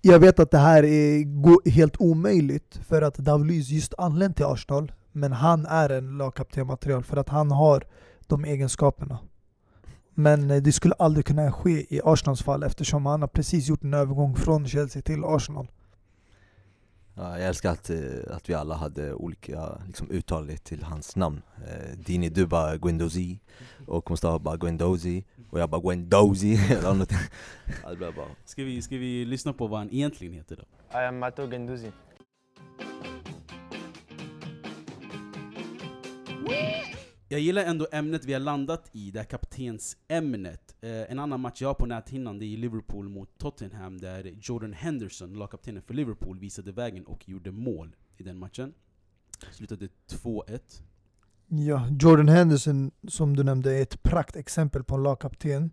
jag 0.00 0.18
vet 0.18 0.40
att 0.40 0.50
det 0.50 0.58
här 0.58 0.84
är 0.84 1.70
helt 1.70 2.00
omöjligt 2.00 2.80
för 2.88 3.02
att 3.02 3.14
Davlys 3.14 3.68
just 3.68 3.94
anlänt 3.98 4.36
till 4.36 4.44
Arsenal 4.44 4.92
men 5.12 5.32
han 5.32 5.66
är 5.66 5.90
en 5.90 6.18
lagkaptenmaterial 6.18 7.04
för 7.04 7.16
att 7.16 7.28
han 7.28 7.50
har 7.50 7.84
de 8.26 8.44
egenskaperna. 8.44 9.18
Men 10.14 10.50
eh, 10.50 10.62
det 10.62 10.72
skulle 10.72 10.94
aldrig 10.94 11.26
kunna 11.26 11.52
ske 11.52 11.94
i 11.94 12.00
Arsenals 12.04 12.42
fall 12.42 12.62
eftersom 12.62 13.06
han 13.06 13.20
har 13.20 13.28
precis 13.28 13.68
gjort 13.68 13.84
en 13.84 13.94
övergång 13.94 14.36
från 14.36 14.68
Chelsea 14.68 15.02
till 15.02 15.24
Arsenal. 15.24 15.68
Ja, 17.18 17.38
jag 17.38 17.48
älskar 17.48 17.70
att, 17.70 17.90
eh, 17.90 17.96
att 18.30 18.48
vi 18.50 18.54
alla 18.54 18.74
hade 18.74 19.14
olika 19.14 19.78
liksom, 19.86 20.10
uttal 20.10 20.56
till 20.64 20.82
hans 20.82 21.16
namn. 21.16 21.42
Eh, 21.56 21.98
Dini 21.98 22.28
du 22.28 22.46
bara 22.46 22.76
Guendouzi 22.76 23.40
och 23.86 24.10
Mustafa 24.10 24.38
bara 24.38 24.56
Guendouzi 24.56 25.24
och 25.50 25.60
jag 25.60 25.70
bara 25.70 25.80
bara 28.12 28.26
Ska 28.44 28.64
vi, 28.64 28.82
ska 28.82 28.96
vi 28.96 29.24
lyssna 29.24 29.52
på 29.52 29.66
vad 29.66 29.78
han 29.78 29.90
egentligen 29.90 30.34
heter 30.34 30.56
då? 30.56 30.98
I 30.98 31.04
am 31.04 31.18
Mato 31.18 31.50
Genduzi. 31.50 31.92
Jag 37.28 37.40
gillar 37.40 37.64
ändå 37.64 37.86
ämnet 37.92 38.24
vi 38.24 38.32
har 38.32 38.40
landat 38.40 38.90
i, 38.92 39.10
det 39.10 39.18
här 39.18 39.26
kaptensämnet. 39.26 40.76
Eh, 40.80 40.90
en 40.90 41.18
annan 41.18 41.40
match 41.40 41.62
jag 41.62 41.68
har 41.68 41.74
på 41.74 41.86
näthinnan 41.86 42.38
det 42.38 42.44
är 42.46 42.56
Liverpool 42.56 43.08
mot 43.08 43.38
Tottenham 43.38 43.98
där 43.98 44.34
Jordan 44.42 44.72
Henderson, 44.72 45.34
lagkaptenen 45.34 45.82
för 45.82 45.94
Liverpool, 45.94 46.38
visade 46.38 46.72
vägen 46.72 47.04
och 47.06 47.28
gjorde 47.28 47.50
mål 47.50 47.96
i 48.16 48.22
den 48.22 48.38
matchen. 48.38 48.72
Slutade 49.52 49.88
2-1. 50.08 50.60
Ja, 51.48 51.88
Jordan 52.00 52.28
Henderson 52.28 52.90
som 53.08 53.36
du 53.36 53.42
nämnde 53.42 53.74
är 53.74 53.82
ett 53.82 54.02
praktexempel 54.02 54.84
på 54.84 54.94
en 54.94 55.02
lagkapten. 55.02 55.70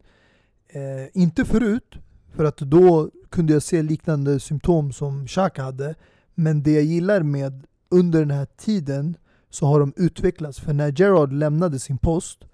Eh, 0.67 0.81
inte 1.13 1.45
förut, 1.45 1.95
för 2.31 2.45
att 2.45 2.57
då 2.57 3.11
kunde 3.29 3.53
jag 3.53 3.63
se 3.63 3.81
liknande 3.81 4.39
symptom 4.39 4.91
som 4.91 5.27
Xhaka 5.27 5.63
hade. 5.63 5.95
Men 6.35 6.63
det 6.63 6.71
jag 6.71 6.83
gillar 6.83 7.23
med 7.23 7.67
under 7.89 8.19
den 8.19 8.31
här 8.31 8.47
tiden 8.57 9.17
så 9.53 9.65
har 9.65 9.79
de 9.79 9.93
utvecklats. 9.95 10.59
För 10.59 10.73
när 10.73 10.99
Gerard 10.99 11.33
lämnade 11.33 11.79
sin 11.79 11.97
post, 11.97 12.45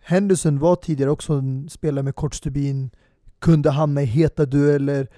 Henderson 0.00 0.58
var 0.58 0.76
tidigare 0.76 1.10
också 1.10 1.32
en 1.32 1.68
spelare 1.68 2.02
med 2.02 2.14
kort 2.14 2.34
stubin, 2.34 2.90
kunde 3.38 3.70
hamna 3.70 4.02
i 4.02 4.04
heta 4.04 4.46
dueller. 4.46 5.08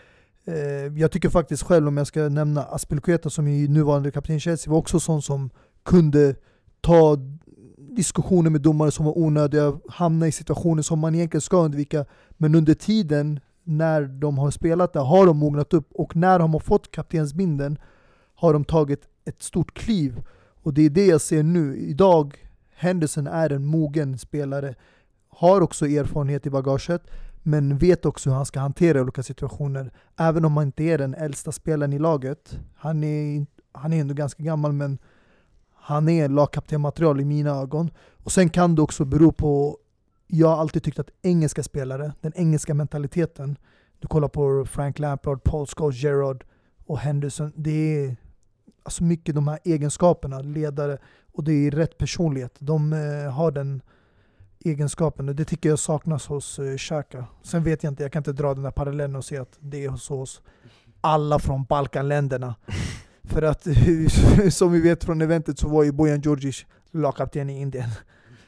Eh, 0.45 0.99
jag 0.99 1.11
tycker 1.11 1.29
faktiskt 1.29 1.63
själv, 1.63 1.89
om 1.89 1.97
jag 1.97 2.07
ska 2.07 2.29
nämna 2.29 2.63
Aspelkueta 2.63 3.31
som 3.31 3.49
är 3.49 3.69
nuvarande 3.69 4.11
kapten 4.11 4.37
i 4.37 4.41
Chelsea, 4.41 4.71
var 4.71 4.79
också 4.79 5.01
sån 5.01 5.23
som 5.23 5.51
kunde 5.83 6.35
ta 6.81 7.17
diskussioner 7.97 8.51
med 8.51 8.61
domare 8.61 8.91
som 8.91 9.05
var 9.05 9.19
onödiga, 9.19 9.79
hamna 9.89 10.27
i 10.27 10.33
situationer 10.33 10.83
som 10.83 10.99
man 10.99 11.15
egentligen 11.15 11.41
ska 11.41 11.57
undvika. 11.57 12.05
Men 12.31 12.55
under 12.55 12.75
tiden 12.75 13.41
när 13.65 14.03
de 14.03 14.39
har 14.39 14.51
spelat 14.51 14.93
där 14.93 15.01
har 15.01 15.27
de 15.27 15.37
mognat 15.37 15.75
upp 15.75 15.89
och 15.95 16.17
när 16.17 16.39
de 16.39 16.53
har 16.53 16.61
fått 16.61 16.91
kaptensbindeln 16.91 17.79
har 18.35 18.53
de 18.53 18.65
tagit 18.65 19.09
ett 19.25 19.43
stort 19.43 19.75
kliv. 19.75 20.23
Och 20.67 20.75
det 20.75 20.83
är 20.83 20.91
det 20.91 21.07
jag 21.07 21.21
ser 21.21 21.43
nu. 21.43 21.77
Idag, 21.77 22.49
Henderson 22.75 23.27
är 23.27 23.53
en 23.53 23.67
mogen 23.67 24.19
spelare, 24.19 24.75
har 25.29 25.61
också 25.61 25.87
erfarenhet 25.87 26.47
i 26.47 26.51
bagaget, 26.51 27.03
men 27.43 27.79
vet 27.79 28.05
också 28.05 28.31
hur 28.31 28.37
han 28.37 28.47
ska 28.47 28.61
hantera 28.61 29.03
olika 29.03 29.23
situationer. 29.23 29.93
Även 30.17 30.45
om 30.45 30.57
han 30.57 30.67
inte 30.67 30.85
är 30.85 30.99
den 30.99 31.15
äldsta 31.15 31.53
spelaren 31.53 31.93
i 31.93 31.99
laget. 31.99 32.59
Han 32.77 33.05
är, 33.05 33.47
han 33.73 33.93
är 33.93 34.01
ändå 34.01 34.15
ganska 34.15 34.43
gammal, 34.43 34.73
men 34.73 34.99
han 35.75 36.09
är 36.09 36.29
lagkaptenmaterial 36.29 37.21
i 37.21 37.25
mina 37.25 37.51
ögon. 37.51 37.91
Och 38.25 38.33
sen 38.33 38.49
kan 38.49 38.75
det 38.75 38.83
också 38.83 39.05
bero 39.05 39.33
på, 39.33 39.79
jag 40.27 40.49
har 40.49 40.57
alltid 40.57 40.83
tyckt 40.83 40.99
att 40.99 41.11
engelska 41.23 41.63
spelare, 41.63 42.13
den 42.21 42.33
engelska 42.37 42.75
mentaliteten, 42.75 43.59
du 43.99 44.09
kollar 44.09 44.29
på 44.29 44.65
Frank 44.65 44.99
Lampard, 44.99 45.45
Paul 45.45 45.67
Scholes, 45.67 46.03
Gerrard 46.03 46.45
och 46.87 46.99
Henderson, 46.99 47.53
det 47.57 48.05
är 48.05 48.17
alltså 48.87 49.05
mycket 49.05 49.35
de 49.35 49.49
här 49.49 49.59
egenskaperna, 49.65 50.39
ledare, 50.39 50.99
och 51.33 51.45
det 51.45 51.53
är 51.53 51.71
rätt 51.71 51.99
personlighet. 51.99 52.57
De 52.59 52.93
eh, 52.93 53.33
har 53.33 53.51
den 53.51 53.83
egenskapen 54.61 55.29
och 55.29 55.35
det 55.35 55.45
tycker 55.45 55.69
jag 55.69 55.79
saknas 55.79 56.27
hos 56.27 56.59
eh, 56.59 56.77
Xhaka. 56.77 57.27
Sen 57.43 57.63
vet 57.63 57.83
jag 57.83 57.91
inte, 57.91 58.03
jag 58.03 58.13
kan 58.13 58.21
inte 58.21 58.33
dra 58.33 58.55
den 58.55 58.63
där 58.63 58.71
parallellen 58.71 59.17
och 59.17 59.25
se 59.25 59.39
att 59.39 59.59
det 59.61 59.85
är 59.85 59.97
så 59.97 60.17
hos 60.17 60.43
alla 61.01 61.39
från 61.39 61.65
Balkanländerna. 61.65 62.55
För 63.25 63.43
att 63.43 63.67
som 64.51 64.73
vi 64.73 64.81
vet 64.81 65.05
från 65.05 65.23
eventet 65.23 65.59
så 65.59 65.69
var 65.69 65.83
ju 65.83 65.93
Bojan 65.93 66.21
Djordjic 66.21 66.67
lagkapten 66.91 67.51
i 67.51 67.61
Indien. 67.61 67.91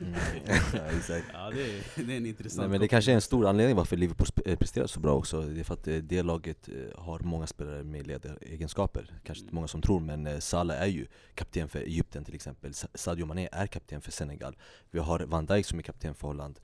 Mm. 0.00 0.14
ja, 0.72 0.80
exakt. 0.98 1.26
Ja, 1.32 1.50
det 1.50 1.62
är, 1.62 2.06
det 2.06 2.12
är 2.12 2.16
en 2.16 2.26
intressant 2.26 2.60
Nej, 2.60 2.68
men 2.68 2.80
det 2.80 2.88
kanske 2.88 3.10
är 3.10 3.14
en 3.14 3.20
stor 3.20 3.46
anledning 3.46 3.76
varför 3.76 3.96
Liverpool 3.96 4.26
eh, 4.44 4.56
presterar 4.58 4.86
så 4.86 5.00
bra 5.00 5.14
också. 5.14 5.42
Det 5.42 5.60
är 5.60 5.64
för 5.64 5.74
att 5.74 5.88
eh, 5.88 5.96
det 5.96 6.22
laget 6.22 6.68
eh, 6.68 7.00
har 7.00 7.20
många 7.20 7.46
spelare 7.46 7.84
med 7.84 8.06
ledaregenskaper. 8.06 9.20
Kanske 9.24 9.42
inte 9.42 9.54
många 9.54 9.68
som 9.68 9.82
tror 9.82 10.00
men 10.00 10.40
Salah 10.40 10.82
är 10.82 10.86
ju 10.86 11.06
kapten 11.34 11.68
för 11.68 11.78
Egypten 11.78 12.24
till 12.24 12.34
exempel. 12.34 12.74
Sa- 12.74 12.88
Sadio 12.94 13.26
Mané 13.26 13.48
är 13.52 13.66
kapten 13.66 14.00
för 14.00 14.12
Senegal. 14.12 14.56
Vi 14.90 14.98
har 14.98 15.20
Van 15.20 15.46
Dijk 15.46 15.66
som 15.66 15.78
är 15.78 15.82
kapten 15.82 16.14
för 16.14 16.28
Holland. 16.28 16.60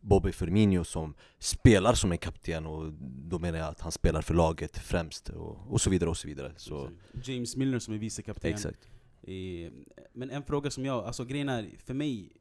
Bobby 0.00 0.32
Firmino 0.32 0.84
som 0.84 1.14
spelar 1.38 1.94
som 1.94 2.12
en 2.12 2.18
kapten 2.18 2.66
och 2.66 2.92
då 3.00 3.38
menar 3.38 3.58
jag 3.58 3.68
att 3.68 3.80
han 3.80 3.92
spelar 3.92 4.22
för 4.22 4.34
laget 4.34 4.78
främst 4.78 5.28
och, 5.28 5.72
och 5.72 5.80
så 5.80 5.90
vidare 5.90 6.10
och 6.10 6.16
så 6.16 6.28
vidare. 6.28 6.52
Så, 6.56 6.90
James 7.22 7.56
Milner 7.56 7.78
som 7.78 7.94
är 7.94 7.98
vicekapten. 7.98 8.50
Exakt 8.50 8.88
Eh, 9.22 9.72
Men 10.12 10.30
en 10.30 10.42
fråga 10.42 10.70
som 10.70 10.84
jag, 10.84 11.04
alltså 11.04 11.24
grejen 11.24 11.48
är, 11.48 11.70
för 11.78 11.94
mig, 11.94 12.32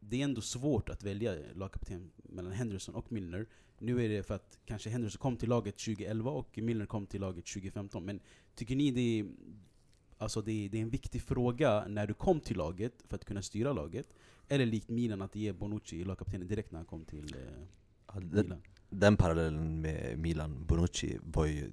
det 0.00 0.20
är 0.20 0.24
ändå 0.24 0.40
svårt 0.40 0.88
att 0.88 1.02
välja 1.02 1.34
lagkapten 1.54 2.10
mellan 2.16 2.52
Henderson 2.52 2.94
och 2.94 3.12
Milner. 3.12 3.46
Nu 3.78 4.04
är 4.04 4.08
det 4.08 4.22
för 4.22 4.34
att 4.34 4.58
kanske 4.64 4.90
Henderson 4.90 5.18
kom 5.18 5.36
till 5.36 5.48
laget 5.48 5.76
2011 5.78 6.30
och 6.30 6.58
Milner 6.58 6.86
kom 6.86 7.06
till 7.06 7.20
laget 7.20 7.46
2015. 7.46 8.04
Men 8.04 8.20
tycker 8.54 8.76
ni 8.76 8.90
det 8.90 9.20
är, 9.20 9.26
alltså 10.18 10.42
det, 10.42 10.52
är, 10.52 10.68
det 10.68 10.78
är 10.78 10.82
en 10.82 10.90
viktig 10.90 11.22
fråga 11.22 11.84
när 11.88 12.06
du 12.06 12.14
kom 12.14 12.40
till 12.40 12.56
laget 12.56 13.02
för 13.08 13.16
att 13.16 13.24
kunna 13.24 13.42
styra 13.42 13.72
laget? 13.72 14.14
Eller 14.48 14.66
likt 14.66 14.88
Milan 14.88 15.22
att 15.22 15.36
ge 15.36 15.52
Bonucci 15.52 16.04
lagkaptenen 16.04 16.48
direkt 16.48 16.70
när 16.72 16.78
han 16.78 16.86
kom 16.86 17.04
till 17.04 17.34
eh, 17.34 18.20
Milan? 18.42 18.62
Den 19.00 19.16
parallellen 19.16 19.80
med 19.80 20.18
Milan, 20.18 20.64
Bonucci, 20.66 21.18
var 21.32 21.46
ju, 21.46 21.70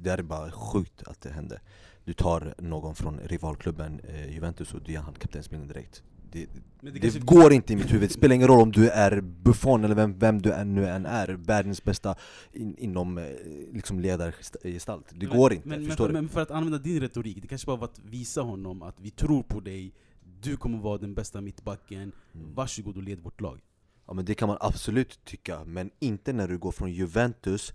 det 0.00 0.10
är 0.10 0.22
bara 0.22 0.50
sjukt 0.50 1.02
att 1.02 1.20
det 1.20 1.30
hände. 1.30 1.60
Du 2.04 2.12
tar 2.12 2.54
någon 2.58 2.94
från 2.94 3.18
rivalklubben 3.20 4.00
eh, 4.08 4.34
Juventus 4.34 4.74
och 4.74 4.82
du 4.82 4.92
ger 4.92 5.00
han 5.00 5.14
kaptensbindeln 5.14 5.68
direkt. 5.68 6.02
Det, 6.32 6.46
Men 6.80 6.92
det, 6.94 7.00
kanske- 7.00 7.20
går 7.20 7.52
inte 7.52 7.72
i 7.72 7.76
mitt 7.76 7.92
huvud, 7.92 8.08
det 8.08 8.12
spelar 8.12 8.34
ingen 8.34 8.48
roll 8.48 8.60
om 8.60 8.72
du 8.72 8.88
är 8.88 9.20
Buffon 9.20 9.84
eller 9.84 9.94
vem, 9.94 10.18
vem 10.18 10.42
du 10.42 10.52
än 10.52 10.74
nu 10.74 10.86
än 10.86 11.06
är, 11.06 11.28
världens 11.28 11.84
bästa 11.84 12.14
in, 12.52 12.76
inom 12.78 13.18
eh, 13.18 13.24
liksom 13.72 14.00
ledargestalt. 14.00 15.06
Det 15.14 15.26
Men- 15.28 15.36
går 15.36 15.52
inte, 15.52 15.68
men, 15.68 15.86
förstår 15.86 16.04
men, 16.04 16.14
du? 16.14 16.20
Men 16.20 16.28
för 16.28 16.40
att 16.42 16.50
använda 16.50 16.78
din 16.78 17.00
retorik, 17.00 17.42
det 17.42 17.48
kanske 17.48 17.66
bara 17.66 17.76
var 17.76 17.84
att 17.84 18.00
visa 18.04 18.40
honom 18.42 18.82
att 18.82 19.00
vi 19.00 19.10
tror 19.10 19.42
på 19.42 19.60
dig, 19.60 19.92
du 20.40 20.56
kommer 20.56 20.78
vara 20.78 20.98
den 20.98 21.14
bästa 21.14 21.40
mittbacken, 21.40 22.12
Mm. 22.34 22.54
varsågod 22.54 22.96
och 22.96 23.02
led 23.02 23.20
vårt 23.20 23.40
lag. 23.40 23.60
Ja 24.06 24.14
men 24.14 24.24
det 24.24 24.34
kan 24.34 24.48
man 24.48 24.56
absolut 24.60 25.24
tycka, 25.24 25.64
men 25.64 25.90
inte 25.98 26.32
när 26.32 26.48
du 26.48 26.58
går 26.58 26.72
från 26.72 26.92
Juventus 26.92 27.72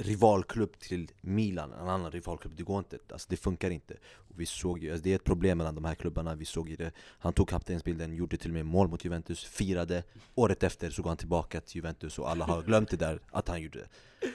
rivalklubb 0.00 0.78
till 0.78 1.10
Milan, 1.20 1.72
en 1.72 1.88
annan 1.88 2.10
rivalklubb, 2.10 2.56
det 2.56 2.62
går 2.62 2.78
inte, 2.78 2.98
alltså 3.12 3.26
det 3.30 3.36
funkar 3.36 3.70
inte. 3.70 3.94
Och 4.12 4.40
Vi 4.40 4.46
såg 4.46 4.78
ju, 4.78 4.90
alltså 4.90 5.04
det 5.04 5.10
är 5.10 5.16
ett 5.16 5.24
problem 5.24 5.58
mellan 5.58 5.74
de 5.74 5.84
här 5.84 5.94
klubbarna, 5.94 6.34
vi 6.34 6.44
såg 6.44 6.68
ju 6.68 6.76
det. 6.76 6.92
Han 7.18 7.32
tog 7.32 7.48
kaptensbilden, 7.48 8.16
gjorde 8.16 8.36
till 8.36 8.50
och 8.50 8.54
med 8.54 8.66
mål 8.66 8.88
mot 8.88 9.04
Juventus, 9.04 9.44
firade. 9.44 10.02
Året 10.34 10.62
efter 10.62 10.90
så 10.90 11.02
går 11.02 11.10
han 11.10 11.16
tillbaka 11.16 11.60
till 11.60 11.76
Juventus 11.76 12.18
och 12.18 12.30
alla 12.30 12.44
har 12.44 12.62
glömt 12.62 12.90
det 12.90 12.96
där, 12.96 13.20
att 13.30 13.48
han 13.48 13.62
gjorde 13.62 13.88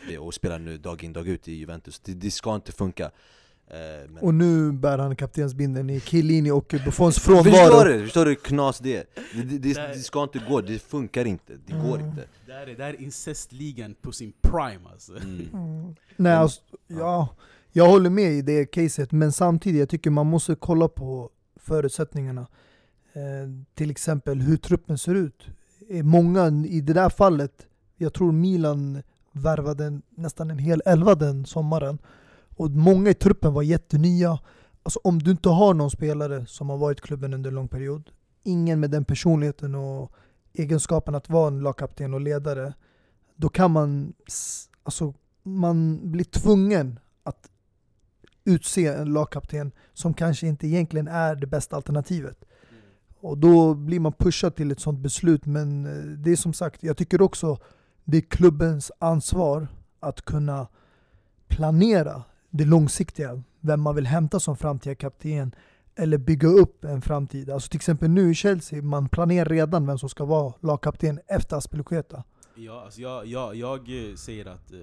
det. 0.08 0.18
Och 0.18 0.34
spelar 0.34 0.60
nu 0.60 0.78
dag 0.78 1.04
in 1.04 1.14
dag 1.14 1.28
ut 1.28 1.48
i 1.48 1.54
Juventus, 1.54 2.00
det, 2.00 2.14
det 2.14 2.32
ska 2.32 2.56
inte 2.56 2.72
funka 2.72 3.12
men- 3.70 4.18
Och 4.22 4.34
nu 4.34 4.72
bär 4.72 4.98
han 4.98 5.16
kaptensbindeln 5.16 5.90
i 5.90 6.00
Chiellini 6.00 6.52
och 6.52 6.76
Buffons 6.86 7.16
Förstår 7.20 7.44
frånvaro. 7.44 7.84
du? 7.88 8.04
Förstår 8.04 8.26
du 8.26 8.32
hur 8.32 8.36
knas 8.36 8.80
det 8.80 8.96
är? 8.98 9.04
Det, 9.34 9.42
det, 9.44 9.58
det, 9.58 9.74
Där- 9.74 9.88
det 9.88 10.00
ska 10.00 10.24
inte 10.24 10.40
gå, 10.50 10.62
det 10.62 10.80
funkar 10.80 11.26
inte, 11.26 11.54
det 11.66 11.74
går 11.74 11.96
Mm. 11.98 12.10
inte 12.10 12.24
Det 12.46 12.54
här 12.54 12.68
är, 12.68 12.76
det 12.76 12.84
här 12.84 12.94
är 12.94 13.02
incestligan 13.02 13.96
på 14.02 14.12
sin 14.12 14.34
prime 14.42 14.90
alltså. 14.92 15.12
mm. 15.18 15.50
Mm. 15.54 15.96
Nej, 16.16 16.34
alltså, 16.34 16.62
ja, 16.88 17.28
jag 17.72 17.88
håller 17.88 18.10
med 18.10 18.32
i 18.34 18.42
det 18.42 18.66
caset, 18.66 19.12
men 19.12 19.32
samtidigt 19.32 19.80
jag 19.80 19.90
tycker 19.90 20.10
man 20.10 20.28
måste 20.28 20.56
kolla 20.56 20.88
på 20.88 21.30
förutsättningarna. 21.56 22.48
Eh, 23.14 23.50
till 23.74 23.92
exempel 23.92 24.42
hur 24.42 24.58
truppen 24.58 24.98
ser 24.98 25.16
ut. 25.16 25.48
Eh, 25.90 26.04
Många 26.04 26.48
i 26.68 26.82
det 26.82 26.94
där 26.94 27.10
fallet, 27.10 27.68
jag 27.98 28.14
tror 28.14 28.32
Milan 28.32 29.02
värvade 29.32 30.02
nästan 30.10 30.52
en 30.52 30.58
hel 30.60 30.82
elva 30.86 31.16
den 31.16 31.46
sommaren. 31.46 31.98
Och 32.56 32.72
många 32.72 33.10
i 33.10 33.14
truppen 33.14 33.54
var 33.54 33.62
jättenya. 33.62 34.40
Alltså 34.84 35.00
om 35.04 35.20
du 35.20 35.32
inte 35.32 35.50
har 35.50 35.74
någon 35.74 35.92
spelare 35.92 36.46
som 36.46 36.70
har 36.70 36.78
varit 36.78 37.00
i 37.00 37.02
klubben 37.02 37.34
under 37.34 37.50
en 37.50 37.56
lång 37.56 37.68
period, 37.68 38.10
ingen 38.44 38.80
med 38.80 38.92
den 38.92 39.06
personligheten 39.06 39.76
och 39.76 40.12
egenskapen 40.54 41.16
att 41.16 41.30
vara 41.30 41.48
en 41.48 41.60
lagkapten 41.60 42.14
och 42.14 42.22
ledare, 42.22 42.74
då 43.36 43.50
kan 43.50 43.72
man, 43.72 44.14
alltså 44.84 45.14
man 45.44 46.00
blir 46.12 46.26
tvungen 46.26 47.00
att 47.24 47.50
utse 48.44 48.88
en 48.88 49.14
lagkapten 49.14 49.72
som 49.94 50.14
kanske 50.14 50.48
inte 50.48 50.68
egentligen 50.68 51.08
är 51.08 51.36
det 51.36 51.48
bästa 51.48 51.76
alternativet. 51.76 52.46
Och 53.20 53.38
då 53.38 53.74
blir 53.74 54.00
man 54.00 54.14
pushad 54.14 54.56
till 54.56 54.72
ett 54.72 54.80
sånt 54.80 55.00
beslut. 55.00 55.46
Men 55.46 55.86
eh, 55.86 56.04
det 56.04 56.32
är 56.32 56.36
som 56.36 56.54
sagt, 56.54 56.84
jag 56.84 56.98
tycker 56.98 57.22
också 57.22 57.58
det 58.04 58.18
är 58.18 58.22
klubbens 58.22 58.92
ansvar 59.00 59.68
att 60.00 60.22
kunna 60.22 60.68
planera 61.48 62.24
det 62.58 62.66
långsiktiga. 62.66 63.44
Vem 63.60 63.82
man 63.82 63.96
vill 63.96 64.06
hämta 64.08 64.40
som 64.40 64.58
framtida 64.58 64.96
kapten 64.96 65.56
eller 65.96 66.18
bygga 66.18 66.48
upp 66.48 66.86
en 66.86 67.02
framtid. 67.02 67.50
Alltså 67.50 67.70
till 67.70 67.78
exempel 67.78 68.10
nu 68.10 68.32
i 68.32 68.36
Chelsea, 68.36 68.82
man 68.82 69.10
planerar 69.10 69.46
redan 69.50 69.88
vem 69.88 69.98
som 69.98 70.10
ska 70.10 70.26
vara 70.26 70.54
lagkapten 70.62 71.20
efter 71.28 71.56
Aspilicueta. 71.58 72.24
Ja, 72.56 72.82
alltså 72.86 73.02
jag, 73.02 73.26
jag, 73.26 73.56
jag 73.56 74.10
eh, 74.10 74.16
säger 74.16 74.46
att 74.46 74.72
eh, 74.72 74.80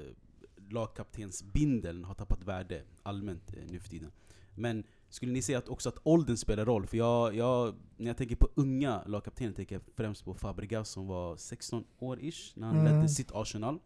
lagkaptensbindeln 0.70 2.04
har 2.04 2.14
tappat 2.14 2.44
värde 2.44 2.82
allmänt 3.02 3.52
eh, 3.56 3.62
nu 3.70 3.80
för 3.80 3.88
tiden. 3.88 4.10
Men 4.54 4.84
skulle 5.08 5.32
ni 5.32 5.42
säga 5.42 5.58
att 5.58 5.68
också 5.68 5.88
att 5.88 5.98
åldern 6.02 6.36
spelar 6.36 6.64
roll? 6.64 6.86
För 6.86 6.96
jag, 6.96 7.34
jag, 7.36 7.74
när 7.96 8.06
jag 8.06 8.16
tänker 8.16 8.36
på 8.36 8.48
unga 8.54 9.02
lagkaptener 9.06 9.52
tänker 9.52 9.74
jag 9.74 9.82
främst 9.96 10.24
på 10.24 10.34
Fabregas 10.34 10.88
som 10.88 11.06
var 11.06 11.36
16 11.36 11.84
år 11.98 12.18
ish 12.20 12.52
när 12.54 12.66
han 12.66 12.78
Mm. 12.78 12.94
ledde 12.94 13.08
sitt 13.08 13.32
Arsenal. 13.34 13.78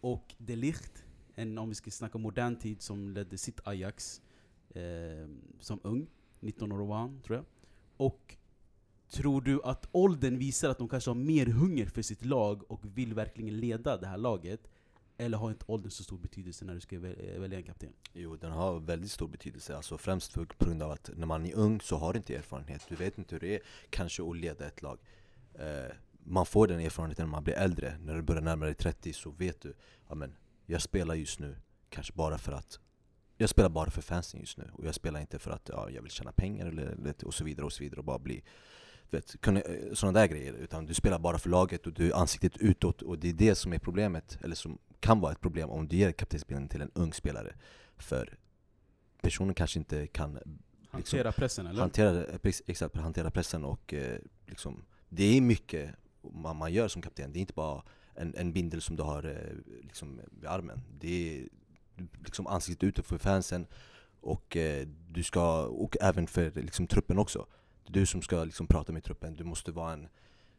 Och 0.00 0.34
De 0.38 0.56
Ligt, 0.56 1.04
en, 1.38 1.58
om 1.58 1.68
vi 1.68 1.74
ska 1.74 1.90
snacka 1.90 2.18
modern 2.18 2.56
tid, 2.56 2.82
som 2.82 3.10
ledde 3.10 3.38
sitt 3.38 3.60
Ajax 3.64 4.22
eh, 4.70 4.82
som 5.60 5.80
ung. 5.82 6.06
19 6.40 6.72
år 6.72 6.86
var 6.86 6.96
han, 6.96 7.20
tror 7.22 7.36
jag. 7.36 7.44
Och 7.96 8.36
Tror 9.10 9.40
du 9.40 9.60
att 9.64 9.88
åldern 9.92 10.38
visar 10.38 10.68
att 10.68 10.78
de 10.78 10.88
kanske 10.88 11.10
har 11.10 11.14
mer 11.14 11.46
hunger 11.46 11.86
för 11.86 12.02
sitt 12.02 12.24
lag 12.24 12.70
och 12.70 12.80
vill 12.98 13.14
verkligen 13.14 13.60
leda 13.60 13.96
det 13.96 14.06
här 14.06 14.16
laget? 14.16 14.60
Eller 15.16 15.38
har 15.38 15.50
inte 15.50 15.64
åldern 15.68 15.90
så 15.90 16.04
stor 16.04 16.18
betydelse 16.18 16.64
när 16.64 16.74
du 16.74 16.80
ska 16.80 16.96
eh, 16.96 17.40
välja 17.40 17.58
en 17.58 17.64
kapten? 17.64 17.92
Jo, 18.12 18.36
den 18.36 18.52
har 18.52 18.80
väldigt 18.80 19.10
stor 19.10 19.28
betydelse, 19.28 19.76
alltså 19.76 19.98
främst 19.98 20.32
för, 20.32 20.44
på 20.44 20.64
grund 20.64 20.82
av 20.82 20.90
att 20.90 21.10
när 21.16 21.26
man 21.26 21.46
är 21.46 21.54
ung 21.54 21.80
så 21.80 21.96
har 21.96 22.12
du 22.12 22.16
inte 22.16 22.36
erfarenhet, 22.36 22.86
du 22.88 22.94
vet 22.94 23.18
inte 23.18 23.34
hur 23.34 23.40
det 23.40 23.54
är 23.54 23.60
kanske 23.90 24.22
att 24.30 24.36
leda 24.36 24.66
ett 24.66 24.82
lag 24.82 24.98
eh, 25.54 25.92
Man 26.24 26.46
får 26.46 26.66
den 26.66 26.80
erfarenheten 26.80 27.26
när 27.26 27.30
man 27.30 27.44
blir 27.44 27.54
äldre, 27.54 27.98
när 27.98 28.14
du 28.14 28.22
börjar 28.22 28.42
närma 28.42 28.64
dig 28.64 28.74
30 28.74 29.12
så 29.12 29.30
vet 29.30 29.60
du 29.60 29.74
ja, 30.08 30.14
men 30.14 30.34
jag 30.70 30.82
spelar 30.82 31.14
just 31.14 31.38
nu, 31.38 31.56
kanske 31.88 32.12
bara 32.12 32.38
för 32.38 32.52
att 32.52 32.78
jag 33.36 33.50
spelar 33.50 33.68
bara 33.68 33.90
för 33.90 34.02
fansen 34.02 34.40
just 34.40 34.58
nu, 34.58 34.70
och 34.72 34.86
jag 34.86 34.94
spelar 34.94 35.20
inte 35.20 35.38
för 35.38 35.50
att 35.50 35.68
ja, 35.72 35.90
jag 35.90 36.02
vill 36.02 36.10
tjäna 36.10 36.32
pengar 36.32 36.66
eller, 36.66 37.14
och 37.24 37.34
så 37.34 37.44
vidare 37.44 37.66
och 37.66 37.72
så 37.72 37.82
vidare 37.82 37.98
och 37.98 38.04
bara 38.04 38.18
bli 38.18 38.42
vet, 39.10 39.40
kunna, 39.40 39.60
eh, 39.60 39.94
sådana 39.94 40.20
där 40.20 40.26
grejer, 40.26 40.52
utan 40.52 40.86
du 40.86 40.94
spelar 40.94 41.18
bara 41.18 41.38
för 41.38 41.50
laget 41.50 41.86
och 41.86 41.92
du 41.92 42.10
är 42.10 42.14
ansiktet 42.14 42.56
utåt 42.56 43.02
och 43.02 43.18
det 43.18 43.28
är 43.28 43.32
det 43.32 43.54
som 43.54 43.72
är 43.72 43.78
problemet, 43.78 44.38
eller 44.42 44.54
som 44.54 44.78
kan 45.00 45.20
vara 45.20 45.32
ett 45.32 45.40
problem 45.40 45.70
om 45.70 45.88
du 45.88 45.96
ger 45.96 46.12
kaptensbilden 46.12 46.68
till 46.68 46.82
en 46.82 46.90
ung 46.94 47.12
spelare 47.12 47.54
För 47.96 48.38
personen 49.20 49.54
kanske 49.54 49.78
inte 49.78 50.06
kan 50.06 50.38
Hantera 50.90 51.32
pressen 51.32 51.66
eller? 51.66 51.80
hantera, 51.80 52.38
precis, 52.38 52.62
exakt, 52.66 52.96
hantera 52.96 53.30
pressen 53.30 53.64
och 53.64 53.94
eh, 53.94 54.18
liksom, 54.46 54.84
det 55.08 55.24
är 55.24 55.40
mycket 55.40 55.94
man, 56.22 56.56
man 56.56 56.72
gör 56.72 56.88
som 56.88 57.02
kapten, 57.02 57.32
det 57.32 57.38
är 57.38 57.40
inte 57.40 57.52
bara 57.52 57.82
en, 58.18 58.34
en 58.36 58.52
bindel 58.52 58.80
som 58.82 58.96
du 58.96 59.02
har 59.02 59.24
eh, 59.24 59.76
liksom, 59.82 60.20
vid 60.30 60.46
armen 60.50 60.80
Det 61.00 61.38
är 61.38 61.48
liksom 62.24 62.46
ansiktet 62.46 62.84
utåt 62.88 63.06
för 63.06 63.18
fansen 63.18 63.66
och 64.20 64.56
eh, 64.56 64.86
du 65.08 65.22
ska, 65.22 65.62
och 65.66 65.96
även 66.00 66.26
för 66.26 66.50
liksom, 66.62 66.86
truppen 66.86 67.18
också 67.18 67.46
Det 67.84 67.90
är 67.90 67.92
du 68.00 68.06
som 68.06 68.22
ska 68.22 68.44
liksom, 68.44 68.66
prata 68.66 68.92
med 68.92 69.04
truppen, 69.04 69.34
du 69.34 69.44
måste 69.44 69.72
vara 69.72 69.92
en, 69.92 70.08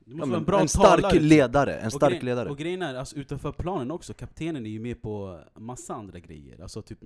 ja, 0.05 0.23
en 0.23 0.33
en 0.33 0.67
stark 0.67 1.01
talare. 1.01 1.19
ledare, 1.19 1.75
en 1.75 1.85
Och 1.85 1.93
stark 1.93 2.11
grej- 2.11 2.21
ledare 2.21 2.49
Och 2.49 2.57
grejen 2.57 2.81
är, 2.81 2.95
alltså, 2.95 3.15
utanför 3.15 3.51
planen 3.51 3.91
också, 3.91 4.13
kaptenen 4.13 4.65
är 4.65 4.69
ju 4.69 4.79
med 4.79 5.01
på 5.01 5.39
massa 5.55 5.93
andra 5.93 6.19
grejer. 6.19 6.61
Alltså 6.61 6.81
typ 6.81 6.99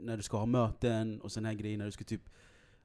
när 0.00 0.16
du 0.16 0.22
ska 0.22 0.38
ha 0.38 0.46
möten 0.46 1.20
och 1.20 1.32
såna 1.32 1.48
här 1.48 1.54
grejer, 1.54 1.78
när 1.78 1.84
du 1.86 1.92
ska 1.92 2.04
typ 2.04 2.30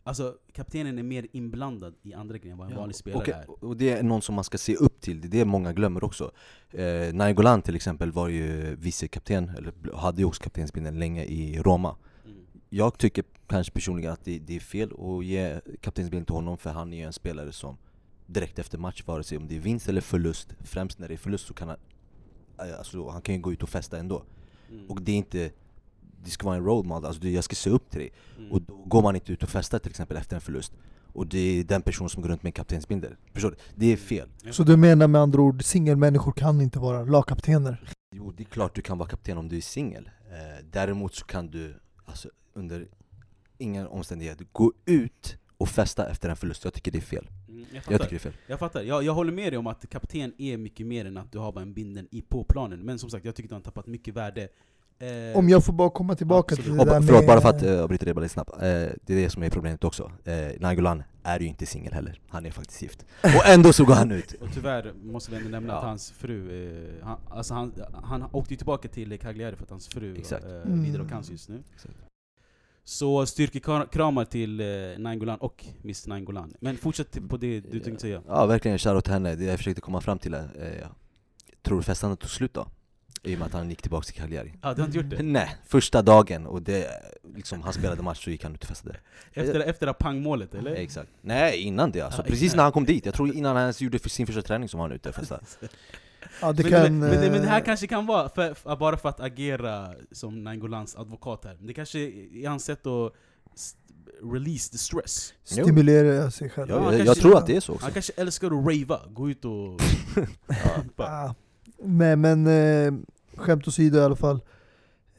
Alltså 0.04 0.38
kaptenen 0.54 1.00
är 1.00 1.04
mer 1.04 1.28
inblandad 1.32 1.94
i 2.02 2.14
andra 2.14 2.38
grejer 2.38 2.52
än 2.52 2.58
vad 2.58 2.72
en 2.72 2.78
vanlig 2.78 2.96
spelare 2.96 3.22
och, 3.48 3.64
är. 3.64 3.66
och 3.66 3.78
det 3.78 3.90
är 3.90 4.04
någon 4.04 4.22
som 4.22 4.36
man 4.36 4.44
ska 4.44 4.58
se 4.58 4.76
upp 4.76 5.02
till, 5.02 5.22
det 5.22 5.28
är 5.28 5.30
det 5.30 5.46
många 5.46 5.74
glömmer 5.74 6.04
också 6.04 6.32
eh, 6.72 7.14
Nainggolan 7.14 7.62
till 7.62 7.76
exempel 7.76 8.12
var 8.12 8.28
ju 8.28 8.76
vicekapten, 8.76 9.50
eller 9.50 9.96
hade 9.96 10.22
ju 10.22 10.26
också 10.26 10.44
kaptensbindeln 10.44 11.00
länge 11.00 11.24
i 11.24 11.60
Roma 11.62 11.96
Mm. 12.26 12.38
Jag 12.70 12.98
tycker 12.98 13.24
kanske 13.48 13.74
personligen 13.74 14.12
att 14.14 14.26
det, 14.26 14.40
det 14.40 14.56
är 14.56 14.60
fel 14.60 14.92
att 14.92 15.26
ge 15.26 15.62
kaptensbindeln 15.82 16.26
till 16.26 16.36
honom 16.36 16.58
för 16.58 16.70
han 16.70 16.94
är 16.94 16.98
ju 16.98 17.04
en 17.04 17.14
spelare 17.14 17.52
som 17.52 17.78
direkt 18.28 18.60
efter 18.60 18.78
match, 18.78 19.04
vare 19.06 19.24
sig 19.24 19.38
om 19.38 19.48
det 19.48 19.56
är 19.56 19.60
vinst 19.60 19.90
eller 19.90 20.02
förlust, 20.02 20.56
främst 20.60 21.00
när 21.00 21.08
det 21.08 21.14
är 21.14 21.18
förlust 21.18 21.48
så 21.48 21.54
kan 21.54 21.68
han 21.68 21.78
eh, 22.60 22.78
Alltså 22.78 23.10
han 23.10 23.22
kan 23.22 23.36
ju 23.36 23.42
gå 23.42 23.54
ut 23.54 23.64
och 23.64 23.70
festa 23.70 23.98
ändå, 23.98 24.24
Mm. 24.72 24.90
och 24.90 25.02
det 25.02 25.12
är 25.12 25.16
inte 25.16 25.52
det 26.24 26.30
ska 26.30 26.46
vara 26.46 26.56
en 26.58 26.64
role 26.66 26.88
model, 26.88 27.06
alltså 27.06 27.22
du- 27.22 27.32
jag 27.32 27.44
ska 27.44 27.56
se 27.56 27.70
upp 27.70 27.90
till 27.90 28.00
dig. 28.00 28.12
Mm. 28.38 28.52
och 28.52 28.62
då 28.62 28.76
går 28.86 29.02
man 29.02 29.16
inte 29.16 29.34
ut 29.34 29.44
och 29.44 29.50
festar 29.50 29.80
till 29.80 29.90
exempel 29.90 30.18
efter 30.18 30.36
en 30.36 30.42
förlust. 30.42 30.74
Och 31.14 31.28
det 31.28 31.38
är 31.40 31.64
den 31.64 31.82
personen 31.82 32.10
som 32.10 32.22
går 32.22 32.30
runt 32.30 32.44
med 32.44 32.48
en 32.50 32.54
kaptensbindel. 32.54 33.16
Förstår 33.34 33.52
du? 33.52 33.58
Det 33.76 33.94
är 33.94 33.98
fel. 33.98 34.30
Så 34.52 34.64
du 34.64 34.78
menar 34.78 35.08
med 35.08 35.22
andra 35.22 35.42
ord, 35.42 35.64
singelmänniskor 35.64 36.32
kan 36.32 36.62
inte 36.62 36.80
vara 36.80 37.04
lagkaptener? 37.04 37.84
Jo, 38.16 38.32
det 38.38 38.44
är 38.44 38.46
klart 38.46 38.76
du 38.76 38.82
kan 38.82 38.98
vara 38.98 39.10
kapten 39.10 39.38
om 39.38 39.50
du 39.50 39.58
är 39.58 39.62
singel. 39.62 40.10
Eh, 40.32 40.66
Däremot 40.72 41.16
så 41.16 41.26
kan 41.26 41.48
du, 41.52 41.76
alltså 42.06 42.30
under 42.54 42.88
ingen 43.58 43.88
omständighet, 43.88 44.40
gå 44.52 44.74
ut 44.86 45.38
och 45.58 45.70
festa 45.70 46.10
efter 46.10 46.30
en 46.30 46.36
förlust. 46.36 46.64
Jag 46.64 46.74
tycker 46.74 46.92
det 46.92 46.98
är 46.98 47.02
fel. 47.02 47.28
Mm, 47.48 47.66
jag 47.72 47.76
Jag 47.76 48.02
tycker 48.02 48.10
det 48.10 48.16
är 48.16 48.20
fel. 48.20 48.34
Jag 48.48 48.60
fattar, 48.60 48.82
jag, 48.82 49.04
jag 49.04 49.14
håller 49.14 49.32
med 49.32 49.52
dig 49.54 49.58
om 49.58 49.68
att 49.68 49.90
kapten 49.90 50.34
är 50.38 50.58
mycket 50.58 50.88
mer 50.88 51.06
än 51.06 51.18
att 51.18 51.32
du 51.32 51.38
har 51.38 51.52
bara 51.52 51.62
en 51.62 51.74
binden 51.74 52.08
i 52.12 52.22
på 52.22 52.44
planen. 52.44 52.80
Men 52.80 53.00
som 53.00 53.10
sagt, 53.10 53.26
jag 53.26 53.36
tycker 53.36 53.48
att 53.48 53.52
han 53.52 53.60
har 53.60 53.64
tappat 53.64 53.88
mycket 53.88 54.14
värde 54.14 54.48
Om 55.36 55.50
jag 55.50 55.66
får 55.66 55.74
bara 55.74 55.90
komma 55.90 56.16
tillbaka 56.16 56.54
Absolut. 56.56 56.66
till 56.66 56.74
det 56.76 56.80
och, 56.80 56.86
där 56.86 56.94
ba- 56.94 57.00
med... 57.00 57.08
Förlåt, 57.10 57.28
bara 57.28 57.42
för 57.42 57.50
att 57.50 57.64
uh, 57.64 57.84
avbryta 57.84 58.06
det 58.06 58.14
bara 58.14 58.22
lite 58.22 58.34
snabbt 58.34 58.52
eh, 58.54 58.60
Det 58.62 59.10
är 59.10 59.16
det 59.16 59.30
som 59.30 59.44
är 59.44 59.50
problemet 59.50 59.84
också 59.84 60.12
eh, 60.26 60.34
Nainggolan 60.60 61.04
är 61.24 61.40
ju 61.40 61.48
inte 61.48 61.66
singel 61.66 61.94
heller, 61.94 62.20
han 62.30 62.46
är 62.46 62.52
faktiskt 62.52 62.82
gift 62.82 63.06
Och 63.22 63.46
ändå 63.48 63.74
så 63.74 63.86
går 63.86 63.94
han 63.94 64.12
ut 64.12 64.34
Och 64.42 64.48
tyvärr 64.54 64.94
måste 65.04 65.32
vi 65.32 65.38
ändå 65.38 65.50
nämna 65.50 65.74
Ja. 65.74 65.78
att 65.80 65.86
hans 65.86 66.12
fru, 66.12 66.66
eh, 67.00 67.06
han, 67.06 67.18
alltså 67.30 67.54
han, 67.54 67.74
han 68.04 68.24
åkte 68.32 68.54
ju 68.54 68.58
tillbaka 68.58 68.88
till 68.88 69.20
Cagliari 69.20 69.56
för 69.56 69.64
att 69.64 69.70
hans 69.70 69.88
fru 69.88 70.16
Exakt. 70.18 70.46
eh, 70.46 70.52
Mm. 70.52 70.84
lider 70.84 71.00
av 71.00 71.10
cancer 71.10 71.32
just 71.32 71.50
nu 71.50 71.64
Exakt. 71.76 71.96
Så 72.84 73.26
styrkekramar 73.26 74.26
till 74.26 74.60
eh, 74.60 74.66
Nainggolan 74.98 75.38
och 75.40 75.66
Miss 75.82 76.08
Nainggolan. 76.08 76.54
Men 76.60 76.78
fortsätt 76.78 77.30
på 77.30 77.38
det 77.38 77.60
du 77.60 77.80
tänkte 77.80 78.02
säga. 78.02 78.22
Ja 78.28 78.46
verkligen, 78.46 78.78
shoutout 78.80 79.04
till 79.04 79.14
henne. 79.14 79.36
Det 79.36 79.44
jag 79.46 79.58
försökte 79.58 79.82
komma 79.82 80.02
fram 80.02 80.20
till 80.20 80.34
är, 80.34 80.40
eh, 80.82 80.88
tror 81.62 81.78
du 81.78 81.84
festandet 81.84 82.20
tog 82.20 82.30
slut 82.30 82.54
då? 82.54 82.68
I 83.24 83.36
och 83.36 83.40
med 83.40 83.46
att 83.46 83.54
han 83.54 83.70
gick 83.70 83.82
tillbaka 83.82 84.04
till 84.06 84.14
Cagliari. 84.16 84.54
Ja, 84.62 84.74
du 84.74 84.82
har 84.82 84.88
inte 84.88 84.98
gjort 84.98 85.10
det? 85.10 85.24
Nej, 85.24 85.56
första 85.68 86.02
dagen 86.02 86.46
och 86.48 86.62
det, 86.62 86.88
liksom, 87.36 87.62
han 87.62 87.74
spelade 87.74 88.02
match 88.04 88.24
så 88.24 88.30
gick 88.30 88.44
han 88.44 88.54
ut 88.54 88.62
och 88.64 88.68
festade. 88.70 88.96
Efter, 89.34 89.60
efter 89.60 89.86
det 89.88 89.94
pangmålet 89.94 90.54
eller? 90.56 90.72
Exakt. 90.76 91.10
Nej, 91.22 91.62
innan 91.62 91.92
det 91.92 92.02
alltså. 92.02 92.22
Ja, 92.22 92.26
Precis 92.26 92.44
innan. 92.44 92.56
när 92.58 92.64
han 92.64 92.72
kom 92.72 92.86
dit. 92.86 93.06
Jag 93.06 93.14
tror 93.16 93.36
innan 93.36 93.56
han 93.56 93.62
ens 93.62 93.82
gjorde 93.82 94.00
för 94.00 94.10
sin 94.10 94.28
första 94.28 94.42
träning 94.42 94.70
som 94.70 94.78
var 94.80 94.88
han 94.88 94.96
ute 94.96 95.10
och 95.10 95.16
festade. 95.16 95.42
Ja, 96.42 96.52
det 96.52 96.64
men, 96.64 96.72
kan, 96.72 96.82
men, 96.82 97.00
men, 97.00 97.22
det- 97.22 97.32
men 97.32 97.42
det 97.42 97.48
här 97.48 97.60
eh, 97.60 97.66
kanske 97.66 97.88
kan 97.88 98.06
vara 98.06 98.30
för, 98.30 98.54
för, 98.54 98.76
bara 98.76 98.98
för 98.98 99.10
att 99.10 99.20
agera 99.20 99.94
som 100.12 100.44
Naingolans 100.44 100.96
advokat 100.96 101.46
här. 101.46 101.58
Det 101.62 101.74
kanske 101.74 102.00
är 102.00 102.48
hans 102.50 102.66
sätt 102.66 102.86
att 102.88 103.14
release 104.34 104.72
the 104.72 104.78
stress. 104.78 105.34
Jo. 105.50 105.64
stimulera 105.64 106.32
sig 106.32 106.50
själv. 106.50 106.70
Ja, 106.70 106.94
jag, 106.94 107.06
jag 107.06 107.18
tror 107.18 107.38
att 107.38 107.48
det 107.48 107.56
är 107.56 107.60
så 107.62 107.74
också. 107.74 107.86
Han 107.86 107.94
kanske 107.94 108.14
älskar 108.18 108.48
att 108.48 108.54
rava, 108.54 109.02
gå 109.10 109.30
ut 109.30 109.46
och... 109.46 109.82
Ah, 110.98 111.34
men 111.84 112.22
men 112.22 112.48
eh, 112.48 112.94
skämt 113.36 113.68
åsido 113.68 113.98
i 113.98 114.02
alla 114.02 114.16
fall. 114.16 114.42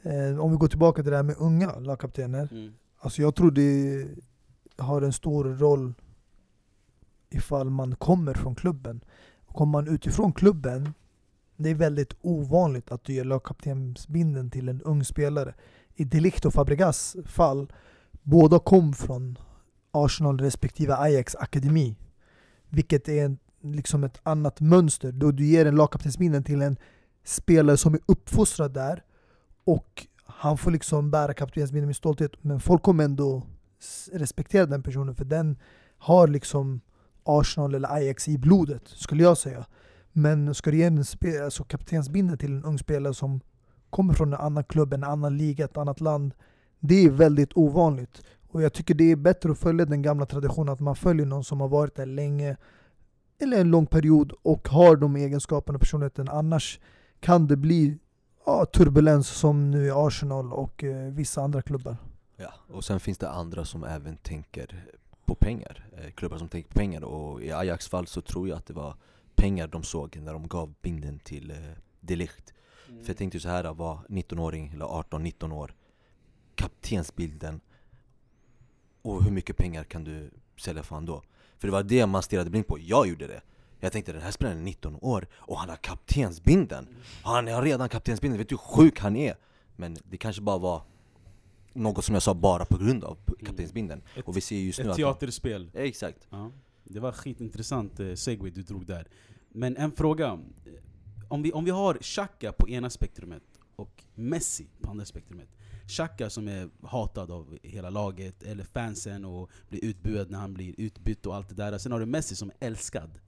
Eh, 0.01 0.39
om 0.39 0.51
vi 0.51 0.57
går 0.57 0.67
tillbaka 0.67 1.01
till 1.01 1.11
det 1.11 1.17
här 1.17 1.23
med 1.23 1.35
unga 1.39 1.79
lagkaptener. 1.79 2.47
Mm. 2.51 2.73
Alltså 2.99 3.21
jag 3.21 3.35
tror 3.35 3.51
det 3.51 4.07
har 4.77 5.01
en 5.01 5.13
stor 5.13 5.43
roll 5.43 5.93
ifall 7.29 7.69
man 7.69 7.95
kommer 7.95 8.33
från 8.33 8.55
klubben. 8.55 9.03
Kommer 9.47 9.71
man 9.71 9.87
utifrån 9.87 10.33
klubben, 10.33 10.93
det 11.57 11.69
är 11.69 11.75
väldigt 11.75 12.13
ovanligt 12.21 12.91
att 12.91 13.03
du 13.03 13.13
ger 13.13 13.23
lagkaptensbindeln 13.23 14.49
till 14.49 14.69
en 14.69 14.81
ung 14.81 15.03
spelare. 15.03 15.53
I 15.95 16.03
Delict 16.03 16.45
och 16.45 16.53
Fabregas 16.53 17.15
fall, 17.25 17.73
båda 18.21 18.59
kom 18.59 18.93
från 18.93 19.37
Arsenal 19.91 20.39
respektive 20.39 20.95
Ajax 20.95 21.35
akademi. 21.35 21.95
Vilket 22.69 23.09
är 23.09 23.25
en, 23.25 23.37
liksom 23.63 24.03
ett 24.03 24.19
annat 24.23 24.61
mönster. 24.61 25.11
Då 25.11 25.31
du 25.31 25.45
ger 25.45 25.65
en 25.65 25.75
lagkaptensbindeln 25.75 26.43
till 26.43 26.61
en 26.61 26.77
spelare 27.23 27.77
som 27.77 27.93
är 27.93 27.99
uppfostrad 28.05 28.73
där 28.73 29.03
och 29.63 30.07
han 30.25 30.57
får 30.57 30.71
liksom 30.71 31.11
bära 31.11 31.33
kaptensbindeln 31.33 31.87
med 31.87 31.95
stolthet. 31.95 32.31
Men 32.41 32.59
folk 32.59 32.83
kommer 32.83 33.03
ändå 33.03 33.43
respektera 34.11 34.65
den 34.65 34.83
personen 34.83 35.15
för 35.15 35.25
den 35.25 35.57
har 35.97 36.27
liksom 36.27 36.81
Arsenal 37.23 37.75
eller 37.75 37.93
Ajax 37.93 38.27
i 38.27 38.37
blodet, 38.37 38.87
skulle 38.87 39.23
jag 39.23 39.37
säga. 39.37 39.65
Men 40.11 40.55
ska 40.55 40.71
du 40.71 40.77
ge 40.77 40.83
en 40.83 41.03
alltså 41.43 41.63
kaptensbindeln 41.63 42.37
till 42.37 42.55
en 42.55 42.63
ung 42.63 42.79
spelare 42.79 43.13
som 43.13 43.41
kommer 43.89 44.13
från 44.13 44.33
en 44.33 44.39
annan 44.39 44.63
klubb, 44.63 44.93
en 44.93 45.03
annan 45.03 45.37
liga, 45.37 45.65
ett 45.65 45.77
annat 45.77 46.01
land. 46.01 46.33
Det 46.79 47.05
är 47.05 47.09
väldigt 47.09 47.57
ovanligt. 47.57 48.21
Och 48.47 48.61
jag 48.61 48.73
tycker 48.73 48.93
det 48.93 49.11
är 49.11 49.15
bättre 49.15 49.51
att 49.51 49.57
följa 49.57 49.85
den 49.85 50.01
gamla 50.01 50.25
traditionen 50.25 50.73
att 50.73 50.79
man 50.79 50.95
följer 50.95 51.25
någon 51.25 51.43
som 51.43 51.61
har 51.61 51.67
varit 51.67 51.95
där 51.95 52.05
länge 52.05 52.57
eller 53.39 53.61
en 53.61 53.71
lång 53.71 53.85
period 53.85 54.33
och 54.41 54.67
har 54.67 54.95
de 54.95 55.15
egenskaperna 55.15 55.75
och 55.75 55.81
personligheten. 55.81 56.29
Annars 56.29 56.79
kan 57.19 57.47
det 57.47 57.57
bli 57.57 57.97
ja, 58.45 58.65
turbulens 58.65 59.27
som 59.27 59.71
nu 59.71 59.85
i 59.85 59.91
Arsenal 59.91 60.53
och 60.53 60.83
eh, 60.83 61.13
vissa 61.13 61.41
andra 61.41 61.61
klubbar. 61.61 61.97
Ja. 62.35 62.53
Och 62.67 62.83
sen 62.83 62.99
finns 62.99 63.17
det 63.17 63.29
andra 63.29 63.65
som 63.65 63.83
även 63.83 64.17
tänker 64.17 64.85
på 65.25 65.35
pengar. 65.35 65.89
Eh, 65.97 66.11
klubbar 66.11 66.37
som 66.37 66.49
tänker 66.49 66.69
på 66.69 66.79
pengar. 66.79 67.03
Och 67.03 67.43
i 67.43 67.51
Ajax 67.51 67.87
fall 67.87 68.07
så 68.07 68.21
tror 68.21 68.47
jag 68.47 68.57
att 68.57 68.65
det 68.65 68.73
var 68.73 68.95
pengar 69.35 69.67
de 69.67 69.83
såg 69.83 70.17
när 70.17 70.33
de 70.33 70.47
gav 70.47 70.73
binden 70.81 71.19
till 71.19 71.51
eh, 71.51 71.57
De 71.99 72.15
Ligt. 72.15 72.53
För 72.85 73.09
jag 73.09 73.17
tänkte 73.17 73.39
så 73.39 73.49
här, 73.49 73.63
att 73.63 73.77
vara 73.77 73.99
19-åring 74.09 74.71
eller 74.73 74.85
18-19 74.85 75.53
år 75.53 75.73
Kaptensbilden 76.55 77.61
Och 79.01 79.23
hur 79.23 79.31
mycket 79.31 79.57
pengar 79.57 79.83
kan 79.83 80.03
du 80.03 80.31
sälja 80.57 80.83
för 80.83 80.95
han 80.95 81.05
då? 81.05 81.23
För 81.63 81.67
det 81.67 81.71
var 81.71 81.83
det 81.83 82.05
man 82.05 82.23
stirrade 82.23 82.49
blint 82.49 82.67
på, 82.67 82.79
jag 82.79 83.07
gjorde 83.07 83.27
det 83.27 83.41
Jag 83.79 83.91
tänkte 83.91 84.13
den 84.13 84.21
här 84.21 84.31
spelaren 84.31 84.59
är 84.59 84.63
19 84.63 84.95
år 85.01 85.27
och 85.33 85.57
han 85.57 85.69
har 85.69 85.75
kaptensbindeln 85.75 86.87
Han 87.23 87.47
har 87.47 87.61
redan 87.61 87.89
kaptensbindeln, 87.89 88.37
vet 88.37 88.49
du 88.49 88.55
hur 88.55 88.57
sjuk 88.57 88.99
han 88.99 89.15
är? 89.15 89.35
Men 89.75 89.97
det 90.03 90.17
kanske 90.17 90.41
bara 90.41 90.57
var 90.57 90.81
något 91.73 92.05
som 92.05 92.13
jag 92.13 92.23
sa 92.23 92.33
bara 92.33 92.65
på 92.65 92.77
grund 92.77 93.03
av 93.03 93.17
kaptensbindeln 93.45 94.01
Ett, 94.15 94.27
Och 94.27 94.37
vi 94.37 94.41
ser 94.41 94.55
just 94.55 94.79
nu 94.79 94.85
ett 94.85 94.91
att 94.91 94.97
teaterspel. 94.97 95.69
Ja, 95.73 95.79
Exakt 95.79 96.27
Ja, 96.29 96.51
det 96.83 96.99
var 96.99 97.11
skitintressant 97.11 97.99
eh, 97.99 98.13
segway 98.13 98.51
du 98.51 98.61
drog 98.61 98.85
där. 98.85 99.07
Men 99.49 99.77
en 99.77 99.91
fråga. 99.91 100.39
Om 101.27 101.41
vi, 101.41 101.51
om 101.51 101.65
vi 101.65 101.71
har 101.71 101.97
Xhaka 102.01 102.51
på 102.51 102.69
ena 102.69 102.89
spektrumet 102.89 103.43
och 103.75 104.03
Messi 104.15 104.67
på 104.81 104.91
andra 104.91 105.05
spektrumet. 105.05 105.49
Xhaka 105.87 106.29
som 106.29 106.47
är 106.47 106.69
hatad 106.81 107.31
av 107.31 107.57
hela 107.63 107.89
laget, 107.89 108.43
eller 108.43 108.63
fansen 108.63 109.25
och 109.25 109.49
blir 109.69 109.85
utbuad 109.85 110.31
när 110.31 110.39
han 110.39 110.53
blir 110.53 110.75
utbytt 110.77 111.25
och 111.25 111.35
allt 111.35 111.49
det 111.49 111.55
där. 111.55 111.77
Sen 111.77 111.91
har 111.91 111.99
du 111.99 112.05
Messi 112.05 112.35
som 112.35 112.49
är 112.49 112.67
älskad 112.67 113.19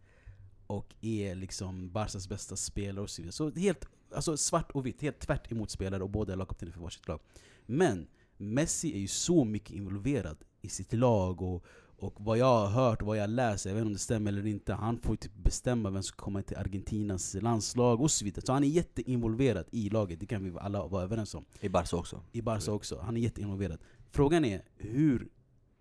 och 0.67 0.95
är 1.01 1.35
liksom 1.35 1.91
Barcas 1.91 2.29
bästa 2.29 2.55
spelare 2.55 3.03
och 3.03 3.09
så 3.09 3.21
vidare. 3.21 3.31
Så 3.31 3.51
helt, 3.51 3.85
alltså 4.15 4.37
svart 4.37 4.71
och 4.71 4.85
vitt, 4.85 5.01
helt 5.01 5.19
tvärt 5.19 5.51
emot 5.51 5.71
spelare 5.71 6.03
och 6.03 6.09
båda 6.09 6.33
är 6.33 6.37
lagkaptener 6.37 6.71
för 6.71 6.81
varsitt 6.81 7.07
lag. 7.07 7.19
Men 7.65 8.07
Messi 8.37 8.93
är 8.93 8.99
ju 8.99 9.07
så 9.07 9.43
mycket 9.43 9.71
involverad 9.71 10.37
i 10.61 10.69
sitt 10.69 10.93
lag 10.93 11.41
och, 11.41 11.65
och 12.05 12.13
vad 12.17 12.37
jag 12.37 12.45
har 12.45 12.67
hört 12.67 13.01
och 13.01 13.07
vad 13.07 13.17
jag 13.17 13.29
läser, 13.29 13.69
jag 13.69 13.75
vet 13.75 13.81
inte 13.81 13.87
om 13.87 13.93
det 13.93 13.99
stämmer 13.99 14.31
eller 14.31 14.47
inte, 14.47 14.73
han 14.73 14.99
får 14.99 15.13
ju 15.13 15.17
typ 15.17 15.35
bestämma 15.43 15.89
vem 15.89 16.03
som 16.03 16.07
ska 16.07 16.23
komma 16.23 16.41
till 16.41 16.57
Argentinas 16.57 17.33
landslag 17.41 18.01
och 18.01 18.11
så 18.11 18.25
vidare. 18.25 18.45
Så 18.45 18.53
han 18.53 18.63
är 18.63 18.67
jätteinvolverad 18.67 19.65
i 19.71 19.89
laget, 19.89 20.19
det 20.19 20.25
kan 20.25 20.43
vi 20.43 20.59
alla 20.59 20.87
vara 20.87 21.03
överens 21.03 21.35
om. 21.35 21.45
I 21.59 21.69
Barca 21.69 21.95
också 21.97 22.21
I 22.31 22.41
Barca 22.41 22.71
också, 22.71 22.99
han 23.01 23.17
är 23.17 23.21
jätteinvolverad. 23.21 23.79
Frågan 24.11 24.45
är, 24.45 24.61
hur, 24.77 25.29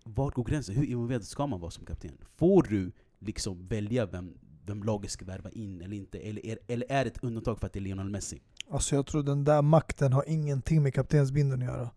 vart 0.03 0.33
går 0.33 0.43
gränsen? 0.43 0.75
Hur 0.75 0.85
involverad 0.85 1.23
ska 1.23 1.47
man 1.47 1.59
vara 1.59 1.71
som 1.71 1.85
kapten? 1.85 2.17
Får 2.37 2.63
du 2.63 2.91
liksom 3.19 3.67
välja 3.67 4.05
vem, 4.05 4.37
vem 4.65 4.83
laget 4.83 5.11
ska 5.11 5.25
värva 5.25 5.49
in 5.49 5.81
eller 5.81 5.97
inte? 5.97 6.19
Eller 6.19 6.45
är, 6.45 6.57
eller 6.67 6.91
är 6.91 7.03
det 7.03 7.09
ett 7.09 7.23
undantag 7.23 7.59
för 7.59 7.67
att 7.67 7.73
det 7.73 7.79
är 7.79 7.81
Lionel 7.81 8.09
Messi? 8.09 8.41
Alltså 8.69 8.95
jag 8.95 9.05
tror 9.05 9.23
den 9.23 9.43
där 9.43 9.61
makten 9.61 10.13
har 10.13 10.23
ingenting 10.27 10.83
med 10.83 10.93
kaptensbindeln 10.93 11.61
att 11.61 11.67
göra. 11.67 11.89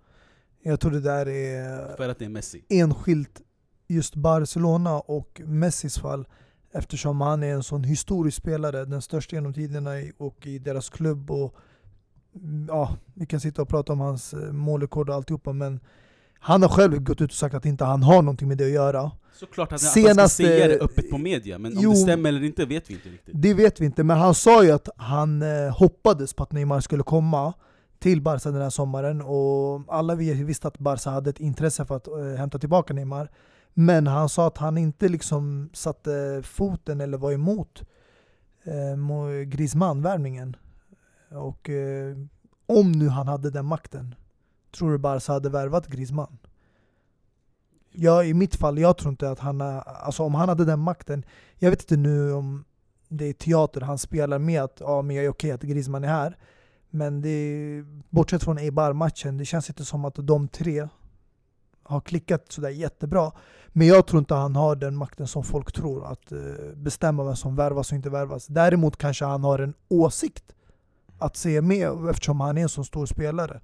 Jag 0.62 0.80
tror 0.80 0.90
det 0.90 1.00
där 1.00 1.28
är 1.28 1.96
För 1.96 2.08
att 2.08 2.18
det 2.18 2.24
är 2.24 2.28
Messi? 2.28 2.64
enskilt 2.68 3.42
just 3.88 4.14
Barcelona 4.16 4.98
och 5.00 5.40
Messis 5.44 5.98
fall 5.98 6.28
eftersom 6.72 7.20
han 7.20 7.42
är 7.42 7.54
en 7.54 7.62
sån 7.62 7.84
historisk 7.84 8.36
spelare, 8.38 8.84
den 8.84 9.02
största 9.02 9.36
genom 9.36 9.52
tiderna 9.54 9.90
och 10.18 10.46
i 10.46 10.58
deras 10.58 10.88
klubb. 10.90 11.30
Och, 11.30 11.54
mm, 12.34 12.66
ja, 12.68 12.96
vi 13.14 13.26
kan 13.26 13.40
sitta 13.40 13.62
och 13.62 13.68
prata 13.68 13.92
om 13.92 14.00
hans 14.00 14.34
eh, 14.34 14.52
målrekord 14.52 15.08
och 15.10 15.14
alltihopa 15.16 15.52
men 15.52 15.80
han 16.40 16.62
har 16.62 16.68
själv 16.68 17.00
gått 17.02 17.20
ut 17.20 17.30
och 17.30 17.36
sagt 17.36 17.54
att 17.54 17.66
inte 17.66 17.84
han 17.84 18.02
har 18.02 18.22
någonting 18.22 18.48
med 18.48 18.58
det 18.58 18.64
att 18.64 18.70
göra. 18.70 19.10
Såklart 19.34 19.68
att, 19.68 19.74
att 19.74 19.82
han 19.82 19.90
ska 19.90 20.00
Senaste- 20.00 20.28
säga 20.28 20.68
det 20.68 20.80
öppet 20.80 21.10
på 21.10 21.18
media, 21.18 21.58
men 21.58 21.76
om 21.76 21.82
Jo. 21.82 21.90
det 21.90 21.96
stämmer 21.96 22.28
eller 22.28 22.44
inte 22.44 22.64
vet 22.64 22.90
vi 22.90 22.94
inte 22.94 23.08
riktigt. 23.08 23.34
Det 23.42 23.54
vet 23.54 23.80
vi 23.80 23.84
inte, 23.84 24.04
men 24.04 24.18
han 24.18 24.34
sa 24.34 24.64
ju 24.64 24.70
att 24.70 24.88
han 24.96 25.42
eh, 25.42 25.76
hoppades 25.78 26.34
på 26.34 26.42
att 26.42 26.52
Neymar 26.52 26.80
skulle 26.80 27.02
komma 27.02 27.52
till 27.98 28.22
Barca 28.22 28.50
den 28.50 28.62
här 28.62 28.70
sommaren 28.70 29.22
och 29.22 29.94
alla 29.94 30.14
vi 30.14 30.32
visste 30.44 30.68
att 30.68 30.78
Barca 30.78 31.10
hade 31.10 31.30
ett 31.30 31.40
intresse 31.40 31.84
för 31.84 31.96
att 31.96 32.06
eh, 32.08 32.14
hämta 32.38 32.58
tillbaka 32.58 32.94
Neymar. 32.94 33.30
Men 33.74 34.06
han 34.06 34.28
sa 34.28 34.46
att 34.46 34.58
han 34.58 34.78
inte 34.78 35.08
liksom 35.08 35.70
satte 35.72 36.42
foten 36.44 37.00
eller 37.00 37.18
var 37.18 37.32
emot 37.32 37.82
eh, 38.64 39.46
Griezmann-värvningen. 39.46 40.56
Och 41.30 41.70
eh, 41.70 42.16
om 42.66 42.92
nu 42.92 43.08
han 43.08 43.28
hade 43.28 43.50
den 43.50 43.66
makten, 43.66 44.14
tror 44.76 44.92
du 44.92 44.98
Barca 44.98 45.32
hade 45.32 45.48
värvat 45.48 45.86
Griezmann? 45.86 46.38
Ja, 47.90 48.24
i 48.24 48.34
mitt 48.34 48.54
fall, 48.54 48.78
jag 48.78 48.98
tror 48.98 49.10
inte 49.10 49.30
att 49.30 49.38
han, 49.38 49.60
alltså 49.60 50.22
om 50.22 50.34
han 50.34 50.48
hade 50.48 50.64
den 50.64 50.78
makten, 50.78 51.24
jag 51.56 51.70
vet 51.70 51.80
inte 51.80 51.96
nu 51.96 52.32
om 52.32 52.64
det 53.08 53.24
är 53.24 53.32
teater 53.32 53.80
han 53.80 53.98
spelar 53.98 54.38
med 54.38 54.62
att 54.62 54.76
ja, 54.80 55.02
men 55.02 55.16
jag 55.16 55.24
är 55.24 55.28
okej 55.28 55.50
att 55.50 55.62
Griezmann 55.62 56.04
är 56.04 56.08
här. 56.08 56.36
Men 56.90 57.20
det 57.20 57.84
bortsett 58.10 58.44
från 58.44 58.58
Eibar-matchen, 58.58 59.38
det 59.38 59.44
känns 59.44 59.68
inte 59.68 59.84
som 59.84 60.04
att 60.04 60.14
de 60.14 60.48
tre 60.48 60.88
har 61.88 62.00
klickat 62.00 62.52
sådär 62.52 62.68
jättebra. 62.68 63.32
Men 63.68 63.86
jag 63.86 64.06
tror 64.06 64.18
inte 64.18 64.34
han 64.34 64.56
har 64.56 64.76
den 64.76 64.96
makten 64.96 65.26
som 65.26 65.44
folk 65.44 65.72
tror, 65.72 66.06
att 66.06 66.32
eh, 66.32 66.38
bestämma 66.74 67.24
vem 67.24 67.36
som 67.36 67.56
värvas 67.56 67.90
och 67.90 67.96
inte 67.96 68.10
värvas. 68.10 68.46
Däremot 68.46 68.96
kanske 68.96 69.24
han 69.24 69.44
har 69.44 69.58
en 69.58 69.74
åsikt 69.88 70.54
att 71.18 71.36
se 71.36 71.60
med 71.60 72.08
eftersom 72.10 72.40
han 72.40 72.58
är 72.58 72.62
en 72.62 72.68
så 72.68 72.84
stor 72.84 73.06
spelare. 73.06 73.60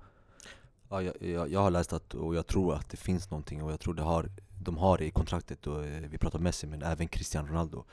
Ja, 0.88 1.02
jag, 1.02 1.14
jag, 1.20 1.52
jag 1.52 1.60
har 1.60 1.70
läst 1.70 1.92
att, 1.92 2.14
och 2.14 2.34
jag 2.34 2.46
tror 2.46 2.74
att 2.74 2.90
det 2.90 2.96
finns 2.96 3.30
någonting 3.30 3.62
och 3.62 3.72
jag 3.72 3.80
tror 3.80 3.94
det 3.94 4.02
har, 4.02 4.28
de 4.62 4.76
har 4.76 4.98
det 4.98 5.04
i 5.04 5.10
kontraktet 5.10 5.66
och 5.66 5.84
eh, 5.84 6.02
vi 6.10 6.18
pratar 6.18 6.38
Messi 6.38 6.66
men 6.66 6.82
även 6.82 7.08
Cristiano 7.08 7.48
Ronaldo 7.48 7.84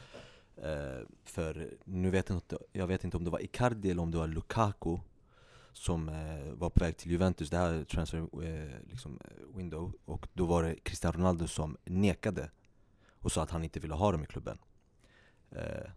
eh, 0.57 1.07
För 1.25 1.69
nu 1.83 2.09
vet 2.09 2.29
jag 2.29 2.37
inte, 2.37 2.57
jag 2.71 2.87
vet 2.87 3.03
inte 3.03 3.17
om 3.17 3.23
det 3.23 3.29
var 3.29 3.43
Icardi 3.43 3.91
eller 3.91 4.01
om 4.01 4.11
det 4.11 4.17
var 4.17 4.27
Lukaku 4.27 4.97
som 5.73 6.09
eh, 6.09 6.53
var 6.53 6.69
på 6.69 6.79
väg 6.83 6.97
till 6.97 7.11
Juventus, 7.11 7.49
det 7.49 7.57
här 7.57 7.73
är 7.73 7.83
transfer 7.83 8.17
eh, 8.17 8.69
liksom, 8.89 9.19
eh, 9.25 9.57
window 9.57 9.93
och 10.05 10.27
då 10.33 10.45
var 10.45 10.63
det 10.63 10.75
Cristiano 10.83 11.17
Ronaldo 11.17 11.47
som 11.47 11.77
nekade 11.85 12.49
och 13.19 13.31
sa 13.31 13.43
att 13.43 13.51
han 13.51 13.63
inte 13.63 13.79
ville 13.79 13.93
ha 13.93 14.11
dem 14.11 14.23
i 14.23 14.25
klubben 14.25 14.57
eh, 15.51 15.89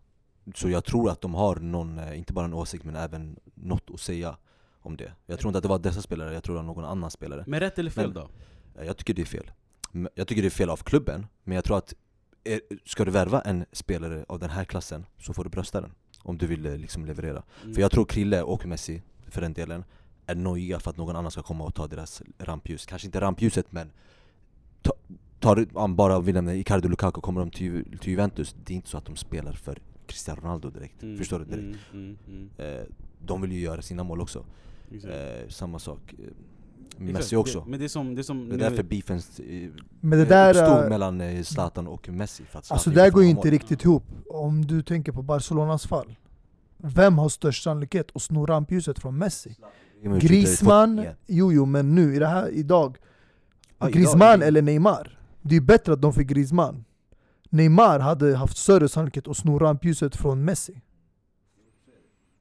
Så 0.55 0.69
jag 0.71 0.85
tror 0.85 1.11
att 1.11 1.21
de 1.21 1.35
har 1.35 1.57
någon, 1.57 1.99
eh, 1.99 2.19
inte 2.19 2.33
bara 2.33 2.45
en 2.45 2.55
åsikt 2.55 2.85
men 2.85 2.97
även 2.97 3.37
något 3.55 3.91
att 3.95 4.01
säga 4.01 4.37
om 4.81 4.97
det 4.97 5.13
Jag 5.27 5.39
tror 5.39 5.49
inte 5.49 5.59
att 5.59 5.63
det 5.63 5.69
var 5.69 5.79
dessa 5.79 6.03
spelare, 6.03 6.35
jag 6.35 6.45
tror 6.45 6.55
det 6.57 6.63
var 6.63 6.67
någon 6.75 6.85
annan 6.85 7.11
spelare 7.11 7.45
Men 7.47 7.61
rätt 7.61 7.79
eller 7.79 7.91
fel 7.91 8.05
Men- 8.07 8.15
då? 8.15 8.29
Eh, 8.81 8.87
Jag 8.87 8.97
tycker 8.97 9.15
det 9.15 9.23
är 9.23 9.27
fel. 9.27 9.51
Jag 10.15 10.29
tycker 10.29 10.43
det 10.43 10.49
är 10.49 10.51
fel 10.51 10.71
av 10.71 10.77
klubben, 10.77 11.27
men 11.45 11.55
jag 11.55 11.65
tror 11.65 11.79
att 11.79 11.95
ska 12.85 13.05
du 13.05 13.11
värva 13.11 13.41
en 13.41 13.65
spelare 13.73 14.25
av 14.29 14.39
den 14.39 14.51
här 14.51 14.65
klassen 14.65 15.07
så 15.19 15.33
får 15.35 15.45
du 15.45 15.51
brösta 15.51 15.81
den. 15.81 15.95
Om 16.23 16.39
du 16.39 16.47
vill 16.47 16.63
liksom 16.63 17.05
leverera. 17.05 17.43
Mm. 17.63 17.75
För 17.75 17.81
jag 17.81 17.91
tror 17.91 18.05
Krille 18.05 18.43
och 18.43 18.67
Messi, 18.67 19.03
för 19.29 19.41
den 19.41 19.53
delen, 19.53 19.85
är 20.27 20.35
nojiga 20.35 20.81
för 20.81 20.91
att 20.91 20.97
någon 20.97 21.17
annan 21.17 21.31
ska 21.31 21.43
komma 21.43 21.65
och 21.65 21.75
ta 21.75 21.87
deras 21.87 22.23
rampljus. 22.39 22.87
Kanske 22.87 23.09
inte 23.09 23.21
rampljuset 23.21 23.73
men 23.73 23.91
ta, 24.83 24.93
tar, 25.41 25.89
bara 25.89 26.21
vi 26.21 26.33
nämner 26.33 26.55
Icardi 26.55 26.87
och 26.87 26.91
Lukaku, 26.91 27.21
kommer 27.21 27.41
de 27.41 27.51
till, 27.51 27.99
till 27.99 28.11
Juventus, 28.11 28.57
det 28.65 28.73
är 28.73 28.77
inte 28.77 28.89
så 28.89 28.99
att 28.99 29.07
de 29.07 29.17
spelar 29.17 29.53
för 29.53 29.79
Cristiano 30.07 30.41
Ronaldo 30.41 30.71
direkt. 30.71 31.03
Mm, 31.03 31.19
Förstår 31.19 31.39
du? 31.39 31.45
Direkt. 31.45 31.79
Mm, 31.93 32.17
mm, 32.27 32.49
mm. 32.59 32.79
Eh, 32.81 32.85
de 33.27 33.43
vill 33.43 33.53
ju 33.53 33.61
göra 33.61 33.83
sina 33.83 34.05
mål 34.05 34.21
också. 34.21 34.45
Eh, 34.93 35.49
samma 35.49 35.79
sak. 35.79 36.15
Eh, 36.19 36.25
Exakt. 36.99 37.13
Messi 37.13 37.37
också. 37.37 37.61
Det, 37.61 37.71
men 37.71 37.79
det 37.79 37.87
är 37.87 37.89
som... 37.89 38.15
Det 38.15 38.21
är, 38.21 38.23
som 38.23 38.49
Det 38.49 38.55
är 38.55 38.59
därför 38.59 38.83
beefen 38.83 39.17
eh, 39.17 39.71
Men 40.01 40.19
det 40.19 40.25
där, 40.25 40.51
uppstod 40.51 40.85
eh, 40.85 40.89
mellan 40.89 41.45
Zlatan 41.45 41.87
och 41.87 42.09
Messi. 42.09 42.45
För 42.45 42.59
att 42.59 42.65
Zlatan 42.65 42.77
alltså 42.77 42.91
det 42.91 42.97
där 42.97 43.11
går 43.11 43.23
ju 43.23 43.31
inte 43.31 43.51
riktigt 43.51 43.85
ihop. 43.85 44.05
Om 44.29 44.67
du 44.67 44.83
tänker 44.83 45.13
på 45.13 45.23
Barcelonas 45.23 45.87
fall. 45.87 46.17
Vem 46.87 47.19
har 47.19 47.29
störst 47.29 47.63
sannolikhet 47.63 48.11
att 48.15 48.23
sno 48.23 48.47
rampljuset 48.47 48.99
från 48.99 49.19
Messi? 49.19 49.57
Ja. 49.61 49.69
jo 51.27 51.53
jo 51.53 51.67
men 51.67 51.95
nu, 51.95 52.15
i 52.15 52.19
det 52.19 52.27
här, 52.27 52.49
idag. 52.49 52.99
Griezmann 53.93 54.43
eller 54.43 54.63
Neymar? 54.63 55.19
Det 55.43 55.57
är 55.57 55.61
bättre 55.61 55.93
att 55.93 56.03
de 56.03 56.13
fick 56.13 56.29
Griezmann. 56.29 56.85
Neymar 57.51 57.99
hade 57.99 58.37
haft 58.37 58.57
större 58.57 58.89
sannolikhet 58.89 59.29
att 59.29 59.37
sno 59.37 59.59
rampljuset 59.59 60.17
från 60.17 60.45
Messi. 60.45 60.81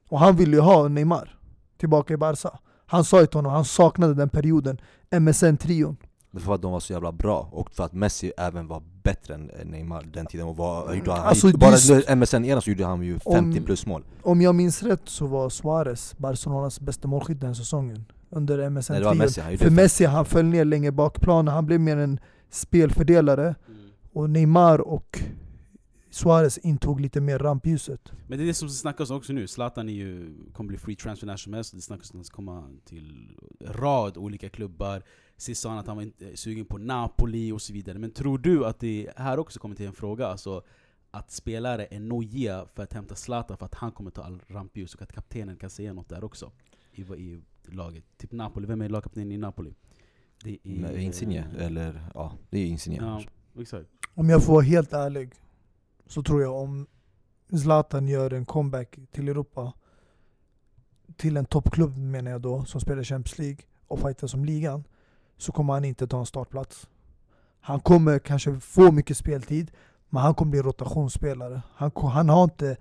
Och 0.08 0.18
han 0.18 0.36
ville 0.36 0.56
ju 0.56 0.60
ha 0.60 0.88
Neymar 0.88 1.38
tillbaka 1.76 2.14
i 2.14 2.16
Barca. 2.16 2.58
Han 2.86 3.04
sa 3.04 3.20
ju 3.20 3.26
till 3.26 3.38
honom, 3.38 3.52
han 3.52 3.64
saknade 3.64 4.14
den 4.14 4.28
perioden, 4.28 4.80
MSN-trion. 5.10 5.96
Men 6.30 6.42
för 6.42 6.54
att 6.54 6.62
de 6.62 6.72
var 6.72 6.80
så 6.80 6.92
jävla 6.92 7.12
bra, 7.12 7.48
och 7.52 7.70
för 7.70 7.84
att 7.84 7.92
Messi 7.92 8.32
även 8.36 8.66
var 8.66 8.82
bättre 9.04 9.34
än 9.34 9.50
Neymar 9.64 10.02
den 10.02 10.26
tiden 10.26 10.46
och 10.46 10.56
var, 10.56 10.86
han 10.86 10.98
gjorde, 10.98 11.10
han, 11.12 11.26
Alltså, 11.26 11.58
bara 11.58 11.70
under 11.70 12.16
MSN-eran 12.16 12.62
så 12.62 12.70
gjorde 12.70 12.84
han 12.84 13.02
ju 13.02 13.18
50 13.18 13.58
Om- 13.58 13.64
plus 13.64 13.86
mål 13.86 14.04
Om 14.22 14.40
jag 14.40 14.54
minns 14.54 14.82
rätt 14.82 15.02
så 15.04 15.26
var 15.26 15.50
Suarez 15.50 16.14
Barcelonas 16.18 16.80
bästa 16.80 17.08
målskytt 17.08 17.40
den 17.40 17.54
säsongen. 17.54 18.04
Under 18.30 18.58
MSN-trion. 18.70 19.18
Messi, 19.18 19.58
För 19.58 19.70
Messi 19.70 20.04
han 20.04 20.24
föll 20.24 20.44
ner 20.44 20.64
längre 20.64 20.92
bak 20.92 21.20
planen, 21.20 21.54
han 21.54 21.66
blev 21.66 21.80
mer 21.80 21.96
en 21.96 22.20
spelfördelare. 22.50 23.54
Mm. 23.68 23.80
Och 24.12 24.30
Neymar 24.30 24.80
och 24.80 25.20
Suarez 26.10 26.58
intog 26.58 27.00
lite 27.00 27.20
mer 27.20 27.38
rampljuset. 27.38 28.12
Men 28.26 28.38
det 28.38 28.44
är 28.44 28.46
det 28.46 28.54
som 28.54 28.68
snackas 28.68 29.10
också 29.10 29.32
nu, 29.32 29.46
Zlatan 29.46 29.88
är 29.88 29.92
ju, 29.92 30.34
kommer 30.52 30.68
bli 30.68 30.78
free 30.78 30.96
transfer 30.96 31.26
när 31.26 31.36
som 31.36 31.52
helst, 31.52 31.74
det 31.74 31.80
snackas 31.80 32.10
om 32.10 32.16
att 32.16 32.18
han 32.18 32.24
ska 32.24 32.36
komma 32.36 32.64
till 32.84 33.36
en 33.60 33.72
rad 33.72 34.16
olika 34.16 34.48
klubbar 34.48 35.02
Sist 35.36 35.62
sa 35.62 35.68
han 35.68 35.78
att 35.78 35.86
han 35.86 35.96
var 35.96 36.02
inte 36.02 36.36
sugen 36.36 36.66
på 36.66 36.78
Napoli 36.78 37.52
och 37.52 37.62
så 37.62 37.72
vidare. 37.72 37.98
Men 37.98 38.10
tror 38.10 38.38
du 38.38 38.66
att 38.66 38.80
det 38.80 39.10
här 39.16 39.38
också 39.38 39.60
kommer 39.60 39.76
till 39.76 39.86
en 39.86 39.92
fråga, 39.92 40.26
alltså 40.26 40.62
att 41.10 41.30
spelare 41.30 41.86
är 41.90 42.00
nojiga 42.00 42.66
för 42.74 42.82
att 42.82 42.92
hämta 42.92 43.14
Zlatan 43.14 43.56
för 43.56 43.66
att 43.66 43.74
han 43.74 43.92
kommer 43.92 44.10
ta 44.10 44.22
all 44.22 44.40
rampljus 44.46 44.94
och 44.94 45.02
att 45.02 45.12
kaptenen 45.12 45.56
kan 45.56 45.70
säga 45.70 45.92
något 45.92 46.08
där 46.08 46.24
också? 46.24 46.52
I, 46.92 47.02
i 47.02 47.40
laget? 47.64 48.04
Typ 48.16 48.32
Napoli, 48.32 48.66
vem 48.66 48.80
är 48.80 48.88
lagkapten 48.88 49.32
i 49.32 49.38
Napoli? 49.38 49.74
Det 50.44 50.50
är, 50.50 50.58
Nej, 50.62 51.04
Insigne, 51.04 51.46
eller 51.58 52.08
ja, 52.14 52.32
det 52.50 52.58
är 52.58 52.66
Insigne. 52.66 52.96
Ja, 52.96 53.22
exakt. 53.62 53.88
Om 54.14 54.28
jag 54.28 54.44
får 54.44 54.52
vara 54.52 54.64
helt 54.64 54.92
ärlig 54.92 55.32
så 56.06 56.22
tror 56.22 56.42
jag 56.42 56.54
om 56.54 56.86
Zlatan 57.62 58.08
gör 58.08 58.32
en 58.32 58.44
comeback 58.44 58.98
till 59.12 59.28
Europa 59.28 59.72
till 61.16 61.36
en 61.36 61.44
toppklubb 61.44 61.96
menar 61.96 62.30
jag 62.30 62.40
då, 62.40 62.64
som 62.64 62.80
spelar 62.80 63.02
Champions 63.02 63.38
League 63.38 63.58
och 63.86 64.00
fightar 64.00 64.34
om 64.34 64.44
ligan 64.44 64.84
så 65.36 65.52
kommer 65.52 65.72
han 65.72 65.84
inte 65.84 66.06
ta 66.06 66.18
en 66.18 66.26
startplats. 66.26 66.88
Han 67.60 67.80
kommer 67.80 68.18
kanske 68.18 68.60
få 68.60 68.92
mycket 68.92 69.16
speltid 69.16 69.70
men 70.08 70.22
han 70.22 70.34
kommer 70.34 70.50
bli 70.50 70.62
rotationsspelare. 70.62 71.62
Han, 71.74 71.90
han 71.96 72.28
har 72.28 72.44
inte 72.44 72.76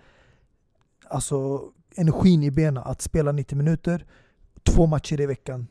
alltså, 1.07 1.61
energin 1.95 2.43
i 2.43 2.51
benen 2.51 2.83
att 2.85 3.01
spela 3.01 3.31
90 3.31 3.57
minuter 3.57 4.05
två 4.63 4.85
matcher 4.85 5.21
i 5.21 5.25
veckan. 5.25 5.67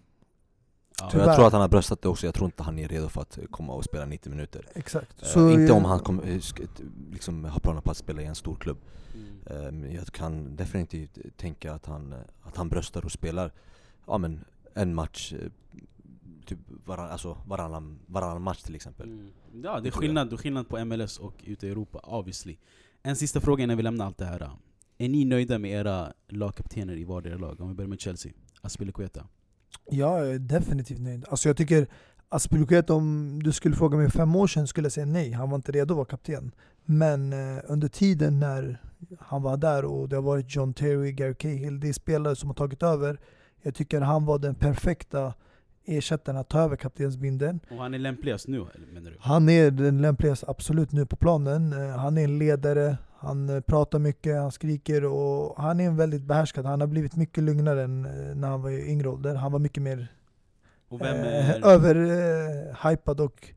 ja. 1.01 1.11
Jag 1.12 1.35
tror 1.37 1.47
att 1.47 1.53
han 1.53 1.61
har 1.62 1.68
bröstat 1.68 2.03
det 2.03 2.09
också, 2.09 2.26
jag 2.26 2.35
tror 2.35 2.47
inte 2.47 2.62
han 2.62 2.78
är 2.78 2.89
redo 2.89 3.09
för 3.09 3.20
att 3.20 3.39
komma 3.51 3.72
och 3.72 3.85
spela 3.85 4.05
90 4.05 4.30
minuter 4.30 4.68
Exakt. 4.74 5.22
Eh, 5.22 5.28
Så, 5.28 5.51
Inte 5.51 5.72
eh, 5.72 5.76
om 5.76 5.85
han 5.85 6.01
kommer, 6.01 6.22
eh, 6.26 6.41
liksom, 7.11 7.45
har 7.45 7.61
planer 7.61 7.80
på 7.80 7.91
att 7.91 7.97
spela 7.97 8.22
i 8.22 8.24
en 8.24 8.35
stor 8.35 8.55
klubb 8.57 8.78
Mm. 9.14 9.66
Eh, 9.66 9.72
men 9.72 9.93
Jag 9.93 10.07
kan 10.07 10.57
definitivt 10.57 11.18
tänka 11.37 11.72
att 11.72 11.87
han, 11.87 12.12
eh, 12.12 12.18
att 12.43 12.57
han 12.57 12.68
bröstar 12.68 13.05
och 13.05 13.12
spelar 13.12 13.53
ja, 14.07 14.18
men 14.18 14.45
en 14.74 14.95
match 14.95 15.33
eh, 15.33 15.51
typ 16.47 16.59
varann, 16.84 17.11
alltså 17.11 17.38
varannan, 17.47 17.99
varannan 18.07 18.43
match 18.43 18.62
till 18.62 18.74
exempel 18.74 19.09
Mm. 19.09 19.32
Ja, 19.64 19.80
det 19.80 19.88
är 19.88 19.90
skillnad, 19.90 20.30
det 20.30 20.34
är 20.34 20.38
skillnad 20.38 20.68
på 20.68 20.84
MLS 20.84 21.18
och 21.18 21.34
ute 21.45 21.66
i 21.66 21.70
Europa, 21.70 21.99
obviously. 21.99 22.57
En 23.03 23.16
sista 23.16 23.40
fråga 23.40 23.64
innan 23.64 23.76
vi 23.76 23.82
lämnar 23.82 24.07
allt 24.07 24.18
det 24.18 24.24
här. 24.24 24.51
Är 24.99 25.09
ni 25.09 25.24
nöjda 25.24 25.59
med 25.59 25.70
era 25.70 26.12
lagkaptener 26.28 26.97
i 26.97 27.05
vardera 27.05 27.38
lag? 27.38 27.61
Om 27.61 27.68
vi 27.68 27.74
börjar 27.74 27.88
med 27.88 28.01
Chelsea. 28.01 28.32
Aspilicueta. 28.61 29.26
Jag 29.90 30.28
är 30.28 30.38
definitivt 30.38 31.01
nöjd. 31.01 31.24
Alltså 31.28 31.49
jag 31.49 31.57
tycker 31.57 31.86
Aspilicueta, 32.28 32.95
om 32.95 33.40
du 33.43 33.53
skulle 33.53 33.76
fråga 33.76 33.97
mig 33.97 34.11
fem 34.11 34.36
år 34.36 34.47
sedan 34.47 34.66
skulle 34.66 34.84
jag 34.84 34.93
säga 34.93 35.07
nej, 35.07 35.32
han 35.32 35.51
var 35.51 35.57
inte 35.57 35.72
redo 35.72 35.95
att 35.95 35.97
vara 35.97 36.07
kapten. 36.07 36.55
Men 36.84 37.32
eh, 37.32 37.62
under 37.68 37.88
tiden 37.88 38.40
när 38.40 38.82
han 39.20 39.43
var 39.43 39.57
där 39.57 39.84
och 39.84 40.09
det 40.09 40.16
har 40.16 40.22
varit 40.22 40.57
John 40.57 40.74
Terry, 40.74 41.12
Gary 41.12 41.34
Cahill, 41.34 41.80
det 41.80 41.88
är 41.88 41.93
spelare 41.93 42.36
som 42.36 42.49
har 42.49 42.55
tagit 42.55 42.82
över. 42.82 43.20
Jag 43.62 43.74
tycker 43.74 44.01
han 44.01 44.24
var 44.26 44.38
den 44.38 44.55
perfekta 44.55 45.34
ersättaren 45.85 46.39
att 46.39 46.49
ta 46.49 46.61
över 46.61 46.76
kaptensbindeln. 46.76 47.61
Och 47.70 47.76
han 47.76 47.95
är 47.95 47.99
lämpligast 47.99 48.49
nu, 48.49 48.66
menar 48.93 49.11
du? 49.11 49.16
Han 49.20 49.49
är 49.49 49.70
den 49.70 50.03
lämpligaste 50.03 50.47
absolut 50.49 50.93
nu 50.93 51.07
på 51.07 51.16
planen. 51.16 51.72
Eh, 51.72 51.97
Han 51.97 52.18
är 52.18 52.24
en 52.24 52.39
ledare, 52.39 52.97
han 53.18 53.49
eh, 53.49 53.61
pratar 53.61 53.99
mycket, 53.99 54.37
han 54.37 54.53
skriker 54.53 55.05
och 55.05 55.62
han 55.62 55.80
är 55.80 55.87
en 55.87 55.97
väldigt 55.97 56.22
behärskad. 56.22 56.66
Han 56.66 56.80
har 56.80 56.89
blivit 56.89 57.16
mycket 57.16 57.45
lugnare 57.45 57.83
än 57.83 58.05
eh, 58.05 58.35
när 58.35 58.49
han 58.49 58.62
var 58.62 58.70
i 58.70 58.91
yngre 58.91 59.09
ålder. 59.09 59.35
Han 59.35 59.53
var 59.53 59.59
mycket 59.59 59.83
mer 59.83 60.09
eh, 61.01 61.51
är, 61.51 61.66
över 61.66 61.95
eh, 62.85 63.24
och 63.24 63.53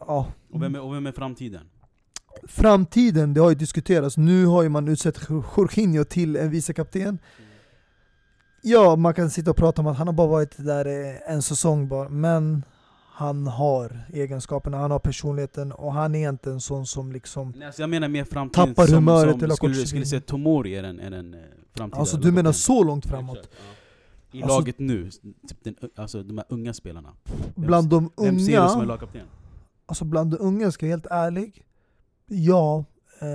ja. 0.00 0.26
och 0.52 0.62
vem 0.62 0.74
är, 0.74 0.80
och 0.80 0.94
vem 0.94 1.06
är 1.06 1.12
framtiden? 1.12 1.62
Framtiden, 2.48 3.34
det 3.34 3.40
har 3.40 3.48
ju 3.48 3.54
diskuterats. 3.54 4.16
Nu 4.16 4.46
har 4.46 4.62
ju 4.62 4.68
man 4.68 4.88
utsett 4.88 5.20
Jorginho 5.56 6.04
till 6.04 6.36
en 6.36 6.50
vicekapten. 6.50 7.18
Ja, 8.70 8.96
man 8.96 9.14
kan 9.14 9.30
sitta 9.30 9.50
och 9.50 9.56
prata 9.56 9.82
om 9.82 9.86
att 9.86 9.96
han 9.96 10.06
har 10.06 10.14
bara 10.14 10.26
varit 10.26 10.56
där 10.64 10.84
en 11.26 11.42
säsong 11.42 11.88
bara, 11.88 12.08
men 12.08 12.64
han 13.12 13.46
har 13.46 14.00
egenskaperna, 14.12 14.76
han 14.76 14.90
har 14.90 14.98
personligheten 14.98 15.72
och 15.72 15.92
han 15.92 16.14
är 16.14 16.28
inte 16.28 16.50
en 16.50 16.60
sån 16.60 16.86
som 16.86 17.12
liksom 17.12 17.52
Nej, 17.56 17.66
alltså 17.66 17.82
jag 17.82 17.90
menar 17.90 18.08
mer 18.08 18.24
framtiden 18.24 18.68
Tappar 18.68 18.86
som, 18.86 18.94
humöret 18.94 19.32
som 19.32 19.44
eller 19.44 19.54
skulle, 19.54 19.74
skulle 19.74 20.06
säga 20.06 20.20
Tomori 20.20 20.74
är 20.76 20.82
en, 20.82 21.00
är 21.00 21.10
en 21.12 21.34
eh, 21.34 21.40
framtida 21.74 22.00
Alltså 22.00 22.16
du 22.16 22.32
menar 22.32 22.52
så 22.52 22.84
långt 22.84 23.06
framåt? 23.06 23.36
Exakt, 23.38 23.54
ja. 24.32 24.38
I 24.38 24.42
Alltså- 24.42 24.58
laget 24.58 24.78
nu, 24.78 25.10
typ 25.48 25.64
den, 25.64 25.74
alltså 25.96 26.22
de 26.22 26.38
här 26.38 26.46
unga 26.48 26.74
spelarna. 26.74 27.12
Bland 27.54 27.88
de 27.88 28.10
Vem 28.16 28.38
ser 28.40 28.62
du 28.62 28.68
som 28.68 28.78
är 28.78 28.82
unga, 28.84 28.84
lagkapten? 28.84 29.26
alltså 29.86 30.04
bland 30.04 30.30
de 30.30 30.36
unga 30.40 30.70
ska 30.70 30.86
jag 30.86 30.90
vara 30.90 30.96
helt 30.96 31.06
ärlig, 31.26 31.64
ja, 32.26 32.84
eh, 33.20 33.26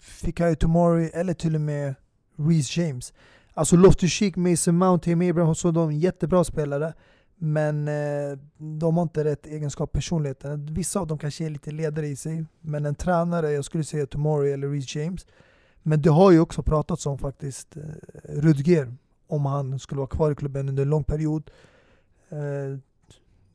Fikayo 0.00 0.54
Tomori 0.54 1.10
eller 1.14 1.34
till 1.34 1.54
och 1.54 1.60
med 1.60 1.94
Reece 2.36 2.76
James. 2.76 3.12
Alltså 3.54 3.76
Loftus-Cheek, 3.76 4.36
Mason 4.36 4.76
Mount, 4.76 5.04
Tim 5.04 5.30
Abraham, 5.30 5.54
så 5.54 5.70
de 5.70 5.88
är 5.88 5.92
jättebra 5.92 6.44
spelare. 6.44 6.94
Men 7.36 7.88
eh, 7.88 8.38
de 8.58 8.96
har 8.96 9.02
inte 9.02 9.24
rätt 9.24 9.46
egenskap 9.46 9.92
personligheten. 9.92 10.66
Vissa 10.66 11.00
av 11.00 11.06
dem 11.06 11.18
kanske 11.18 11.44
är 11.44 11.50
lite 11.50 11.70
ledare 11.70 12.06
i 12.06 12.16
sig. 12.16 12.44
Men 12.60 12.86
en 12.86 12.94
tränare, 12.94 13.50
jag 13.50 13.64
skulle 13.64 13.84
säga 13.84 14.06
Tomori 14.06 14.52
eller 14.52 14.68
Reece 14.68 14.96
James. 14.96 15.26
Men 15.82 16.02
det 16.02 16.10
har 16.10 16.30
ju 16.30 16.40
också 16.40 16.62
pratats 16.62 17.06
om 17.06 17.18
faktiskt 17.18 17.76
eh, 17.76 17.82
Rudger. 18.24 18.94
Om 19.26 19.46
han 19.46 19.78
skulle 19.78 19.98
vara 19.98 20.08
kvar 20.08 20.30
i 20.30 20.34
klubben 20.34 20.68
under 20.68 20.82
en 20.82 20.88
lång 20.88 21.04
period. 21.04 21.50
Eh, 22.28 22.78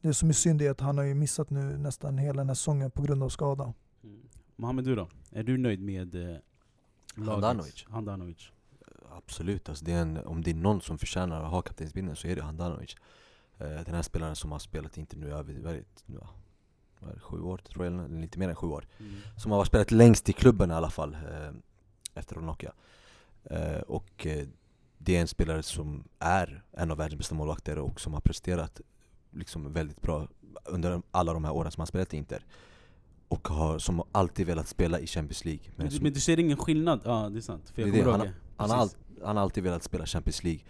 det 0.02 0.14
som 0.14 0.30
är 0.30 0.34
synd 0.34 0.62
är 0.62 0.72
att 0.72 0.82
han 0.82 0.98
har 0.98 1.06
ju 1.06 1.14
missat 1.14 1.50
nu 1.50 1.78
nästan 1.78 2.18
hela 2.18 2.38
den 2.38 2.48
här 2.48 2.56
säsongen 2.56 2.92
på 2.92 3.02
grund 3.02 3.24
av 3.24 3.30
skada. 3.30 3.74
Mm. 4.04 4.20
Mohamed 4.56 4.86
du 4.86 4.96
då? 4.96 5.10
Är 5.32 5.44
du 5.44 5.58
nöjd 5.58 5.82
med 5.82 6.16
eh, 6.16 6.22
laget? 6.22 7.44
Handanovic. 7.44 7.86
Handanovic. 7.90 8.52
Absolut, 9.18 9.70
alltså 9.70 9.86
det 9.86 9.92
är 9.92 10.02
en, 10.02 10.18
om 10.18 10.42
det 10.44 10.52
är 10.52 10.56
någon 10.56 10.82
som 10.82 10.98
förtjänar 10.98 11.44
att 11.44 11.52
ha 11.52 11.62
kaptensbindeln 11.62 12.16
så 12.16 12.28
är 12.28 12.36
det 12.36 12.42
Handanovic 12.42 12.96
eh, 13.58 13.68
Den 13.70 13.96
här 13.96 14.02
spelaren 14.02 14.36
som 14.36 14.52
har 14.52 14.60
spelat 14.60 14.98
inte 14.98 15.18
nu 15.18 15.32
över, 15.34 15.84
sju 17.22 17.42
år 17.42 17.58
tror 17.58 17.86
jag, 17.86 17.94
eller 17.94 18.22
lite 18.22 18.40
mer 18.40 18.50
än 18.50 18.56
sju 18.56 18.68
år 18.68 18.88
Mm. 19.00 19.14
Som 19.38 19.52
har 19.52 19.66
spelat 19.66 19.92
längst 19.92 20.30
i 20.30 20.34
klubben 20.34 20.72
i 20.72 20.74
alla 20.74 20.90
fall, 20.90 21.14
eh, 21.14 21.52
efter 22.14 22.36
Nokia 22.36 22.74
eh, 23.44 23.78
Och 23.88 24.28
det 24.98 25.16
är 25.18 25.22
en 25.22 25.28
spelare 25.28 25.64
som 25.64 26.04
är 26.20 26.64
en 26.72 26.92
av 26.92 26.98
världens 26.98 27.18
bästa 27.18 27.36
målvakter 27.36 27.78
och 27.80 28.02
som 28.02 28.14
har 28.14 28.22
presterat 28.22 28.82
liksom 29.32 29.74
väldigt 29.74 30.02
bra 30.02 30.28
under 30.66 31.02
alla 31.12 31.34
de 31.34 31.44
här 31.46 31.52
åren 31.54 31.72
som 31.72 31.82
han 31.82 31.88
spelat 31.88 32.14
i 32.14 32.18
Inter 32.18 32.46
Och 33.28 33.48
har, 33.48 33.80
som 33.80 34.04
alltid 34.12 34.48
velat 34.48 34.68
spela 34.68 35.00
i 35.00 35.08
Champions 35.08 35.46
League 35.46 35.64
Men, 35.76 35.90
som- 35.92 35.98
du, 36.00 36.04
men 36.04 36.14
du 36.14 36.20
ser 36.20 36.40
ingen 36.40 36.58
skillnad? 36.58 37.02
Ja 37.06 37.30
det 37.30 37.40
är 37.40 37.42
sant. 37.42 37.70
För 37.70 37.82
jag 37.82 37.92
Det 37.92 37.98
det, 38.04 38.10
ihåg 38.10 38.32
Han 38.58 38.70
har, 38.70 38.78
all. 38.78 38.90
Han 39.24 39.36
har 39.36 39.44
alltid 39.44 39.64
velat 39.64 39.84
spela 39.84 40.06
Champions 40.06 40.44
League 40.44 40.64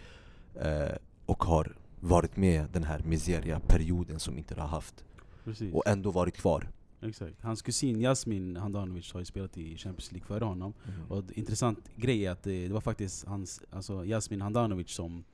eh, 0.54 0.96
och 1.26 1.44
har 1.44 1.76
varit 2.00 2.36
med 2.36 2.66
den 2.72 2.84
här 2.84 3.02
miseria-perioden 3.04 4.20
som 4.20 4.38
inte 4.38 4.60
har 4.60 4.68
haft 4.68 5.04
Precis. 5.44 5.74
och 5.74 5.86
ändå 5.86 6.10
varit 6.10 6.36
kvar. 6.36 6.68
Exakt. 7.00 7.42
Hans 7.42 7.62
kusin 7.62 8.00
Jasmin 8.00 8.56
Handanovic 8.56 9.12
har 9.12 9.20
ju 9.20 9.24
spelat 9.24 9.58
i 9.58 9.76
Champions 9.76 10.12
League 10.12 10.26
före 10.26 10.44
honom. 10.44 10.74
Mm. 10.84 11.10
Och 11.10 11.32
intressant 11.32 11.90
grej 11.96 12.26
är 12.26 12.30
att 12.30 12.42
det, 12.42 12.68
det 12.68 12.74
var 12.74 12.80
faktiskt 12.80 13.24
hans, 13.24 13.62
alltså 13.70 14.04
Jasmin 14.04 14.40
Handanovic 14.40 14.90
som 14.90 15.24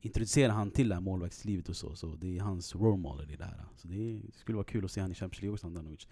introducerade 0.00 0.52
han 0.52 0.70
till 0.70 0.88
det 0.88 0.94
här 0.94 1.02
målvaktslivet 1.02 1.68
och 1.68 1.76
så. 1.76 1.94
Så 1.94 2.06
det 2.06 2.38
är 2.38 2.40
hans 2.40 2.74
role 2.74 2.98
model 2.98 3.30
i 3.30 3.36
det 3.36 3.44
här. 3.44 3.64
Så 3.76 3.88
det 3.88 4.20
skulle 4.34 4.56
vara 4.56 4.66
kul 4.66 4.84
att 4.84 4.90
se 4.90 5.00
han 5.00 5.12
i 5.12 5.14
Champions 5.14 5.42
League 5.42 5.54
också, 5.54 5.66
Handanovic. 5.66 6.06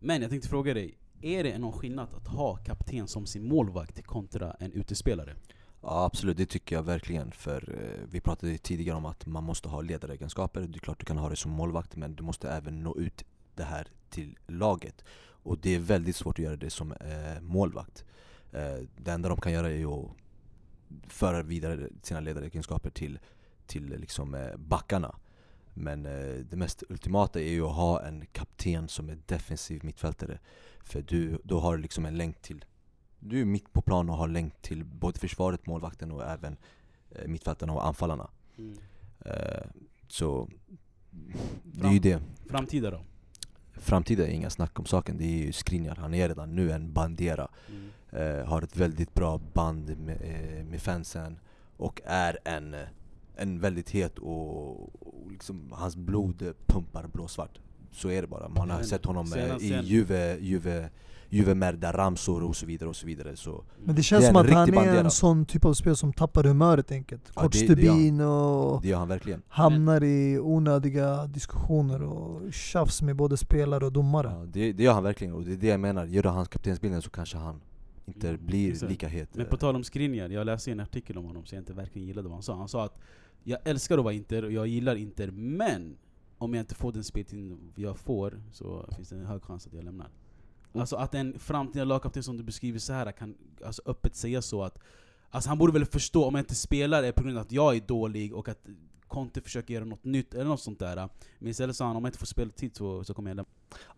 Men 0.00 0.22
jag 0.22 0.30
tänkte 0.30 0.48
fråga 0.48 0.74
dig, 0.74 0.98
är 1.20 1.44
det 1.44 1.58
någon 1.58 1.72
skillnad 1.72 2.08
att 2.14 2.28
ha 2.28 2.56
kapten 2.56 3.08
som 3.08 3.26
sin 3.26 3.48
målvakt 3.48 4.06
kontra 4.06 4.52
en 4.52 4.72
utespelare? 4.72 5.34
Ja 5.82 6.04
absolut, 6.04 6.36
det 6.36 6.46
tycker 6.46 6.76
jag 6.76 6.82
verkligen. 6.82 7.32
För 7.32 7.74
eh, 7.78 8.08
vi 8.10 8.20
pratade 8.20 8.58
tidigare 8.58 8.96
om 8.96 9.06
att 9.06 9.26
man 9.26 9.44
måste 9.44 9.68
ha 9.68 9.80
ledaregenskaper. 9.80 10.60
Det 10.60 10.76
är 10.76 10.80
klart 10.80 10.98
du 10.98 11.06
kan 11.06 11.18
ha 11.18 11.28
det 11.28 11.36
som 11.36 11.50
målvakt 11.50 11.96
men 11.96 12.14
du 12.14 12.22
måste 12.22 12.50
även 12.50 12.82
nå 12.82 12.96
ut 12.96 13.24
det 13.54 13.64
här 13.64 13.86
till 14.10 14.38
laget. 14.46 15.04
Och 15.44 15.58
det 15.58 15.74
är 15.74 15.78
väldigt 15.78 16.16
svårt 16.16 16.38
att 16.38 16.44
göra 16.44 16.56
det 16.56 16.70
som 16.70 16.92
eh, 16.92 17.40
målvakt. 17.40 18.04
Eh, 18.52 18.86
det 18.96 19.10
enda 19.10 19.28
de 19.28 19.40
kan 19.40 19.52
göra 19.52 19.70
är 19.70 20.04
att 20.04 20.10
föra 21.06 21.42
vidare 21.42 21.88
sina 22.02 22.20
ledaregenskaper 22.20 22.90
till, 22.90 23.18
till 23.66 23.86
liksom, 23.86 24.34
eh, 24.34 24.56
backarna. 24.56 25.16
Men 25.74 26.06
eh, 26.06 26.34
det 26.50 26.56
mest 26.56 26.82
ultimata 26.88 27.40
är 27.40 27.50
ju 27.50 27.66
att 27.66 27.74
ha 27.74 28.02
en 28.02 28.26
kapten 28.26 28.88
som 28.88 29.08
är 29.08 29.18
defensiv 29.26 29.84
mittfältare. 29.84 30.38
För 30.80 31.02
du, 31.02 31.38
då 31.44 31.60
har 31.60 31.76
du 31.76 31.82
liksom 31.82 32.06
en 32.06 32.16
länk 32.16 32.42
till 32.42 32.64
du 33.24 33.40
är 33.40 33.44
mitt 33.44 33.72
på 33.72 33.82
plan 33.82 34.10
och 34.10 34.16
har 34.16 34.28
länk 34.28 34.62
till 34.62 34.84
både 34.84 35.18
försvaret, 35.18 35.66
målvakten 35.66 36.12
och 36.12 36.24
även 36.24 36.56
eh, 37.10 37.28
mittfältarna 37.28 37.72
och 37.72 37.86
anfallarna. 37.86 38.30
Eh, 39.24 39.66
så 40.08 40.48
det 41.62 41.86
är 41.86 41.92
ju 41.92 41.98
det. 41.98 42.22
Framtida 42.46 42.90
då? 42.90 43.00
Framtida 43.72 44.26
är 44.26 44.30
inga 44.30 44.50
snack 44.50 44.78
om 44.78 44.84
saken, 44.86 45.18
det 45.18 45.24
är 45.24 45.46
ju 45.46 45.52
Skriniar. 45.52 45.96
Han 45.96 46.14
är 46.14 46.28
redan 46.28 46.54
nu 46.56 46.72
en 46.72 46.92
bandera. 46.92 47.48
Eh, 48.10 48.44
har 48.46 48.62
ett 48.62 48.76
väldigt 48.76 49.14
bra 49.14 49.40
band 49.52 49.98
med, 49.98 50.66
med 50.70 50.82
fansen 50.82 51.38
och 51.76 52.00
är 52.04 52.38
en, 52.44 52.76
en 53.36 53.60
väldigt 53.60 53.90
het 53.90 54.18
och, 54.18 54.82
och 55.06 55.30
liksom, 55.32 55.72
hans 55.72 55.96
blod 55.96 56.54
pumpar 56.66 57.06
blåsvart. 57.06 57.58
Så 57.92 58.10
är 58.10 58.22
det 58.22 58.28
bara. 58.28 58.48
Man 58.48 58.70
har 58.70 58.82
sett 58.82 59.04
honom 59.04 59.26
senast- 59.26 59.62
i 59.64 59.80
Juve, 59.82 60.38
Juve, 60.40 60.90
Juve 61.34 61.54
Merda, 61.54 61.92
Ramsor 61.92 62.42
och 62.42 62.56
så 62.56 62.66
vidare 62.66 62.88
och 62.88 62.96
så 62.96 63.06
vidare. 63.06 63.36
Så 63.36 63.64
Men 63.84 63.94
det 63.94 64.02
känns 64.02 64.22
Det 64.24 64.26
som 64.28 64.36
att 64.36 64.50
han 64.50 64.74
är 64.74 64.96
en 65.04 65.10
sån 65.10 65.44
typ 65.46 65.64
av 65.64 65.74
spel 65.74 65.96
som 65.96 66.12
tappar 66.12 66.44
humöret 66.44 66.92
enkelt. 66.92 67.22
Ja, 67.34 67.42
Kort 67.42 67.52
det- 67.52 67.58
det 67.58 67.64
stubin 67.64 68.20
och 68.20 68.82
det 68.82 68.88
gör 68.88 68.98
han 68.98 69.08
verkligen. 69.08 69.42
hamnar 69.48 70.04
i 70.04 70.38
onödiga 70.38 71.26
diskussioner 71.26 72.02
och 72.02 72.52
tjafs 72.52 73.02
med 73.02 73.16
både 73.16 73.36
spelare 73.36 73.84
och 73.86 73.92
domare. 73.92 74.30
Ja, 74.32 74.46
det, 74.52 74.72
det 74.72 74.82
gör 74.82 74.92
han 74.92 75.02
verkligen 75.02 75.34
och 75.34 75.44
det 75.44 75.52
är 75.52 75.56
det 75.56 75.66
jag 75.66 75.80
menar. 75.80 76.06
Gör 76.06 76.22
du 76.22 76.28
hans 76.28 76.48
kaptensbilden 76.48 77.02
så 77.02 77.10
kanske 77.10 77.36
han 77.38 77.60
inte 78.06 78.28
Mm, 78.28 78.46
blir 78.46 78.70
exakt. 78.72 78.90
lika 78.90 79.08
het. 79.08 79.28
Men 79.34 79.46
på 79.46 79.56
tal 79.56 79.76
om 79.76 79.84
Skriniar, 79.84 80.28
jag 80.28 80.46
läste 80.46 80.72
en 80.72 80.80
artikel 80.80 81.18
om 81.18 81.24
honom 81.24 81.44
så 81.44 81.54
jag 81.54 81.60
inte 81.62 81.72
verkligen 81.72 82.06
gillade 82.08 82.28
vad 82.28 82.36
han 82.36 82.42
sa. 82.42 82.54
Han 82.56 82.68
sa 82.68 82.84
att 82.84 82.98
jag 83.44 83.58
älskar 83.64 83.98
att 83.98 84.04
vara 84.04 84.14
Inter 84.14 84.44
och 84.44 84.52
jag 84.52 84.66
gillar 84.66 84.96
Inter, 84.96 85.30
men 85.30 85.96
om 86.38 86.54
jag 86.54 86.62
inte 86.62 86.74
får 86.74 86.92
den 86.92 87.04
speltid 87.04 87.56
jag 87.74 87.96
får 87.98 88.40
så 88.52 88.86
finns 88.96 89.08
det 89.08 89.16
en 89.16 89.26
hög 89.26 89.42
chans 89.42 89.66
att 89.66 89.72
jag 89.72 89.84
lämnar. 89.84 90.08
Mm. 90.74 90.80
Alltså 90.80 90.96
att 90.96 91.14
en 91.14 91.38
framtida 91.38 91.84
lagkapten 91.84 92.22
som 92.22 92.36
du 92.36 92.42
beskriver 92.42 92.78
så 92.78 92.92
här 92.92 93.12
kan 93.12 93.34
alltså 93.64 93.82
öppet 93.86 94.16
säga 94.16 94.42
så 94.42 94.62
att 94.62 94.78
Alltså 95.34 95.48
han 95.48 95.58
borde 95.58 95.72
väl 95.72 95.84
förstå 95.84 96.24
om 96.24 96.34
jag 96.34 96.42
inte 96.42 96.54
spelar 96.54 97.02
är 97.02 97.12
på 97.12 97.22
grund 97.22 97.38
av 97.38 97.42
att 97.42 97.52
jag 97.52 97.76
är 97.76 97.80
dålig 97.80 98.34
och 98.34 98.48
att 98.48 98.66
Conte 99.12 99.40
försöker 99.40 99.74
göra 99.74 99.84
något 99.84 100.04
nytt 100.04 100.34
eller 100.34 100.44
något 100.44 100.60
sånt 100.60 100.78
där. 100.78 101.08
Men 101.38 101.48
istället 101.48 101.76
sa 101.76 101.86
han 101.86 101.96
om 101.96 102.04
jag 102.04 102.08
inte 102.08 102.18
får 102.18 102.26
speltid 102.26 102.76
så, 102.76 103.04
så 103.04 103.14
kommer 103.14 103.30
jag 103.30 103.36
lämna. 103.36 103.48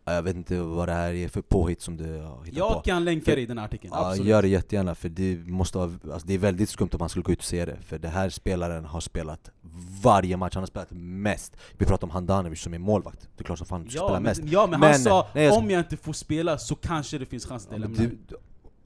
Ja, 0.04 0.12
Jag 0.12 0.22
vet 0.22 0.36
inte 0.36 0.58
vad 0.62 0.88
det 0.88 0.92
här 0.92 1.12
är 1.12 1.28
för 1.28 1.42
påhitt 1.42 1.80
som 1.82 1.96
du 1.96 2.04
har 2.20 2.44
hittat 2.44 2.58
på. 2.68 2.74
Jag 2.74 2.84
kan 2.84 3.04
länka 3.04 3.24
För- 3.24 3.32
dig 3.34 3.42
i 3.42 3.46
den 3.46 3.58
här 3.58 3.64
artikeln, 3.64 3.92
Ja, 3.96 4.08
absolut. 4.08 4.28
gör 4.28 4.42
det 4.42 4.48
jättegärna 4.48 4.94
för 4.94 5.08
det 5.08 5.36
måste 5.36 5.78
vara, 5.78 5.90
alltså 6.12 6.26
det 6.26 6.34
är 6.34 6.38
väldigt 6.38 6.68
skumt 6.68 6.88
om 6.92 6.98
man 6.98 7.08
skulle 7.08 7.22
gå 7.22 7.32
ut 7.32 7.38
och 7.38 7.44
säga 7.44 7.66
det 7.66 7.76
För 7.80 7.98
det 7.98 8.08
här 8.08 8.28
spelaren 8.30 8.84
har 8.84 9.00
spelat 9.00 9.50
varje 10.02 10.36
match, 10.36 10.54
han 10.54 10.62
har 10.62 10.66
spelat 10.66 10.88
mest 10.90 11.56
Vi 11.78 11.86
pratar 11.86 12.06
om 12.06 12.10
Handanovic 12.10 12.60
som 12.62 12.74
är 12.74 12.78
målvakt, 12.78 13.28
det 13.36 13.42
är 13.42 13.44
klart 13.44 13.58
som 13.58 13.66
fan 13.66 13.80
du 13.84 13.86
Ja 13.86 13.90
spela 13.92 14.12
men, 14.12 14.22
mest 14.22 14.42
ja 14.44 14.66
men 14.66 14.80
han 14.82 14.90
Men- 14.90 14.98
sa 15.00 15.28
nej, 15.34 15.44
jag 15.44 15.58
om 15.58 15.70
jag 15.70 15.80
inte 15.80 15.96
får 15.96 16.12
spela 16.12 16.58
så 16.58 16.74
kanske 16.74 17.18
det 17.18 17.26
finns 17.26 17.46
chans 17.46 17.66
att 17.66 17.72
Ja, 17.72 17.78
jag 17.78 17.90
lämnar. 17.98 18.16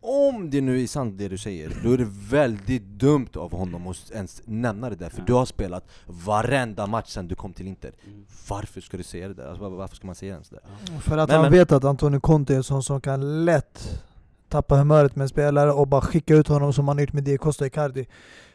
Om 0.01 0.51
det 0.51 0.61
nu 0.61 0.82
är 0.82 0.86
sant 0.86 1.18
det 1.18 1.28
du 1.28 1.38
säger, 1.38 1.72
då 1.84 1.92
är 1.92 1.99
det 1.99 2.09
väldigt 2.30 2.82
dumt 2.82 3.28
av 3.36 3.53
honom 3.53 3.86
att 3.86 4.11
ens 4.14 4.42
nämna 4.44 4.90
det 4.90 4.96
där 4.96 5.11
För 5.11 5.18
Ja. 5.18 5.24
du 5.26 5.32
har 5.32 5.46
spelat 5.46 5.88
varenda 6.07 6.86
match 6.86 7.09
sen 7.11 7.28
du 7.28 7.34
kom 7.34 7.53
till 7.53 7.66
Inter 7.66 7.92
Mm. 8.07 8.24
Varför 8.49 8.80
ska 8.80 8.96
du 8.96 9.03
säga 9.03 9.28
det 9.28 9.34
där? 9.34 9.46
Alltså, 9.49 9.62
var- 9.62 9.76
varför 9.76 9.96
ska 9.96 10.07
man 10.07 10.14
säga 10.16 10.32
ens 10.32 10.49
det? 10.49 10.61
Ja. 10.62 11.01
För 11.01 11.18
att 11.18 11.28
Men- 11.28 11.34
han 11.36 11.51
men- 11.51 11.53
vet 11.59 11.72
att 11.72 11.84
Antonio 11.84 12.20
Conte 12.20 12.53
är 12.53 12.57
en 12.57 12.62
sån 12.62 12.82
som 12.82 13.01
kan 13.01 13.44
lätt 13.44 14.03
tappa 14.49 14.76
humöret 14.76 15.16
med 15.16 15.22
en 15.22 15.28
spelare 15.28 15.72
och 15.72 15.88
bara 15.88 16.01
skicka 16.01 16.34
ut 16.36 16.49
honom 16.49 16.72
som 16.72 16.88
han 16.88 16.96
har 16.96 17.03
gjort 17.03 17.12
med 17.12 17.24
Diego 17.24 17.38
Costa 17.42 17.66
Icardi. 17.66 18.07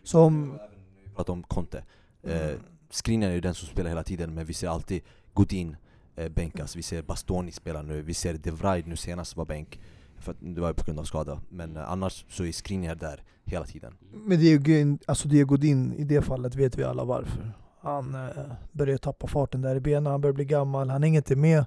Som... 0.03 0.59
Vi 1.05 1.11
pratar 1.15 1.33
om 1.33 1.43
Conte 1.43 1.83
Mm. 2.23 2.49
eh, 2.49 2.55
Skriniar 2.89 3.29
är 3.29 3.33
ju 3.33 3.41
den 3.41 3.53
som 3.53 3.67
spelar 3.67 3.89
hela 3.89 4.03
tiden 4.03 4.33
men 4.33 4.45
vi 4.45 4.53
ser 4.53 4.67
alltid 4.67 5.01
Godin 5.33 5.75
eh, 6.15 6.29
bänkas, 6.29 6.75
vi 6.75 6.83
ser 6.83 7.01
Bastoni 7.01 7.51
spela 7.51 7.81
nu, 7.81 8.01
vi 8.01 8.13
ser 8.13 8.33
De 8.33 8.51
Vrij 8.51 8.83
nu 8.87 8.95
senast 8.95 9.37
var 9.37 9.45
bänk 9.45 9.79
för 10.23 10.31
att 10.31 10.37
det 10.39 10.61
var 10.61 10.73
på 10.73 10.83
grund 10.85 10.99
av 10.99 11.03
skada, 11.03 11.41
men 11.49 11.77
eh, 11.77 11.91
annars 11.91 12.25
så 12.29 12.45
är 12.45 12.51
Skriniar 12.51 12.95
där 12.95 13.23
hela 13.45 13.65
tiden 13.65 13.93
Med 14.13 14.39
Diego, 14.39 14.97
alltså 15.05 15.27
Diego 15.27 15.47
Godin 15.47 15.93
i 15.93 16.03
det 16.03 16.21
fallet 16.21 16.55
vet 16.55 16.77
vi 16.77 16.83
alla 16.83 17.03
varför. 17.03 17.51
Han 17.81 18.15
eh, 18.15 18.43
börjar 18.71 18.97
tappa 18.97 19.27
farten 19.27 19.61
där 19.61 19.75
i 19.75 19.79
benen, 19.79 20.11
han 20.11 20.21
börjar 20.21 20.33
bli 20.33 20.45
gammal, 20.45 20.89
han 20.89 21.03
hänger 21.03 21.19
inte 21.19 21.35
med. 21.35 21.65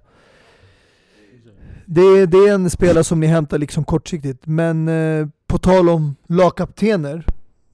Det 1.86 2.00
är, 2.00 2.26
det 2.26 2.38
är 2.38 2.54
en 2.54 2.70
spelare 2.70 3.04
som 3.04 3.20
ni 3.20 3.26
hämtar 3.26 3.58
liksom 3.58 3.84
kortsiktigt. 3.84 4.46
Men 4.46 4.88
eh, 4.88 5.28
på 5.46 5.58
tal 5.58 5.88
om 5.88 6.16
lagkaptener 6.26 7.26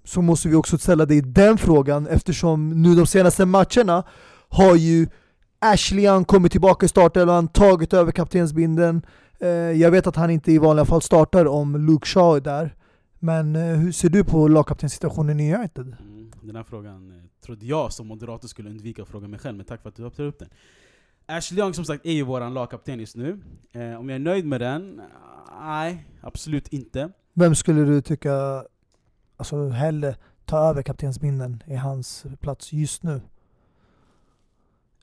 så 0.04 0.22
måste 0.22 0.48
vi 0.48 0.54
också 0.54 0.78
ställa 0.78 1.06
dig 1.06 1.20
den 1.20 1.58
frågan 1.58 2.06
eftersom 2.06 2.82
nu 2.82 2.94
de 2.94 3.06
senaste 3.06 3.46
matcherna 3.46 4.04
har 4.48 4.76
ju 4.76 5.06
Ashley 5.58 6.04
Young 6.04 6.24
kommit 6.24 6.52
tillbaka 6.52 6.86
i 6.86 6.88
startelvan, 6.88 7.48
tagit 7.48 7.92
över 7.92 8.12
kaptensbindeln. 8.12 9.02
Eh, 9.42 9.48
jag 9.50 9.90
vet 9.90 10.06
att 10.06 10.16
han 10.16 10.30
inte 10.30 10.52
i 10.52 10.58
vanliga 10.58 10.84
fall 10.84 11.02
startar 11.02 11.46
om 11.46 11.86
Luke 11.86 12.06
Shaw 12.06 12.36
är 12.36 12.40
där. 12.40 12.74
Men 13.18 13.56
eh, 13.56 13.62
hur 13.62 13.92
ser 13.92 14.08
du 14.08 14.24
på 14.24 14.48
lagkaptenssituationen 14.48 15.40
i 15.40 15.54
United? 15.54 15.96
Mm, 16.00 16.32
den 16.42 16.56
här 16.56 16.62
frågan 16.62 17.10
eh, 17.10 17.44
trodde 17.44 17.66
jag 17.66 17.92
som 17.92 18.06
moderator 18.06 18.48
skulle 18.48 18.70
undvika 18.70 19.02
att 19.02 19.08
fråga 19.08 19.28
mig 19.28 19.38
själv, 19.38 19.56
men 19.56 19.66
tack 19.66 19.82
för 19.82 19.88
att 19.88 19.96
du 19.96 20.10
tar 20.10 20.24
upp 20.24 20.38
den. 20.38 20.48
Ashley 21.26 21.60
Young 21.60 21.74
som 21.74 21.84
sagt 21.84 22.06
är 22.06 22.12
ju 22.12 22.22
våran 22.22 22.54
lagkapten 22.54 23.00
just 23.00 23.16
nu. 23.16 23.40
Eh, 23.72 24.00
om 24.00 24.08
jag 24.08 24.16
är 24.16 24.18
nöjd 24.18 24.46
med 24.46 24.60
den? 24.60 25.00
Nej, 25.60 26.06
absolut 26.20 26.68
inte. 26.68 27.10
Vem 27.32 27.54
skulle 27.54 27.84
du 27.84 28.02
tycka 28.02 28.64
alltså, 29.36 29.68
hellre 29.68 30.16
ta 30.44 30.58
över 30.58 30.82
kaptensbindeln 30.82 31.62
i 31.66 31.74
hans 31.74 32.24
plats 32.40 32.72
just 32.72 33.02
nu? 33.02 33.20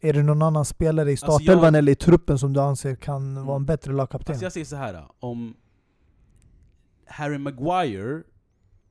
Är 0.02 0.14
det 0.14 0.24
någon 0.24 0.42
annan 0.42 0.66
spelare 0.66 1.10
i 1.10 1.12
Alltså, 1.14 1.26
startelvan 1.26 1.64
jag- 1.74 1.76
eller 1.76 1.92
i 1.92 1.96
truppen 1.96 2.40
som 2.40 2.54
du 2.54 2.60
anser 2.62 2.96
kan 2.96 3.32
Mm. 3.32 3.46
vara 3.46 3.56
en 3.56 3.66
bättre 3.66 3.94
lagkapten? 3.94 4.34
Alltså 4.34 4.46
jag 4.46 4.54
säger 4.54 4.66
så 4.66 4.76
här 4.76 5.06
om 5.20 5.56
Harry 7.06 7.38
Maguire 7.38 8.24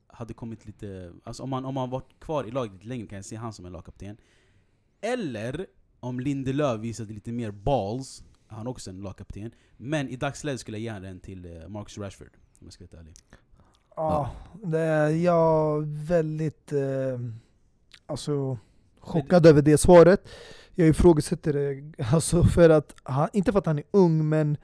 hade 0.07 0.35
kommit 0.35 0.67
lite... 0.67 1.13
Alltså 1.25 1.43
om 1.43 1.53
han, 1.53 1.65
om 1.65 1.77
han 1.77 1.91
varit 1.91 2.21
kvar 2.21 2.45
i 2.45 2.51
laget 2.51 2.73
lite 2.73 2.87
längre 2.87 3.07
kan 3.07 3.17
jag 3.17 3.25
se 3.25 3.37
han 3.37 3.53
som 3.53 3.67
en 3.67 3.73
lagkapten. 3.73 4.17
Eller 5.01 5.67
om 6.01 6.21
Lindelöf 6.21 6.81
visade 6.81 7.13
lite 7.13 7.33
mer 7.33 7.51
balls, 7.51 8.25
är 8.49 8.55
han 8.55 8.67
också 8.67 8.91
en 8.91 9.01
lagkapten. 9.01 9.51
Men 9.77 10.09
i 10.09 10.17
dagsläget 10.17 10.61
skulle 10.61 10.79
jag 10.79 10.95
ge 10.95 11.01
den 11.09 11.21
till 11.21 11.45
eh, 11.63 11.69
Marcus 11.69 11.99
Rashford, 11.99 12.31
om 12.61 12.67
jag 12.67 12.73
ska 12.73 12.85
vara 12.93 13.01
ärlig. 13.01 13.15
Ja, 13.97 14.31
det 14.65 14.79
är 14.79 15.09
jag 15.11 15.83
väldigt 15.87 16.73
eh, 16.73 17.19
alltså, 18.07 18.59
chockad 19.09 19.47
över 19.47 19.63
det 19.63 19.79
svaret. 19.79 20.29
Jag 20.75 20.89
ifrågasätter 20.89 21.53
det, 21.53 22.05
alltså 22.13 22.45
för 22.45 22.71
att 22.71 22.95
han, 23.03 23.29
inte 23.33 23.53
för 23.53 23.59
att 23.59 23.67
han 23.67 23.79
är 23.79 23.85
ung, 23.91 24.29
men 24.29 24.57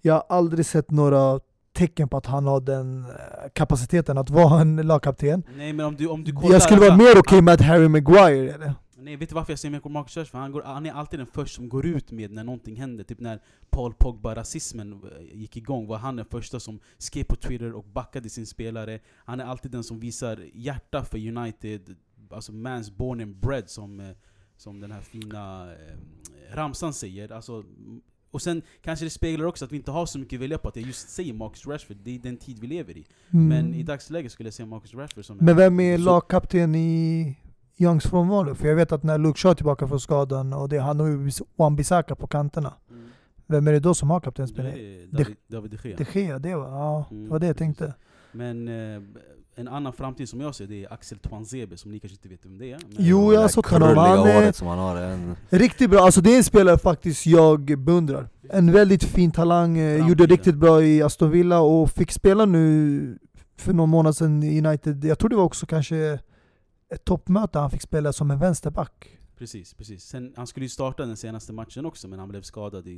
jag 0.00 0.14
har 0.14 0.24
aldrig 0.28 0.66
sett 0.66 0.90
några 0.90 1.40
tecken 1.72 2.08
på 2.08 2.16
att 2.16 2.26
han 2.26 2.46
har 2.46 2.60
den 2.60 3.04
eh, 3.04 3.10
kapaciteten 3.52 4.18
att 4.18 4.30
vara 4.30 4.60
en 4.60 4.76
lagkapten. 4.76 5.42
Nej 5.56 5.72
men 5.72 5.86
om 5.86 5.96
du, 5.96 6.06
om 6.06 6.24
du 6.24 6.32
kollar... 6.32 6.52
Jag 6.52 6.62
skulle 6.62 6.80
vara 6.80 6.96
mer 6.96 7.18
okej 7.18 7.42
med 7.42 7.54
att 7.54 7.60
Harry 7.60 7.88
Maguire 7.88 8.52
eller? 8.52 8.74
Nej, 9.02 9.16
vet 9.16 9.28
du 9.28 9.34
varför 9.34 9.52
jag 9.52 9.58
säger 9.58 9.88
Marcus 9.88 10.16
Rashford? 10.16 10.40
Han, 10.40 10.52
går, 10.52 10.62
han 10.62 10.86
är 10.86 10.92
alltid 10.92 11.20
den 11.20 11.26
första 11.26 11.56
som 11.56 11.68
går 11.68 11.86
ut 11.86 12.10
med 12.10 12.30
när 12.30 12.44
någonting 12.44 12.76
händer. 12.76 13.04
Typ 13.04 13.20
när 13.20 13.40
Paul 13.70 13.94
Pogba-rasismen 13.94 14.92
eh, 14.92 15.36
gick 15.38 15.56
igång 15.56 15.86
var 15.86 15.98
han 15.98 16.16
den 16.16 16.26
första 16.26 16.60
som 16.60 16.80
skrev 16.98 17.24
på 17.24 17.36
Twitter 17.36 17.72
och 17.72 17.84
backade 17.84 18.30
sin 18.30 18.46
spelare. 18.46 19.00
Han 19.24 19.40
är 19.40 19.44
alltid 19.44 19.70
den 19.70 19.84
som 19.84 20.00
visar 20.00 20.40
hjärta 20.54 21.04
för 21.04 21.18
United. 21.18 21.96
Alltså 22.32 22.52
man's 22.52 22.96
born 22.96 23.20
and 23.20 23.36
bred 23.36 23.70
som, 23.70 24.00
eh, 24.00 24.06
som 24.56 24.80
den 24.80 24.92
här 24.92 25.00
fina 25.00 25.72
eh, 25.72 26.54
ramsan 26.54 26.92
säger. 26.92 27.32
Alltså, 27.32 27.64
och 28.30 28.42
sen 28.42 28.62
kanske 28.82 29.06
det 29.06 29.10
speglar 29.10 29.46
också 29.46 29.64
att 29.64 29.72
vi 29.72 29.76
inte 29.76 29.90
har 29.90 30.06
så 30.06 30.18
mycket 30.18 30.36
att 30.36 30.42
välja 30.42 30.58
på 30.58 30.68
att 30.68 30.76
jag 30.76 30.86
just 30.86 31.08
säger 31.10 31.32
Marcus 31.34 31.66
Rashford. 31.66 31.96
Det 32.02 32.14
är 32.14 32.18
den 32.18 32.36
tid 32.36 32.58
vi 32.58 32.66
lever 32.66 32.96
i. 32.96 33.04
Mm. 33.30 33.48
Men 33.48 33.74
i 33.74 33.82
dagsläget 33.82 34.32
skulle 34.32 34.46
jag 34.46 34.54
säga 34.54 34.66
Marcus 34.66 34.94
Rashford 34.94 35.24
som 35.24 35.38
en- 35.38 35.44
Men 35.44 35.56
vem 35.56 35.80
är 35.80 35.98
lagkapten 35.98 36.74
i 36.74 37.36
Youngs 37.76 38.04
frånvaro. 38.06 38.54
För 38.54 38.68
jag 38.68 38.76
vet 38.76 38.92
att 38.92 39.02
när 39.02 39.18
Luke 39.18 39.38
Shaw 39.40 39.54
tillbaka 39.54 39.88
från 39.88 40.00
skadan 40.00 40.52
och 40.52 40.68
det 40.68 40.76
är 40.76 40.80
han 40.80 41.00
och 41.00 41.06
Wan-Bissaka 41.56 42.14
på 42.14 42.26
kanterna. 42.26 42.74
Mm. 42.90 43.08
Vem 43.46 43.66
är 43.68 43.72
det 43.72 43.80
då 43.80 43.94
som 43.94 44.10
har 44.10 44.20
Det 44.20 44.24
kaptensbindeln? 44.24 45.10
David, 45.48 45.70
de 45.70 45.88
Gea. 45.88 45.96
De 45.96 46.20
Gea, 46.20 46.38
det 46.38 46.54
var, 46.54 46.68
ja, 46.68 47.04
Mm, 47.10 47.24
det 47.24 47.30
var 47.30 47.38
det 47.38 47.46
jag 47.46 47.56
tänkte. 47.56 47.94
Men 48.32 48.68
eh, 48.68 49.02
en 49.54 49.68
annan 49.68 49.92
framtid 49.92 50.28
som 50.28 50.40
jag 50.40 50.54
ser 50.54 50.66
det 50.66 50.84
är 50.84 50.92
Axel 50.92 51.18
Twanzebe 51.18 51.76
som 51.76 51.90
ni 51.90 52.00
kanske 52.00 52.14
inte 52.14 52.28
vet 52.28 52.46
vem 52.46 52.58
det 52.58 52.72
är. 52.72 52.78
Men 52.88 52.96
Jo, 52.98 53.32
jag 53.32 53.40
har 53.40 53.48
sett 53.48 53.66
honom. 53.66 53.96
Han 53.96 54.28
är 54.28 54.34
håret 54.34 54.56
som 54.56 54.66
han 54.66 54.78
har, 54.78 54.96
en, 54.96 55.36
riktigt 55.48 55.90
bra. 55.90 56.00
Alltså 56.00 56.20
det 56.20 56.32
är 56.32 56.36
en 56.36 56.44
spelare 56.44 56.78
faktiskt 56.78 57.26
jag 57.26 57.78
beundrar. 57.78 58.28
En 58.50 58.72
väldigt 58.72 59.04
fin 59.04 59.30
talang, 59.30 59.78
eh, 59.78 59.92
gjorde 59.92 60.04
Framtiden. 60.04 60.26
riktigt 60.26 60.54
bra 60.54 60.82
i 60.82 61.02
Aston 61.02 61.30
Villa 61.30 61.60
och 61.60 61.90
fick 61.90 62.12
spela 62.12 62.44
nu 62.44 63.18
för 63.56 63.72
någon 63.72 63.88
månad 63.88 64.16
sedan 64.16 64.42
i 64.42 64.66
United. 64.66 65.04
Jag 65.04 65.18
tror 65.18 65.30
det 65.30 65.36
var 65.36 65.44
också 65.44 65.66
kanske 65.66 66.18
ett 66.94 67.04
toppmöte 67.04 67.58
han 67.58 67.70
fick 67.70 67.82
spela 67.82 68.12
som 68.12 68.30
en 68.30 68.38
vänsterback. 68.38 69.18
Precis, 69.38 69.74
precis. 69.74 70.04
Sen, 70.04 70.32
han 70.36 70.46
skulle 70.46 70.64
ju 70.64 70.70
starta 70.70 71.06
den 71.06 71.16
senaste 71.16 71.52
matchen 71.52 71.86
också, 71.86 72.08
men 72.08 72.18
han 72.18 72.28
blev 72.28 72.42
skadad 72.42 72.86
i... 72.88 72.90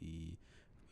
i 0.00 0.36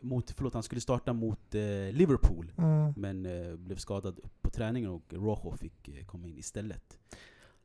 mot, 0.01 0.31
förlåt, 0.31 0.55
han 0.55 0.63
skulle 0.63 0.81
starta 0.81 1.13
mot 1.13 1.55
eh, 1.55 1.61
Liverpool. 1.93 2.53
Mm. 2.59 2.93
Men 2.97 3.27
eh, 3.27 3.57
blev 3.57 3.77
skadad 3.77 4.21
på 4.43 4.51
träningen 4.51 4.91
och 4.91 5.03
Rojo 5.13 5.57
fick 5.57 5.89
eh, 5.89 6.05
komma 6.05 6.29
in 6.29 6.39
istället. 6.39 6.99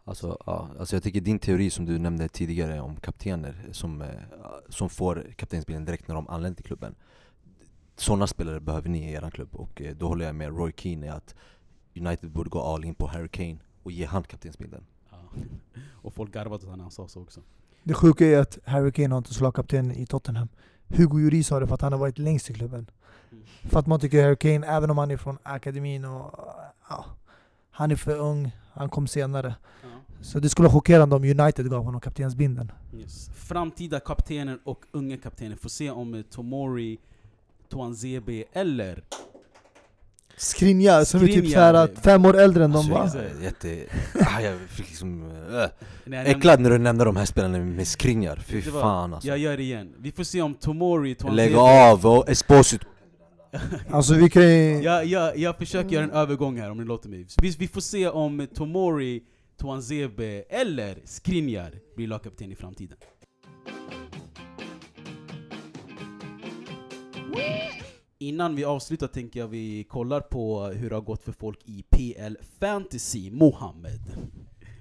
Alltså, 0.06 0.38
ja, 0.46 0.70
alltså 0.80 0.96
jag 0.96 1.04
tycker 1.04 1.22
din 1.22 1.40
teori 1.40 1.70
som 1.70 1.86
du 1.86 2.00
nämnde 2.00 2.28
tidigare 2.28 2.82
om 2.82 2.96
kaptener 2.96 3.70
som, 3.72 4.02
eh, 4.02 4.08
som 4.70 4.90
får 4.90 5.34
kaptensbilden 5.36 5.86
direkt 5.86 6.08
när 6.08 6.16
de 6.16 6.28
anländer 6.28 6.56
till 6.56 6.66
klubben 6.66 6.96
Sådana 7.96 8.28
spelare 8.28 8.60
behöver 8.60 8.90
ni 8.90 9.10
i 9.10 9.14
er 9.14 9.30
klubb 9.30 9.56
och 9.56 9.82
eh, 9.82 9.96
då 9.96 10.08
håller 10.08 10.26
jag 10.26 10.36
med 10.36 10.58
Roy 10.58 10.72
Keane 10.78 11.06
i 11.06 11.10
att 11.10 11.36
United 11.96 12.32
borde 12.32 12.50
gå 12.50 12.62
all 12.62 12.86
in 12.86 12.96
på 12.96 13.08
Harry 13.08 13.30
Kane 13.30 13.58
och 13.84 13.92
ge 13.92 14.06
han 14.06 14.24
kaptensbilden 14.24 14.86
Ja. 15.12 15.18
Och 15.92 16.14
folk 16.14 16.34
garvade 16.34 16.66
när 16.66 16.78
han 16.78 16.92
sa 16.92 17.08
så 17.08 17.22
också. 17.22 17.42
Det 17.84 17.94
sjuka 17.94 18.26
är 18.26 18.38
att 18.38 18.60
Harry 18.66 18.92
Kane 18.92 19.10
har 19.10 19.18
inte 19.18 19.34
slagit 19.34 19.56
kapten 19.56 19.92
i 19.92 20.06
Tottenham. 20.06 20.48
Hugo 20.88 21.18
Lloris 21.18 21.50
har 21.50 21.62
det 21.62 21.68
för 21.68 21.76
att 21.76 21.82
han 21.82 21.92
har 21.92 22.00
varit 22.00 22.18
längst 22.18 22.50
i 22.50 22.54
klubben. 22.54 22.90
Mm. 23.32 23.44
För 23.64 23.80
att 23.80 23.88
man 23.88 24.00
tycker 24.00 24.24
Harry 24.24 24.36
Kane, 24.36 24.68
även 24.68 24.90
om 24.90 24.98
han 24.98 25.12
är 25.12 25.18
från 25.18 25.38
akademin 25.44 26.06
och 26.06 26.40
ja, 26.90 27.06
han 27.72 27.92
är 27.92 27.96
för 27.96 28.18
ung, 28.18 28.52
han 28.74 28.90
kom 28.90 29.08
senare. 29.08 29.56
Ja. 29.84 29.88
Så 30.22 30.40
det 30.40 30.50
skulle 30.50 30.68
vara 30.68 30.74
chockerande 30.74 31.16
om 31.16 31.24
United 31.24 31.70
gav 31.70 31.84
honom 31.84 32.02
kaptensbindeln. 32.02 32.72
Yes. 32.94 33.30
Framtida 33.36 34.00
kaptener 34.00 34.60
och 34.64 34.86
unga 34.92 35.18
kaptener 35.18 35.56
får 35.56 35.70
se 35.70 35.92
om 35.92 36.14
eh, 36.14 36.22
Tomori, 36.22 37.00
Tuanzebe 37.70 38.44
eller 38.54 39.04
Skriniar 40.38 41.04
som 41.04 41.24
är 41.24 41.28
typ 41.28 41.50
såhär 41.52 41.74
att 41.74 42.00
fem 42.04 42.26
år 42.26 42.38
äldre 42.40 42.64
än 42.64 42.72
de 42.72 42.94
Alltså, 42.94 43.18
va? 43.18 43.24
Jag, 43.34 43.44
jätte, 43.44 43.84
ah, 44.26 44.42
jag 44.42 44.60
fick 44.70 44.88
liksom, 44.88 45.32
äh, 45.32 45.66
Nej, 46.06 46.28
äcklad 46.32 46.60
när 46.60 46.70
du 46.70 46.78
nämnde 46.78 47.06
de 47.06 47.16
här 47.16 47.26
spelarna 47.26 47.58
med 47.60 47.88
skrinjar, 47.88 48.36
fy 48.46 48.62
var- 48.62 48.82
fan 48.82 49.14
alltså 49.14 49.28
Jag 49.30 49.38
gör 49.38 49.58
det 49.58 49.64
igen. 49.64 49.94
Vi 50.00 50.12
får 50.12 50.24
se 50.24 50.42
om 50.42 50.54
Tomori, 50.54 51.16
Tuanzebe... 51.16 51.44
Lägg 51.50 51.56
av 51.56 52.06
och 52.06 52.30
Esposito 52.30 52.88
Alltså 53.92 54.14
vi 54.14 54.30
kan 54.30 54.44
ju... 54.44 54.82
Jag, 54.84 55.06
jag, 55.06 55.38
jag 55.38 55.58
försöker 55.58 55.90
göra 55.90 56.04
en 56.04 56.12
övergång 56.12 56.58
här 56.60 56.72
om 56.72 56.78
ni 56.78 56.86
låter 56.86 57.10
mig. 57.10 57.28
Vi, 57.42 57.50
vi 57.50 57.68
får 57.68 57.82
se 57.82 58.08
om 58.10 58.48
Tomori, 58.56 59.24
Tuanzebe 59.62 60.44
eller 60.50 60.98
Skriniar 61.06 61.72
blir 61.96 62.08
lagkapten 62.08 62.52
i 62.52 62.56
framtiden. 62.56 62.98
Innan 68.28 68.56
vi 68.56 68.64
avslutar 68.66 69.08
tänker 69.08 69.40
jag 69.40 69.48
vi 69.48 69.84
kollar 69.84 70.22
på 70.22 70.66
hur 70.66 70.90
det 70.90 70.96
har 70.96 71.02
gått 71.02 71.24
för 71.24 71.32
folk 71.32 71.60
i 71.66 71.84
PL 71.90 72.36
Fantasy, 72.60 73.32
Mohammed. 73.32 74.02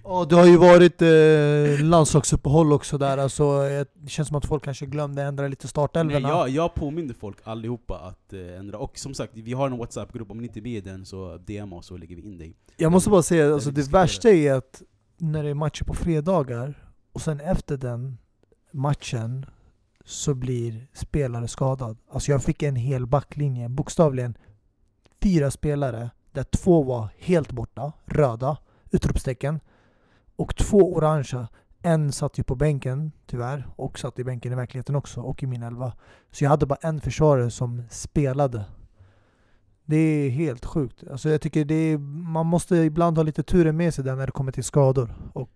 Ja, 0.04 0.24
det 0.24 0.34
har 0.34 0.46
ju 0.46 0.56
varit 0.56 1.02
eh, 1.02 1.84
landslagsuppehåll 1.84 2.72
också 2.72 2.98
där, 2.98 3.18
alltså, 3.18 3.44
eh, 3.44 3.86
det 3.94 4.10
känns 4.10 4.28
som 4.28 4.36
att 4.36 4.46
folk 4.46 4.64
kanske 4.64 4.86
glömde 4.86 5.22
ändra 5.22 5.48
lite 5.48 5.68
startelvorna. 5.68 6.28
jag, 6.28 6.48
jag 6.48 6.74
påminner 6.74 7.14
folk 7.14 7.36
allihopa 7.44 7.98
att 7.98 8.32
eh, 8.32 8.58
ändra, 8.58 8.78
och 8.78 8.98
som 8.98 9.14
sagt, 9.14 9.32
vi 9.34 9.52
har 9.52 9.66
en 9.66 9.78
WhatsApp-grupp, 9.78 10.30
om 10.30 10.38
ni 10.38 10.46
inte 10.46 10.58
är 10.58 10.62
med 10.62 10.72
i 10.72 10.80
den 10.80 11.06
så 11.06 11.36
DM 11.36 11.72
oss 11.72 11.86
så 11.86 11.96
lägger 11.96 12.16
vi 12.16 12.22
in 12.22 12.38
dig. 12.38 12.54
Jag 12.76 12.92
måste 12.92 13.10
bara 13.10 13.22
säga, 13.22 13.54
alltså, 13.54 13.70
det 13.70 13.88
värsta 13.88 14.30
är 14.30 14.52
att 14.52 14.82
när 15.18 15.42
det 15.42 15.50
är 15.50 15.54
matcher 15.54 15.84
på 15.84 15.94
fredagar 15.94 16.74
och 17.12 17.20
sen 17.20 17.40
efter 17.40 17.76
den 17.76 18.18
matchen 18.70 19.46
så 20.04 20.34
blir 20.34 20.86
spelare 20.92 21.48
skadad. 21.48 21.98
Alltså 22.10 22.32
jag 22.32 22.42
fick 22.42 22.62
en 22.62 22.76
hel 22.76 23.06
backlinje, 23.06 23.68
bokstavligen 23.68 24.38
fyra 25.22 25.50
spelare 25.50 26.10
där 26.32 26.42
två 26.42 26.82
var 26.82 27.08
helt 27.18 27.52
borta, 27.52 27.92
röda, 28.04 28.56
utropstecken. 28.90 29.60
Och 30.36 30.56
två 30.56 30.94
orangea. 30.94 31.48
En 31.82 32.12
satt 32.12 32.38
ju 32.38 32.42
på 32.42 32.54
bänken 32.54 33.12
tyvärr 33.26 33.68
och 33.76 33.98
satt 33.98 34.18
i 34.18 34.24
bänken 34.24 34.52
i 34.52 34.54
verkligheten 34.54 34.96
också 34.96 35.20
och 35.20 35.42
i 35.42 35.46
min 35.46 35.62
elva. 35.62 35.92
Så 36.30 36.44
jag 36.44 36.50
hade 36.50 36.66
bara 36.66 36.78
en 36.82 37.00
försvarare 37.00 37.50
som 37.50 37.82
spelade. 37.90 38.64
Det 39.84 39.96
är 39.96 40.30
helt 40.30 40.64
sjukt. 40.64 41.04
Alltså 41.10 41.30
jag 41.30 41.40
tycker 41.40 41.64
det 41.64 41.74
är, 41.74 41.98
man 41.98 42.46
måste 42.46 42.76
ibland 42.76 43.16
ha 43.16 43.22
lite 43.22 43.42
turen 43.42 43.76
med 43.76 43.94
sig 43.94 44.04
där 44.04 44.16
när 44.16 44.26
det 44.26 44.32
kommer 44.32 44.52
till 44.52 44.64
skador. 44.64 45.14
Och 45.32 45.50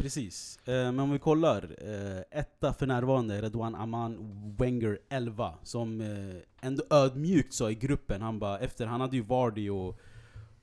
Precis. 0.00 0.58
Eh, 0.64 0.72
men 0.74 0.98
om 1.00 1.10
vi 1.10 1.18
kollar, 1.18 1.76
eh, 1.78 2.38
etta 2.40 2.72
för 2.72 2.86
närvarande, 2.86 3.42
Redouan 3.42 3.74
Aman 3.74 4.16
Wenger 4.58 4.98
11, 5.08 5.54
som 5.62 6.00
eh, 6.00 6.36
ändå 6.60 6.82
ödmjukt 6.90 7.54
sa 7.54 7.70
i 7.70 7.74
gruppen, 7.74 8.22
han 8.22 8.38
bara, 8.38 8.58
efter, 8.58 8.86
han 8.86 9.00
hade 9.00 9.16
ju 9.16 9.22
Vardy 9.22 9.70
och 9.70 10.00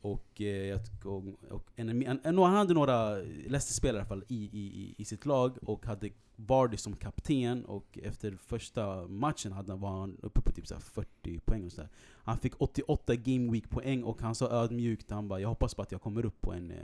och, 0.01 0.41
eh, 0.41 0.79
och, 1.03 1.23
och 1.51 1.63
en, 1.75 1.89
en, 1.89 2.19
en, 2.23 2.37
han 2.37 2.53
hade 2.53 2.73
några 2.73 3.15
Leicester-spelare 3.47 3.97
i 3.97 3.99
alla 3.99 4.07
fall 4.07 4.23
i, 4.27 4.35
i, 4.53 4.95
i- 4.97 5.05
sitt 5.05 5.25
lag 5.25 5.57
och 5.61 5.85
hade 5.85 6.09
Vardy 6.35 6.77
som 6.77 6.95
kapten 6.95 7.65
och 7.65 7.99
efter 8.03 8.31
första 8.31 9.07
matchen 9.07 9.51
hade, 9.51 9.71
han- 9.71 9.79
var 9.79 9.89
han 9.99 10.17
uppe 10.21 10.41
på 10.41 10.51
typ 10.51 10.67
så 10.67 10.73
här 10.73 10.81
40 10.81 11.39
poäng 11.39 11.65
och 11.65 11.71
sådär. 11.71 11.89
Han 12.23 12.37
fick 12.37 12.53
88 12.61 13.15
game 13.15 13.51
week 13.51 13.69
poäng 13.69 14.03
och 14.03 14.21
han 14.21 14.35
sa 14.35 14.49
ödmjukt, 14.51 15.11
han 15.11 15.27
bara 15.27 15.39
'Jag 15.39 15.49
hoppas 15.49 15.75
på 15.75 15.81
att 15.81 15.91
jag 15.91 16.01
kommer 16.01 16.25
upp 16.25 16.41
på 16.41 16.53
en, 16.53 16.71
eh, 16.71 16.77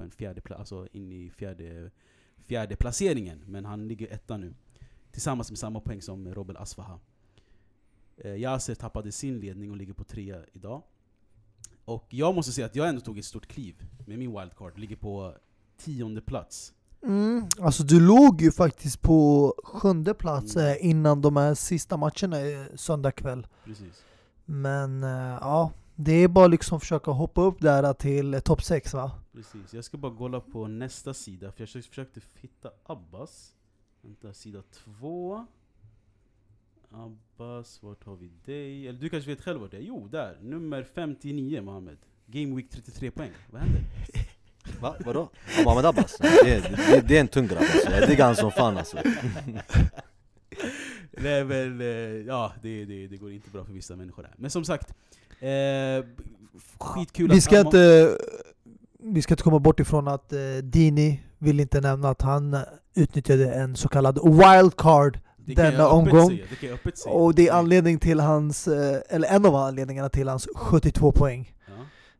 på 0.00 0.04
en 0.04 0.10
fjärde 0.10 0.40
plats, 0.40 0.58
alltså 0.60 0.88
in 0.92 1.12
i 1.12 1.30
fjärde, 1.30 1.90
fjärde 2.46 2.76
placeringen. 2.76 3.42
Men 3.46 3.64
han 3.64 3.88
ligger 3.88 4.12
etta 4.12 4.36
nu. 4.36 4.54
Tillsammans 5.12 5.50
med 5.50 5.58
samma 5.58 5.80
poäng 5.80 6.02
som 6.02 6.34
Robel 6.34 6.56
Asfaha. 6.56 6.98
Eh, 8.16 8.34
Yasser 8.34 8.74
tappade 8.74 9.12
sin 9.12 9.40
ledning 9.40 9.70
och 9.70 9.76
ligger 9.76 9.92
på 9.92 10.04
trea 10.04 10.40
idag. 10.52 10.82
Och 11.84 12.06
jag 12.10 12.34
måste 12.34 12.52
säga 12.52 12.66
att 12.66 12.76
jag 12.76 12.88
ändå 12.88 13.00
tog 13.00 13.18
ett 13.18 13.24
stort 13.24 13.46
kliv 13.46 13.74
med 14.06 14.18
min 14.18 14.38
wildcard. 14.40 14.78
Ligger 14.78 14.96
på 14.96 15.34
tionde 15.76 16.20
plats. 16.20 16.72
Mm, 17.02 17.44
alltså 17.60 17.82
du 17.82 18.00
låg 18.00 18.40
ju 18.42 18.52
faktiskt 18.52 19.02
på 19.02 19.54
sjunde 19.64 20.14
plats 20.14 20.56
Mm. 20.56 20.68
eh, 20.70 20.86
innan 20.90 21.20
de 21.20 21.36
här 21.36 21.54
sista 21.54 21.96
matcherna 21.96 22.40
eh, 22.40 22.66
söndag 22.74 23.12
kväll. 23.12 23.46
Precis. 23.64 24.04
Men 24.44 25.02
eh, 25.04 25.38
ja, 25.40 25.70
det 26.00 26.12
är 26.12 26.28
bara 26.28 26.46
liksom 26.46 26.80
försöka 26.80 27.10
hoppa 27.10 27.42
upp 27.42 27.60
där 27.60 27.92
till 27.92 28.40
topp 28.44 28.62
6 28.62 28.94
va? 28.94 29.10
Precis. 29.32 29.74
Jag 29.74 29.84
ska 29.84 29.96
bara 29.96 30.14
kolla 30.18 30.40
på 30.40 30.66
nästa 30.66 31.14
sida, 31.14 31.52
för 31.52 31.62
jag 31.62 31.84
försökte, 31.84 32.20
hitta 32.40 32.70
Abbas. 32.86 33.54
Vänta, 34.02 34.32
sida 34.32 34.62
två. 34.84 35.46
Abbas, 36.90 37.82
vart 37.82 38.04
har 38.04 38.16
vi 38.16 38.30
dig? 38.44 38.88
Eller 38.88 39.00
du 39.00 39.08
kanske 39.08 39.30
vet 39.30 39.44
själv 39.44 39.60
vart 39.60 39.70
det 39.70 39.76
är? 39.76 39.80
Jo, 39.80 40.08
där! 40.08 40.38
Nummer 40.42 40.86
59, 40.94 41.62
Mohammed. 41.62 41.98
Game 42.26 42.56
Week 42.56 42.70
33 42.70 43.10
poäng. 43.10 43.30
Vad 43.50 43.60
händer? 43.60 43.82
Va? 44.80 44.96
Vadå? 45.04 45.30
Ja, 45.56 45.62
Mohamed 45.64 45.86
Abbas? 45.86 46.18
Det 46.18 46.26
är, 46.26 46.60
det, 46.60 47.08
det 47.08 47.16
är 47.16 47.20
en 47.20 47.28
tung 47.28 47.46
grabb 47.46 47.62
alltså, 47.62 47.90
jag 47.90 48.08
diggar 48.08 48.26
han 48.26 48.36
som 48.36 48.52
fan 48.52 48.78
alltså 48.78 48.96
Nej 51.10 51.44
men, 51.44 51.80
eh, 51.80 51.86
ja 52.26 52.52
det, 52.62 52.84
det, 52.84 53.06
det 53.06 53.16
går 53.16 53.32
inte 53.32 53.50
bra 53.50 53.64
för 53.64 53.72
vissa 53.72 53.96
människor 53.96 54.22
här. 54.22 54.34
Men 54.36 54.50
som 54.50 54.64
sagt, 54.64 54.94
eh, 55.40 56.04
skitkul 56.78 57.30
Vi 57.30 57.40
ska 57.40 57.60
inte, 57.60 58.16
vi 59.02 59.22
ska 59.22 59.34
inte 59.34 59.42
komma 59.42 59.58
bort 59.58 59.80
ifrån 59.80 60.08
att 60.08 60.32
eh, 60.32 60.38
Dini 60.62 61.20
vill 61.38 61.60
inte 61.60 61.80
nämna 61.80 62.08
att 62.08 62.22
han 62.22 62.54
eh, 62.54 62.60
utnyttjade 62.94 63.52
en 63.52 63.76
så 63.76 63.88
kallad 63.88 64.18
wildcard 64.24 65.18
denna 65.54 65.88
omgång. 65.88 66.40
Det. 66.60 67.06
Och 67.06 67.34
det 67.34 67.48
är 67.48 67.52
anledning 67.52 67.98
till 67.98 68.20
hans, 68.20 68.68
eh, 68.68 69.00
eller 69.08 69.28
en 69.28 69.46
av 69.46 69.54
anledningarna 69.54 70.08
till 70.08 70.28
hans 70.28 70.48
72 70.54 71.12
poäng. 71.12 71.52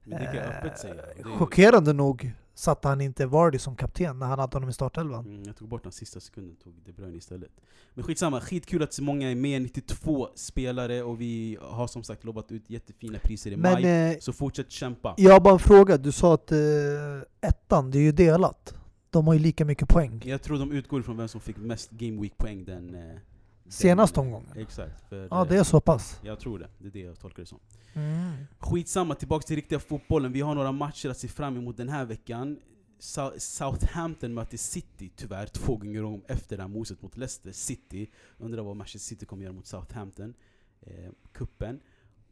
Ja, 0.05 0.19
det 0.19 0.25
kan 0.25 0.35
jag 0.35 0.45
öppet 0.45 0.79
säga. 0.79 0.95
Eh, 0.95 1.39
Chockerande 1.39 1.93
nog 1.93 2.33
satte 2.55 2.89
han 2.89 3.01
inte 3.01 3.27
Vardy 3.27 3.59
som 3.59 3.77
kapten 3.77 4.19
när 4.19 4.27
han 4.27 4.39
hade 4.39 4.57
honom 4.57 4.69
i 4.71 4.73
startelvan. 4.73 5.27
Mm, 5.27 5.43
jag 5.47 5.57
tog 5.57 5.69
bort 5.69 5.83
den 5.83 5.93
sista 5.93 6.21
sekunden, 6.21 6.57
tog 6.57 6.75
De 6.85 6.93
Bruyne 6.93 7.17
istället. 7.17 7.51
Men 7.95 8.05
skitsamma, 8.05 8.41
skitkul 8.41 8.83
att 8.83 8.93
så 8.93 9.03
många 9.03 9.31
är 9.31 9.35
med, 9.35 9.63
92 9.63 10.29
spelare 10.35 11.03
och 11.03 11.21
vi 11.21 11.59
har 11.61 11.87
som 11.87 12.03
sagt 12.03 12.25
lovat 12.25 12.53
ut 12.53 12.71
jättefina 12.71 13.19
priser 13.19 13.51
i 13.51 13.57
Men 13.57 13.73
maj. 13.73 13.85
eh, 14.13 14.19
Så 14.21 14.33
fortsätt 14.33 14.71
kämpa. 14.71 15.15
jag 15.17 15.33
har 15.33 15.41
bara 15.41 15.53
en 15.55 15.59
fråga, 15.61 15.97
du 15.97 16.13
sa 16.13 16.35
att 16.35 16.53
eh, 16.53 16.59
ettan, 17.41 17.91
det 17.91 17.99
är 17.99 18.03
ju 18.03 18.13
delat. 18.13 18.75
De 19.11 19.27
har 19.27 19.35
ju 19.35 19.41
lika 19.41 19.65
mycket 19.65 19.89
poäng. 19.89 20.23
Jag 20.25 20.43
tror 20.43 20.59
de 20.59 20.73
utgår 20.73 21.03
från 21.03 21.17
vem 21.17 21.29
som 21.29 21.41
fick 21.41 21.57
mest 21.57 21.91
Game 21.91 22.21
Week 22.23 22.39
poäng 22.39 22.65
den... 22.65 22.95
eh, 22.95 23.17
Senaste 23.71 24.21
omgången? 24.21 24.53
Exakt. 24.57 25.09
För, 25.09 25.29
Ja, 25.31 25.43
eh, 25.43 25.49
det 25.49 25.57
är 25.57 25.65
så 25.65 25.81
pass. 25.81 26.21
Jag 26.23 26.41
tror 26.41 26.59
det, 26.59 26.69
det 26.79 26.87
är 26.87 26.93
det 26.93 27.01
jag 27.01 27.19
tolkar 27.19 27.43
det 27.43 27.47
som. 27.47 27.59
Mm. 27.95 28.33
Skitsamma, 28.59 29.15
tillbaks 29.15 29.47
till 29.47 29.57
riktiga 29.57 29.79
fotbollen. 29.79 30.33
Vi 30.33 30.41
har 30.41 30.55
några 30.55 30.73
matcher 30.73 31.09
att 31.09 31.19
se 31.19 31.29
fram 31.29 31.57
emot 31.57 31.77
den 31.77 31.89
här 31.89 32.05
veckan. 32.05 32.59
Sou- 32.99 33.39
Southampton 33.39 34.35
möter 34.35 34.57
City 34.57 35.11
tyvärr 35.17 35.47
två 35.47 35.77
gånger 35.77 36.05
om 36.05 36.23
efter 36.29 36.57
det 36.57 36.63
här 36.63 36.69
moset 36.69 37.03
mot 37.03 37.17
Leicester 37.17 37.53
City. 37.53 38.11
Undrar 38.39 38.63
vad 38.63 38.77
Manchester 38.77 39.09
City 39.15 39.27
kommer 39.27 39.43
göra 39.43 39.53
mot 39.53 39.67
Southampton. 39.67 40.35
Eh, 40.81 41.11
kuppen. 41.33 41.81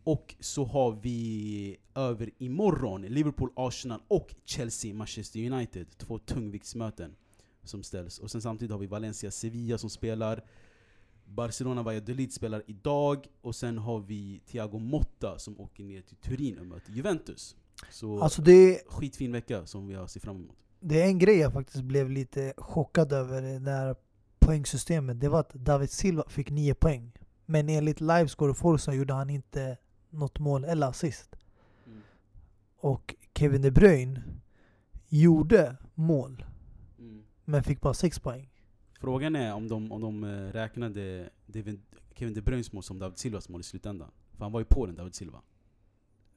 Och 0.04 0.34
så 0.40 0.64
har 0.64 0.92
vi 1.02 1.76
över 1.94 2.30
imorgon 2.38 3.02
Liverpool, 3.02 3.50
Arsenal 3.56 4.00
och 4.08 4.34
Chelsea, 4.44 4.94
Manchester 4.94 5.52
United. 5.52 5.86
Två 5.98 6.18
tungviktsmöten 6.18 7.16
som 7.62 7.82
ställs. 7.82 8.18
Och 8.18 8.30
sen 8.30 8.42
samtidigt 8.42 8.72
har 8.72 8.78
vi 8.78 8.86
Valencia, 8.86 9.30
Sevilla 9.30 9.78
som 9.78 9.90
spelar. 9.90 10.44
Barcelona, 11.28 11.82
Valladolid 11.82 12.32
spelar 12.32 12.62
idag. 12.66 13.26
Och 13.40 13.54
sen 13.54 13.78
har 13.78 14.00
vi 14.00 14.40
Thiago 14.46 14.78
Motta 14.78 15.38
som 15.38 15.60
åker 15.60 15.84
ner 15.84 16.00
till 16.02 16.16
Turin 16.16 16.58
och 16.58 16.66
möter 16.66 16.92
Juventus. 16.92 17.56
Så 17.90 18.20
Alltså 18.20 18.42
det, 18.42 18.82
skitfin 18.88 19.32
vecka 19.32 19.66
som 19.66 19.86
vi 19.86 19.94
har 19.94 20.06
sett 20.06 20.22
fram 20.22 20.36
emot. 20.36 20.56
det 20.80 21.02
är 21.02 21.06
en 21.06 21.18
grej 21.18 21.36
jag 21.38 21.52
faktiskt 21.52 21.84
blev 21.84 22.10
lite 22.10 22.54
chockad 22.56 23.12
över 23.12 23.60
det 23.60 23.70
här 23.70 23.96
poängsystemet. 24.38 25.20
Det 25.20 25.28
var 25.28 25.40
att 25.40 25.54
David 25.54 25.90
Silva 25.90 26.24
fick 26.28 26.50
9 26.50 26.74
poäng. 26.74 27.12
Men 27.46 27.68
enligt 27.68 28.00
Livescore 28.00 28.54
Forza 28.54 28.94
gjorde 28.94 29.14
han 29.14 29.30
inte 29.30 29.76
något 30.10 30.38
mål 30.38 30.64
eller 30.64 30.86
assist. 30.86 31.36
Och 32.80 33.14
Kevin 33.34 33.62
De 33.62 33.70
Bruyne 33.70 34.22
gjorde 35.08 35.76
mål, 35.94 36.44
Mm. 36.98 37.22
men 37.44 37.62
fick 37.62 37.80
bara 37.80 37.94
6 37.94 38.18
poäng. 38.18 38.50
Frågan 38.98 39.36
är 39.36 39.54
om 39.54 39.68
de, 39.68 39.92
om 39.92 40.00
de 40.00 40.24
eh, 40.24 40.52
räknade 40.52 41.30
David, 41.46 41.80
Kevin 42.14 42.34
De 42.34 42.40
Bruynes 42.40 42.72
mål 42.72 42.82
som 42.82 42.98
David 42.98 43.18
Silvas 43.18 43.48
mål 43.48 43.60
i 43.60 43.64
slutändan. 43.64 44.10
För 44.36 44.44
han 44.44 44.52
var 44.52 44.60
ju 44.60 44.64
på 44.64 44.86
den, 44.86 44.94
David 44.94 45.14
Silva. 45.14 45.40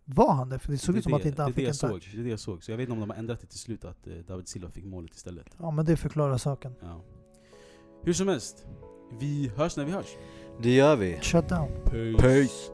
Var 0.06 0.34
han 0.34 0.50
det? 0.50 0.60
För 0.60 0.72
det 0.72 0.78
såg 0.78 0.96
Det 0.96 1.00
ut 1.00 1.04
som 1.04 1.14
är 1.14 1.18
att 1.18 1.24
det- 1.24 1.30
inte 1.30 1.42
han 1.42 1.52
det 1.52 1.62
är 1.62 1.72
fick 1.72 1.82
det 1.82 1.86
en 1.88 1.92
touch. 1.92 2.12
Det 2.14 2.20
är 2.20 2.24
det 2.24 2.30
jag 2.30 2.40
såg. 2.40 2.64
Så 2.64 2.72
jag 2.72 2.78
vet 2.78 2.84
inte 2.84 2.94
om 2.94 3.00
de 3.00 3.10
har 3.10 3.18
ändrat 3.18 3.40
det 3.42 3.48
till 3.48 3.60
slut 3.60 3.86
att 3.86 4.08
eh, 4.08 4.14
David 4.14 4.48
Silva 4.48 4.70
fick 4.72 4.86
målet 4.86 5.14
istället. 5.16 5.48
Ja 5.60 5.72
men 5.72 5.86
det 5.86 5.98
förklarar 5.98 6.38
saken. 6.38 6.76
Ja. 6.82 7.02
Hur 8.04 8.14
som 8.14 8.28
helst, 8.28 8.66
vi 9.20 9.48
hörs 9.56 9.78
när 9.78 9.86
vi 9.86 9.92
hörs. 9.92 10.16
Det 10.62 10.76
gör 10.76 10.96
vi. 10.96 11.20
Shut 11.22 11.50
down. 11.50 11.68
Peace! 12.18 12.72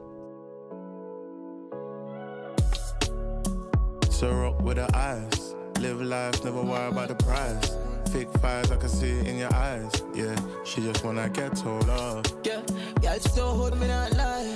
So 4.10 4.26
rock 4.26 4.62
with 4.68 4.76
the 4.76 4.96
eyes. 4.96 5.54
Live 5.80 6.02
life, 6.04 6.44
never 6.44 6.62
worry 6.62 6.86
about 6.88 7.08
the 7.08 7.14
price. 7.24 7.87
Thick 8.08 8.30
thighs, 8.40 8.70
I 8.70 8.76
can 8.76 8.88
see 8.88 9.10
it 9.10 9.26
in 9.26 9.38
your 9.38 9.52
eyes. 9.52 9.92
Yeah, 10.14 10.34
she 10.64 10.80
just 10.80 11.04
wanna 11.04 11.28
get 11.28 11.54
told 11.54 11.90
off. 11.90 12.24
Yeah, 12.42 12.62
y'all 13.02 13.18
still 13.20 13.54
hold 13.54 13.78
me 13.78 13.86
that 13.86 14.16
lie. 14.16 14.54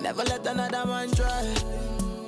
Never 0.00 0.22
let 0.22 0.46
another 0.46 0.86
man 0.86 1.10
try. 1.10 1.54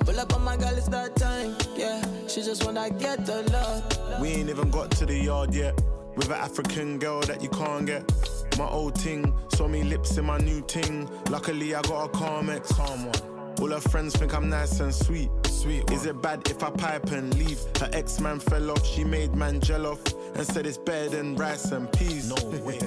Pull 0.01 0.19
up 0.19 0.33
on 0.35 0.43
my 0.43 0.57
girl, 0.57 0.77
it's 0.77 0.89
that 0.89 1.15
time. 1.15 1.55
Yeah, 1.77 2.03
she 2.27 2.43
just 2.43 2.65
wanna 2.65 2.89
get 2.89 3.25
the 3.25 3.43
love. 3.43 4.19
We 4.19 4.27
ain't 4.29 4.49
even 4.49 4.69
got 4.71 4.91
to 4.91 5.05
the 5.05 5.15
yard 5.17 5.53
yet. 5.53 5.81
With 6.17 6.27
an 6.27 6.33
African 6.33 6.99
girl 6.99 7.21
that 7.21 7.41
you 7.41 7.49
can't 7.49 7.85
get. 7.85 8.11
My 8.57 8.67
old 8.67 8.95
ting, 8.95 9.33
saw 9.55 9.69
me 9.69 9.83
lips 9.83 10.17
in 10.17 10.25
my 10.25 10.37
new 10.37 10.61
ting. 10.63 11.09
Luckily, 11.29 11.73
I 11.75 11.81
got 11.83 12.05
a 12.05 12.09
Carmex. 12.09 12.75
Calm 12.75 13.05
one. 13.05 13.55
All 13.61 13.69
her 13.69 13.79
friends 13.79 14.17
think 14.17 14.33
I'm 14.33 14.49
nice 14.49 14.81
and 14.81 14.93
sweet. 14.93 15.29
Sweet. 15.47 15.89
Is 15.91 16.05
it 16.05 16.21
bad 16.21 16.45
if 16.49 16.61
I 16.61 16.71
pipe 16.71 17.11
and 17.11 17.33
leave? 17.35 17.59
Her 17.79 17.89
ex 17.93 18.19
man 18.19 18.39
fell 18.39 18.71
off, 18.71 18.85
she 18.85 19.05
made 19.05 19.33
man 19.35 19.61
gel 19.61 19.85
off 19.87 20.01
and 20.35 20.45
said 20.45 20.65
it's 20.65 20.77
better 20.77 21.09
than 21.09 21.35
rice 21.35 21.71
and 21.71 21.91
peas. 21.93 22.29
No 22.29 22.49
way. 22.65 22.79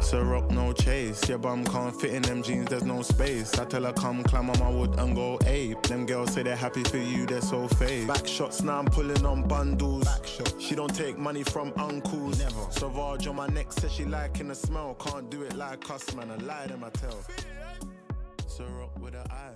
so 0.00 0.22
rock 0.22 0.50
no 0.50 0.72
chase. 0.72 1.28
Your 1.28 1.38
bum 1.38 1.64
can't 1.64 1.94
fit 2.00 2.12
in 2.14 2.22
them 2.22 2.42
jeans, 2.42 2.68
there's 2.68 2.84
no 2.84 3.02
space. 3.02 3.58
I 3.58 3.64
tell 3.64 3.84
her 3.84 3.92
come 3.92 4.22
climb 4.24 4.50
on 4.50 4.58
my 4.58 4.70
wood 4.70 4.98
and 4.98 5.14
go 5.14 5.38
ape. 5.46 5.82
Them 5.82 6.06
girls 6.06 6.34
say 6.34 6.42
they're 6.42 6.56
happy 6.56 6.84
for 6.84 6.98
you, 6.98 7.26
they're 7.26 7.40
so 7.40 7.68
fake. 7.68 8.06
Back 8.06 8.26
shots 8.26 8.62
now 8.62 8.78
I'm 8.78 8.86
pulling 8.86 9.24
on 9.24 9.46
bundles. 9.46 10.08
She 10.58 10.74
don't 10.74 10.94
take 10.94 11.18
money 11.18 11.42
from 11.42 11.72
uncles. 11.76 12.38
Never. 12.38 12.70
Sauvage 12.70 13.26
on 13.26 13.36
my 13.36 13.46
neck 13.48 13.72
says 13.72 13.92
she 13.92 14.04
liking 14.04 14.48
the 14.48 14.54
smell. 14.54 14.94
Can't 14.94 15.30
do 15.30 15.42
it 15.42 15.54
like 15.56 15.88
us, 15.90 16.14
man. 16.14 16.30
I 16.30 16.36
lie 16.36 16.66
them 16.66 16.84
I 16.84 16.90
tell. 16.90 17.18
So 18.46 18.64
rock 18.78 18.98
with 19.00 19.14
her 19.14 19.24
eyes. 19.30 19.55